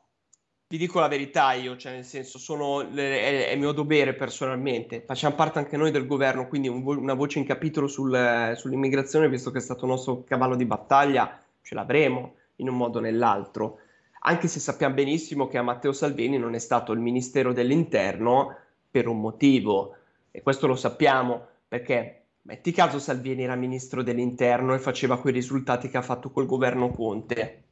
vi 0.72 0.78
dico 0.78 1.02
la 1.02 1.10
verità 1.10 1.52
io, 1.52 1.76
cioè 1.76 1.92
nel 1.92 2.06
senso 2.06 2.40
sono, 2.40 2.80
è, 2.82 3.50
è 3.50 3.56
mio 3.58 3.74
dovere 3.74 4.14
personalmente, 4.14 5.04
facciamo 5.06 5.36
parte 5.36 5.60
anche 5.60 5.76
noi 5.76 5.92
del 5.92 6.08
governo, 6.08 6.48
quindi 6.48 6.70
un 6.70 6.82
vo- 6.82 6.98
una 6.98 7.14
voce 7.14 7.40
in 7.40 7.46
capitolo 7.46 7.88
sul, 7.88 8.54
sull'immigrazione, 8.56 9.28
visto 9.28 9.52
che 9.52 9.58
è 9.58 9.62
stato 9.62 9.84
il 9.84 9.92
nostro 9.92 10.24
cavallo 10.24 10.56
di 10.56 10.64
battaglia, 10.64 11.38
ce 11.62 11.76
l'avremo 11.76 12.36
in 12.58 12.70
un 12.70 12.78
modo 12.78 13.00
o 13.00 13.02
nell'altro, 13.02 13.80
anche 14.22 14.48
se 14.48 14.62
sappiamo 14.62 14.94
benissimo 14.94 15.48
che 15.48 15.58
a 15.58 15.62
Matteo 15.62 15.92
Salvini 15.92 16.38
non 16.38 16.54
è 16.54 16.60
stato 16.60 16.94
il 16.94 17.00
Ministero 17.00 17.52
dell'Interno 17.52 18.56
per 18.90 19.10
un 19.10 19.20
motivo, 19.20 19.96
e 20.32 20.42
questo 20.42 20.68
lo 20.68 20.76
sappiamo 20.76 21.48
perché 21.68 22.21
metti 22.44 22.72
caso 22.72 23.00
Salvini 23.00 23.44
era 23.44 23.56
ministro 23.56 24.04
dell'interno 24.04 24.74
e 24.74 24.80
faceva 24.80 25.20
quei 25.20 25.34
risultati 25.34 25.90
che 25.90 25.98
ha 25.98 26.02
fatto 26.02 26.32
col 26.32 26.46
governo 26.46 26.92
Conte. 26.92 27.64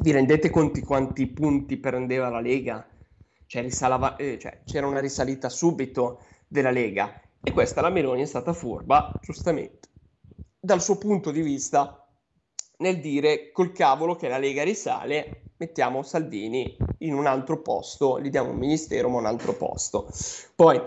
Vi 0.00 0.10
rendete 0.10 0.50
conti 0.50 0.82
quanti 0.82 1.26
punti 1.26 1.78
prendeva 1.78 2.28
la 2.28 2.40
Lega? 2.40 2.86
Cioè, 3.46 3.62
risalava, 3.62 4.16
eh, 4.16 4.38
cioè, 4.38 4.62
c'era 4.64 4.86
una 4.86 5.00
risalita 5.00 5.48
subito 5.48 6.20
della 6.46 6.70
Lega 6.70 7.20
e 7.42 7.52
questa 7.52 7.80
la 7.80 7.90
Meloni 7.90 8.22
è 8.22 8.26
stata 8.26 8.52
furba, 8.52 9.18
giustamente, 9.22 9.88
dal 10.58 10.82
suo 10.82 10.98
punto 10.98 11.30
di 11.30 11.42
vista 11.42 12.06
nel 12.78 13.00
dire 13.00 13.52
col 13.52 13.72
cavolo 13.72 14.16
che 14.16 14.28
la 14.28 14.38
Lega 14.38 14.62
risale, 14.62 15.42
mettiamo 15.56 16.02
Salvini 16.02 16.76
in 16.98 17.14
un 17.14 17.26
altro 17.26 17.62
posto, 17.62 18.20
gli 18.20 18.30
diamo 18.30 18.50
un 18.50 18.58
ministero 18.58 19.08
ma 19.08 19.18
un 19.18 19.26
altro 19.26 19.54
posto. 19.54 20.08
Poi, 20.54 20.80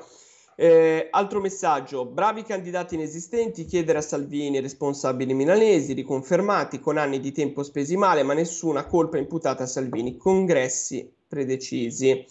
eh, 0.60 1.08
altro 1.12 1.39
messaggio, 1.39 2.05
bravi 2.05 2.41
candidati 2.41 2.95
inesistenti, 2.95 3.66
chiedere 3.66 3.99
a 3.99 4.01
Salvini 4.01 4.60
responsabili 4.60 5.36
milanesi, 5.36 5.93
riconfermati 5.93 6.80
con 6.80 6.97
anni 6.97 7.20
di 7.20 7.32
tempo 7.32 7.62
spesi 7.62 7.95
male, 7.95 8.24
ma 8.24 8.34
nessuna 8.34 8.88
colpa 8.88 9.20
imputata 9.20 9.64
a 9.64 9.68
Salvini, 9.68 10.18
congressi 10.18 11.14
predecisi. 11.28 12.26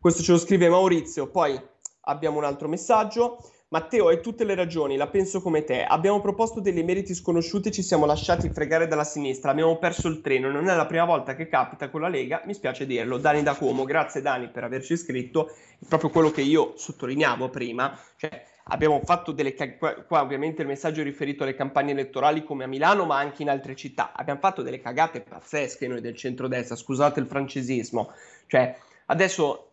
Questo 0.00 0.22
ce 0.22 0.32
lo 0.32 0.38
scrive 0.38 0.70
Maurizio, 0.70 1.28
poi 1.28 1.60
abbiamo 2.00 2.38
un 2.38 2.44
altro 2.44 2.66
messaggio. 2.66 3.36
Matteo, 3.68 4.06
hai 4.06 4.20
tutte 4.20 4.44
le 4.44 4.54
ragioni, 4.54 4.96
la 4.96 5.08
penso 5.08 5.42
come 5.42 5.64
te. 5.64 5.82
Abbiamo 5.82 6.20
proposto 6.20 6.60
degli 6.60 6.84
meriti 6.84 7.14
sconosciuti 7.14 7.72
ci 7.72 7.82
siamo 7.82 8.06
lasciati 8.06 8.48
fregare 8.50 8.86
dalla 8.86 9.02
sinistra. 9.02 9.50
Abbiamo 9.50 9.76
perso 9.78 10.06
il 10.06 10.20
treno. 10.20 10.48
Non 10.52 10.68
è 10.68 10.76
la 10.76 10.86
prima 10.86 11.04
volta 11.04 11.34
che 11.34 11.48
capita 11.48 11.90
con 11.90 12.02
la 12.02 12.08
Lega, 12.08 12.42
mi 12.44 12.54
spiace 12.54 12.86
dirlo. 12.86 13.18
Dani 13.18 13.42
da 13.42 13.56
Como, 13.56 13.82
grazie 13.82 14.22
Dani 14.22 14.50
per 14.50 14.62
averci 14.62 14.96
scritto. 14.96 15.48
È 15.48 15.84
proprio 15.88 16.10
quello 16.10 16.30
che 16.30 16.42
io 16.42 16.74
sottolineavo 16.76 17.48
prima. 17.48 17.98
Cioè, 18.16 18.40
abbiamo 18.66 19.00
fatto 19.02 19.32
delle. 19.32 19.56
Qua, 19.56 20.22
ovviamente 20.22 20.62
il 20.62 20.68
messaggio 20.68 21.00
è 21.00 21.04
riferito 21.04 21.42
alle 21.42 21.56
campagne 21.56 21.90
elettorali 21.90 22.44
come 22.44 22.62
a 22.62 22.68
Milano, 22.68 23.04
ma 23.04 23.18
anche 23.18 23.42
in 23.42 23.50
altre 23.50 23.74
città. 23.74 24.12
Abbiamo 24.14 24.38
fatto 24.38 24.62
delle 24.62 24.80
cagate 24.80 25.22
pazzesche 25.22 25.88
noi 25.88 26.00
del 26.00 26.14
centrodestra. 26.14 26.76
Scusate 26.76 27.18
il 27.18 27.26
francesismo. 27.26 28.12
Cioè, 28.46 28.78
adesso, 29.06 29.72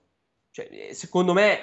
cioè, 0.50 0.90
secondo 0.94 1.34
me 1.34 1.60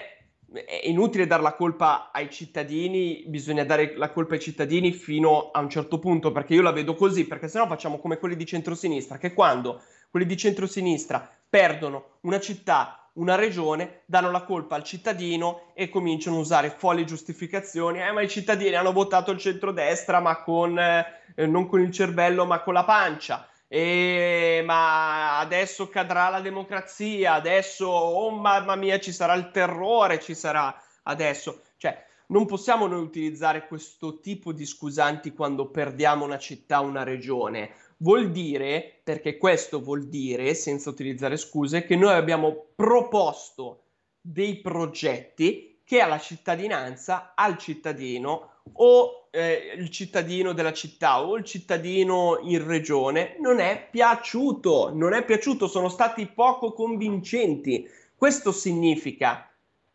è 0.52 0.80
inutile 0.84 1.26
dare 1.26 1.42
la 1.42 1.54
colpa 1.54 2.10
ai 2.12 2.28
cittadini, 2.30 3.24
bisogna 3.26 3.64
dare 3.64 3.94
la 3.96 4.10
colpa 4.10 4.34
ai 4.34 4.40
cittadini 4.40 4.92
fino 4.92 5.50
a 5.52 5.60
un 5.60 5.70
certo 5.70 5.98
punto, 5.98 6.32
perché 6.32 6.54
io 6.54 6.62
la 6.62 6.72
vedo 6.72 6.94
così, 6.94 7.26
perché 7.26 7.48
sennò 7.48 7.66
facciamo 7.66 7.98
come 7.98 8.18
quelli 8.18 8.36
di 8.36 8.46
centrosinistra, 8.46 9.18
che 9.18 9.32
quando 9.32 9.82
quelli 10.10 10.26
di 10.26 10.36
centrosinistra 10.36 11.30
perdono 11.48 12.18
una 12.22 12.40
città, 12.40 13.10
una 13.14 13.36
regione, 13.36 14.02
danno 14.06 14.30
la 14.30 14.42
colpa 14.42 14.76
al 14.76 14.82
cittadino 14.82 15.72
e 15.74 15.88
cominciano 15.88 16.36
a 16.36 16.40
usare 16.40 16.70
folli 16.70 17.06
giustificazioni, 17.06 18.00
eh 18.00 18.10
ma 18.12 18.22
i 18.22 18.28
cittadini 18.28 18.74
hanno 18.74 18.92
votato 18.92 19.30
il 19.30 19.38
centrodestra, 19.38 20.20
ma 20.20 20.42
con, 20.42 20.78
eh, 20.78 21.46
non 21.46 21.66
con 21.66 21.80
il 21.80 21.92
cervello, 21.92 22.44
ma 22.44 22.60
con 22.60 22.74
la 22.74 22.84
pancia 22.84 23.49
e, 23.72 24.62
ma 24.64 25.38
adesso 25.38 25.88
cadrà 25.88 26.28
la 26.28 26.40
democrazia, 26.40 27.34
adesso, 27.34 27.86
oh 27.86 28.30
mamma 28.30 28.74
mia, 28.74 28.98
ci 28.98 29.12
sarà 29.12 29.34
il 29.34 29.52
terrore, 29.52 30.18
ci 30.18 30.34
sarà 30.34 30.76
adesso. 31.04 31.60
Cioè, 31.76 32.04
non 32.26 32.46
possiamo 32.46 32.88
noi 32.88 33.00
utilizzare 33.00 33.68
questo 33.68 34.18
tipo 34.18 34.52
di 34.52 34.66
scusanti 34.66 35.32
quando 35.32 35.70
perdiamo 35.70 36.24
una 36.24 36.38
città, 36.38 36.80
una 36.80 37.04
regione. 37.04 37.70
Vuol 37.98 38.32
dire, 38.32 39.02
perché 39.04 39.36
questo 39.36 39.80
vuol 39.80 40.08
dire, 40.08 40.52
senza 40.54 40.90
utilizzare 40.90 41.36
scuse, 41.36 41.84
che 41.84 41.94
noi 41.94 42.14
abbiamo 42.14 42.70
proposto 42.74 43.84
dei 44.20 44.56
progetti 44.56 45.80
che 45.84 46.00
alla 46.00 46.18
cittadinanza, 46.18 47.34
al 47.36 47.56
cittadino 47.56 48.62
o 48.72 49.19
eh, 49.30 49.74
il 49.76 49.90
cittadino 49.90 50.52
della 50.52 50.72
città 50.72 51.22
o 51.22 51.36
il 51.36 51.44
cittadino 51.44 52.38
in 52.42 52.66
regione 52.66 53.36
non 53.38 53.60
è 53.60 53.88
piaciuto, 53.90 54.92
non 54.92 55.12
è 55.12 55.24
piaciuto, 55.24 55.68
sono 55.68 55.88
stati 55.88 56.26
poco 56.26 56.72
convincenti. 56.72 57.88
Questo 58.14 58.52
significa, 58.52 59.48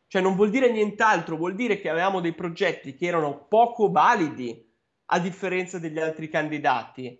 cioè 0.07 0.21
non 0.21 0.35
vuol 0.35 0.49
dire 0.49 0.71
nient'altro, 0.71 1.35
vuol 1.35 1.55
dire 1.55 1.79
che 1.79 1.89
avevamo 1.89 2.21
dei 2.21 2.33
progetti 2.33 2.95
che 2.95 3.05
erano 3.05 3.45
poco 3.47 3.91
validi 3.91 4.63
a 5.07 5.19
differenza 5.19 5.77
degli 5.77 5.99
altri 5.99 6.29
candidati. 6.29 7.19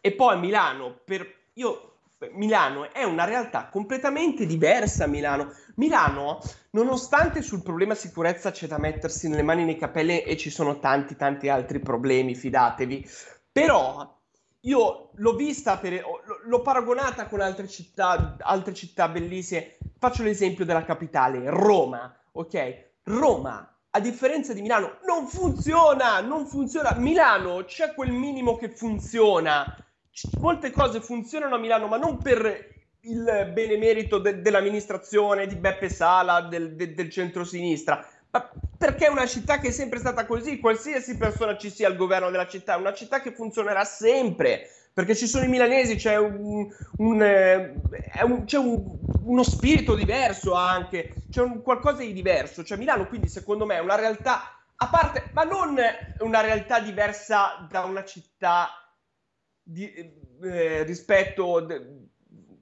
E 0.00 0.12
poi 0.12 0.38
Milano, 0.38 1.00
per 1.04 1.42
io 1.54 1.93
Milano 2.32 2.92
è 2.92 3.04
una 3.04 3.24
realtà 3.24 3.68
completamente 3.68 4.46
diversa. 4.46 5.06
Milano. 5.06 5.52
Milano, 5.76 6.40
nonostante 6.70 7.42
sul 7.42 7.62
problema 7.62 7.94
sicurezza 7.94 8.50
c'è 8.50 8.66
da 8.66 8.78
mettersi 8.78 9.28
nelle 9.28 9.42
mani 9.42 9.64
nei 9.64 9.76
capelli 9.76 10.22
e 10.22 10.36
ci 10.36 10.50
sono 10.50 10.78
tanti, 10.78 11.16
tanti 11.16 11.48
altri 11.48 11.80
problemi, 11.80 12.34
fidatevi, 12.34 13.08
però 13.50 14.20
io 14.60 15.10
l'ho 15.14 15.34
vista, 15.34 15.76
per, 15.78 16.02
l'ho 16.44 16.62
paragonata 16.62 17.26
con 17.26 17.40
altre 17.40 17.68
città, 17.68 18.36
altre 18.40 18.72
città 18.72 19.08
bellissime. 19.08 19.76
Faccio 19.98 20.22
l'esempio 20.22 20.64
della 20.64 20.84
capitale, 20.84 21.50
Roma, 21.50 22.14
ok? 22.32 22.92
Roma 23.04 23.68
a 23.96 24.00
differenza 24.00 24.52
di 24.52 24.60
Milano, 24.60 24.98
non 25.06 25.28
funziona, 25.28 26.20
non 26.20 26.46
funziona. 26.46 26.94
Milano 26.96 27.64
c'è 27.64 27.94
quel 27.94 28.10
minimo 28.10 28.56
che 28.56 28.68
funziona, 28.68 29.64
molte 30.38 30.70
cose 30.70 31.00
funzionano 31.00 31.56
a 31.56 31.58
Milano, 31.58 31.86
ma 31.86 31.96
non 31.96 32.18
per 32.18 32.72
il 33.00 33.50
benemerito 33.52 34.18
de- 34.18 34.40
dell'amministrazione 34.40 35.46
di 35.46 35.56
Beppe 35.56 35.88
Sala, 35.88 36.42
del, 36.42 36.74
de- 36.74 36.94
del 36.94 37.10
centro-sinistra, 37.10 38.06
ma 38.30 38.50
perché 38.76 39.06
è 39.06 39.10
una 39.10 39.26
città 39.26 39.58
che 39.58 39.68
è 39.68 39.72
sempre 39.72 39.98
stata 39.98 40.26
così, 40.26 40.58
qualsiasi 40.58 41.16
persona 41.16 41.56
ci 41.56 41.70
sia 41.70 41.86
al 41.86 41.96
governo 41.96 42.30
della 42.30 42.46
città, 42.46 42.74
è 42.74 42.78
una 42.78 42.94
città 42.94 43.20
che 43.20 43.32
funzionerà 43.32 43.84
sempre, 43.84 44.68
perché 44.92 45.14
ci 45.14 45.26
sono 45.26 45.44
i 45.44 45.48
milanesi, 45.48 45.96
c'è, 45.96 46.16
un, 46.16 46.68
un, 46.98 47.22
eh, 47.22 47.74
un, 48.22 48.44
c'è 48.44 48.58
uno 48.58 49.42
spirito 49.42 49.94
diverso 49.94 50.54
anche, 50.54 51.24
c'è 51.30 51.42
qualcosa 51.62 51.98
di 51.98 52.12
diverso, 52.12 52.64
cioè 52.64 52.78
Milano 52.78 53.06
quindi 53.06 53.28
secondo 53.28 53.66
me 53.66 53.76
è 53.76 53.80
una 53.80 53.96
realtà, 53.96 54.58
a 54.76 54.88
parte, 54.88 55.30
ma 55.32 55.44
non 55.44 55.76
una 56.20 56.40
realtà 56.40 56.80
diversa 56.80 57.66
da 57.70 57.84
una 57.84 58.04
città 58.04 58.83
di, 59.64 59.90
eh, 60.42 60.82
rispetto 60.84 61.60
de, 61.60 62.08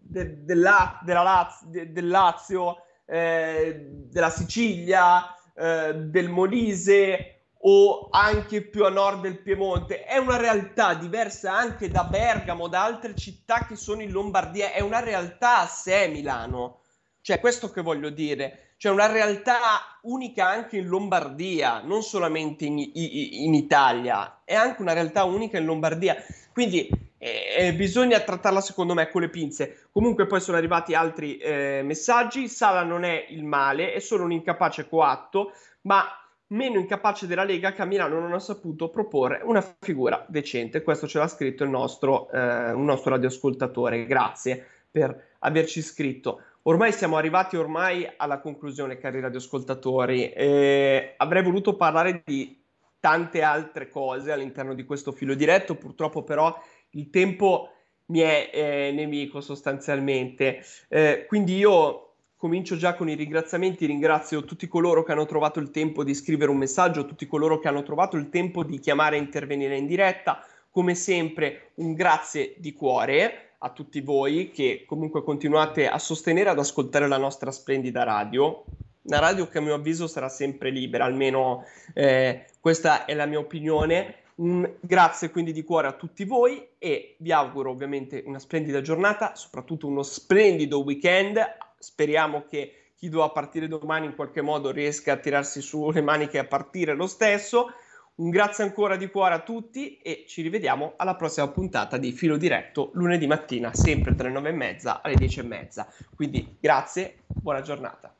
de, 0.00 0.44
della, 0.44 1.00
della 1.04 1.22
Lazio, 1.22 1.66
de, 1.68 1.92
del 1.92 2.08
Lazio, 2.08 2.76
eh, 3.04 3.86
della 4.08 4.30
Sicilia, 4.30 5.34
eh, 5.54 5.94
del 5.94 6.30
Molise 6.30 7.32
o 7.64 8.08
anche 8.10 8.62
più 8.62 8.84
a 8.84 8.90
nord 8.90 9.20
del 9.20 9.40
Piemonte. 9.40 10.04
È 10.04 10.16
una 10.16 10.36
realtà 10.36 10.94
diversa 10.94 11.52
anche 11.56 11.88
da 11.90 12.04
Bergamo, 12.04 12.68
da 12.68 12.84
altre 12.84 13.14
città 13.14 13.66
che 13.66 13.76
sono 13.76 14.02
in 14.02 14.10
Lombardia. 14.10 14.72
È 14.72 14.80
una 14.80 15.00
realtà 15.00 15.60
a 15.60 15.66
sé 15.66 16.08
Milano. 16.08 16.80
Cioè, 17.20 17.38
questo 17.38 17.70
che 17.70 17.82
voglio 17.82 18.10
dire. 18.10 18.71
Cioè, 18.82 18.90
una 18.90 19.06
realtà 19.06 19.60
unica 20.02 20.48
anche 20.48 20.76
in 20.76 20.88
Lombardia, 20.88 21.82
non 21.84 22.02
solamente 22.02 22.64
in, 22.64 22.80
in, 22.80 23.54
Italia. 23.54 24.40
È 24.42 24.56
anche 24.56 24.82
una 24.82 24.92
realtà 24.92 25.22
unica 25.22 25.56
in 25.56 25.66
Lombardia. 25.66 26.16
Quindi 26.52 26.88
eh, 27.16 27.72
bisogna 27.74 28.18
trattarla 28.18 28.60
secondo 28.60 28.94
me 28.94 29.08
con 29.08 29.20
le 29.20 29.28
pinze. 29.28 29.86
Comunque 29.92 30.26
poi 30.26 30.40
sono 30.40 30.56
arrivati 30.56 30.94
altri 30.94 31.36
eh, 31.36 31.82
messaggi. 31.84 32.48
Sala 32.48 32.82
non 32.82 33.04
è 33.04 33.26
il 33.28 33.44
male, 33.44 33.92
è 33.92 34.00
solo 34.00 34.24
un 34.24 34.32
incapace 34.32 34.88
coatto, 34.88 35.52
ma 35.82 36.04
meno 36.48 36.80
incapace 36.80 37.28
della 37.28 37.44
Lega 37.44 37.70
che 37.70 37.82
a 37.82 37.84
Milano 37.84 38.18
non 38.18 38.32
ha 38.32 38.40
saputo 38.40 38.90
proporre 38.90 39.42
una 39.44 39.64
figura 39.78 40.24
decente. 40.26 40.82
Questo 40.82 41.06
ce 41.06 41.18
l'ha 41.18 41.28
scritto 41.28 41.62
il 41.62 41.70
nostro, 41.70 42.28
eh, 42.32 42.72
un 42.72 42.84
nostro 42.84 43.10
radioascoltatore. 43.10 44.06
Grazie 44.06 44.66
per 44.92 45.36
averci 45.38 45.82
scritto. 45.82 46.42
Ormai 46.64 46.92
siamo 46.92 47.16
arrivati 47.16 47.56
ormai 47.56 48.08
alla 48.16 48.38
conclusione, 48.38 48.96
cari 48.96 49.18
radioascoltatori. 49.18 50.30
Eh, 50.30 51.14
avrei 51.16 51.42
voluto 51.42 51.74
parlare 51.74 52.22
di 52.24 52.62
tante 53.00 53.42
altre 53.42 53.88
cose 53.88 54.30
all'interno 54.30 54.72
di 54.72 54.84
questo 54.84 55.10
filo 55.10 55.34
diretto, 55.34 55.74
purtroppo 55.74 56.22
però 56.22 56.56
il 56.90 57.10
tempo 57.10 57.70
mi 58.06 58.20
è 58.20 58.50
eh, 58.52 58.92
nemico 58.94 59.40
sostanzialmente. 59.40 60.64
Eh, 60.88 61.24
quindi 61.26 61.56
io 61.56 62.14
comincio 62.36 62.76
già 62.76 62.94
con 62.94 63.08
i 63.08 63.14
ringraziamenti, 63.14 63.84
ringrazio 63.84 64.44
tutti 64.44 64.68
coloro 64.68 65.02
che 65.02 65.10
hanno 65.10 65.26
trovato 65.26 65.58
il 65.58 65.72
tempo 65.72 66.04
di 66.04 66.14
scrivere 66.14 66.52
un 66.52 66.58
messaggio, 66.58 67.06
tutti 67.06 67.26
coloro 67.26 67.58
che 67.58 67.66
hanno 67.66 67.82
trovato 67.82 68.16
il 68.16 68.28
tempo 68.28 68.62
di 68.62 68.78
chiamare 68.78 69.16
e 69.16 69.20
intervenire 69.20 69.76
in 69.76 69.86
diretta. 69.86 70.46
Come 70.72 70.96
sempre 70.96 71.70
un 71.74 71.94
grazie 71.94 72.54
di 72.56 72.72
cuore 72.72 73.50
a 73.58 73.70
tutti 73.70 74.00
voi 74.00 74.50
che 74.50 74.82
comunque 74.84 75.22
continuate 75.22 75.86
a 75.86 75.98
sostenere, 76.00 76.50
ad 76.50 76.58
ascoltare 76.58 77.06
la 77.06 77.18
nostra 77.18 77.52
splendida 77.52 78.02
radio 78.02 78.64
una 79.02 79.18
radio 79.18 79.48
che 79.48 79.58
a 79.58 79.60
mio 79.60 79.74
avviso 79.74 80.06
sarà 80.06 80.28
sempre 80.28 80.70
libera, 80.70 81.04
almeno 81.04 81.64
eh, 81.92 82.46
questa 82.60 83.04
è 83.04 83.14
la 83.14 83.26
mia 83.26 83.38
opinione. 83.38 84.16
Un 84.34 84.76
grazie 84.80 85.30
quindi 85.30 85.52
di 85.52 85.62
cuore 85.62 85.88
a 85.88 85.92
tutti 85.92 86.24
voi 86.24 86.66
e 86.78 87.16
vi 87.18 87.32
auguro 87.32 87.70
ovviamente 87.70 88.22
una 88.24 88.38
splendida 88.38 88.80
giornata, 88.80 89.34
soprattutto 89.34 89.86
uno 89.86 90.02
splendido 90.02 90.82
weekend. 90.82 91.38
Speriamo 91.78 92.44
che 92.48 92.92
chi 92.96 93.08
dovrà 93.08 93.28
partire 93.30 93.68
domani 93.68 94.06
in 94.06 94.14
qualche 94.14 94.40
modo 94.40 94.70
riesca 94.70 95.12
a 95.12 95.16
tirarsi 95.16 95.60
su 95.60 95.90
le 95.90 96.00
maniche 96.00 96.36
e 96.36 96.40
a 96.40 96.46
partire 96.46 96.94
lo 96.94 97.06
stesso. 97.06 97.72
Un 98.14 98.28
grazie 98.28 98.62
ancora 98.62 98.96
di 98.96 99.08
cuore 99.08 99.34
a 99.34 99.40
tutti 99.40 99.96
e 99.96 100.24
ci 100.28 100.42
rivediamo 100.42 100.94
alla 100.96 101.16
prossima 101.16 101.48
puntata 101.48 101.96
di 101.96 102.12
Filo 102.12 102.36
Diretto 102.36 102.90
lunedì 102.92 103.26
mattina, 103.26 103.72
sempre 103.72 104.14
dalle 104.14 104.28
9 104.28 104.52
mezza 104.52 105.00
alle 105.00 105.14
10 105.14 105.40
e 105.40 105.42
mezza. 105.44 105.88
Quindi 106.14 106.56
grazie, 106.60 107.22
buona 107.26 107.62
giornata. 107.62 108.14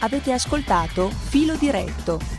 Avete 0.00 0.32
ascoltato 0.32 1.08
Filo 1.08 1.56
Diretto 1.56 2.37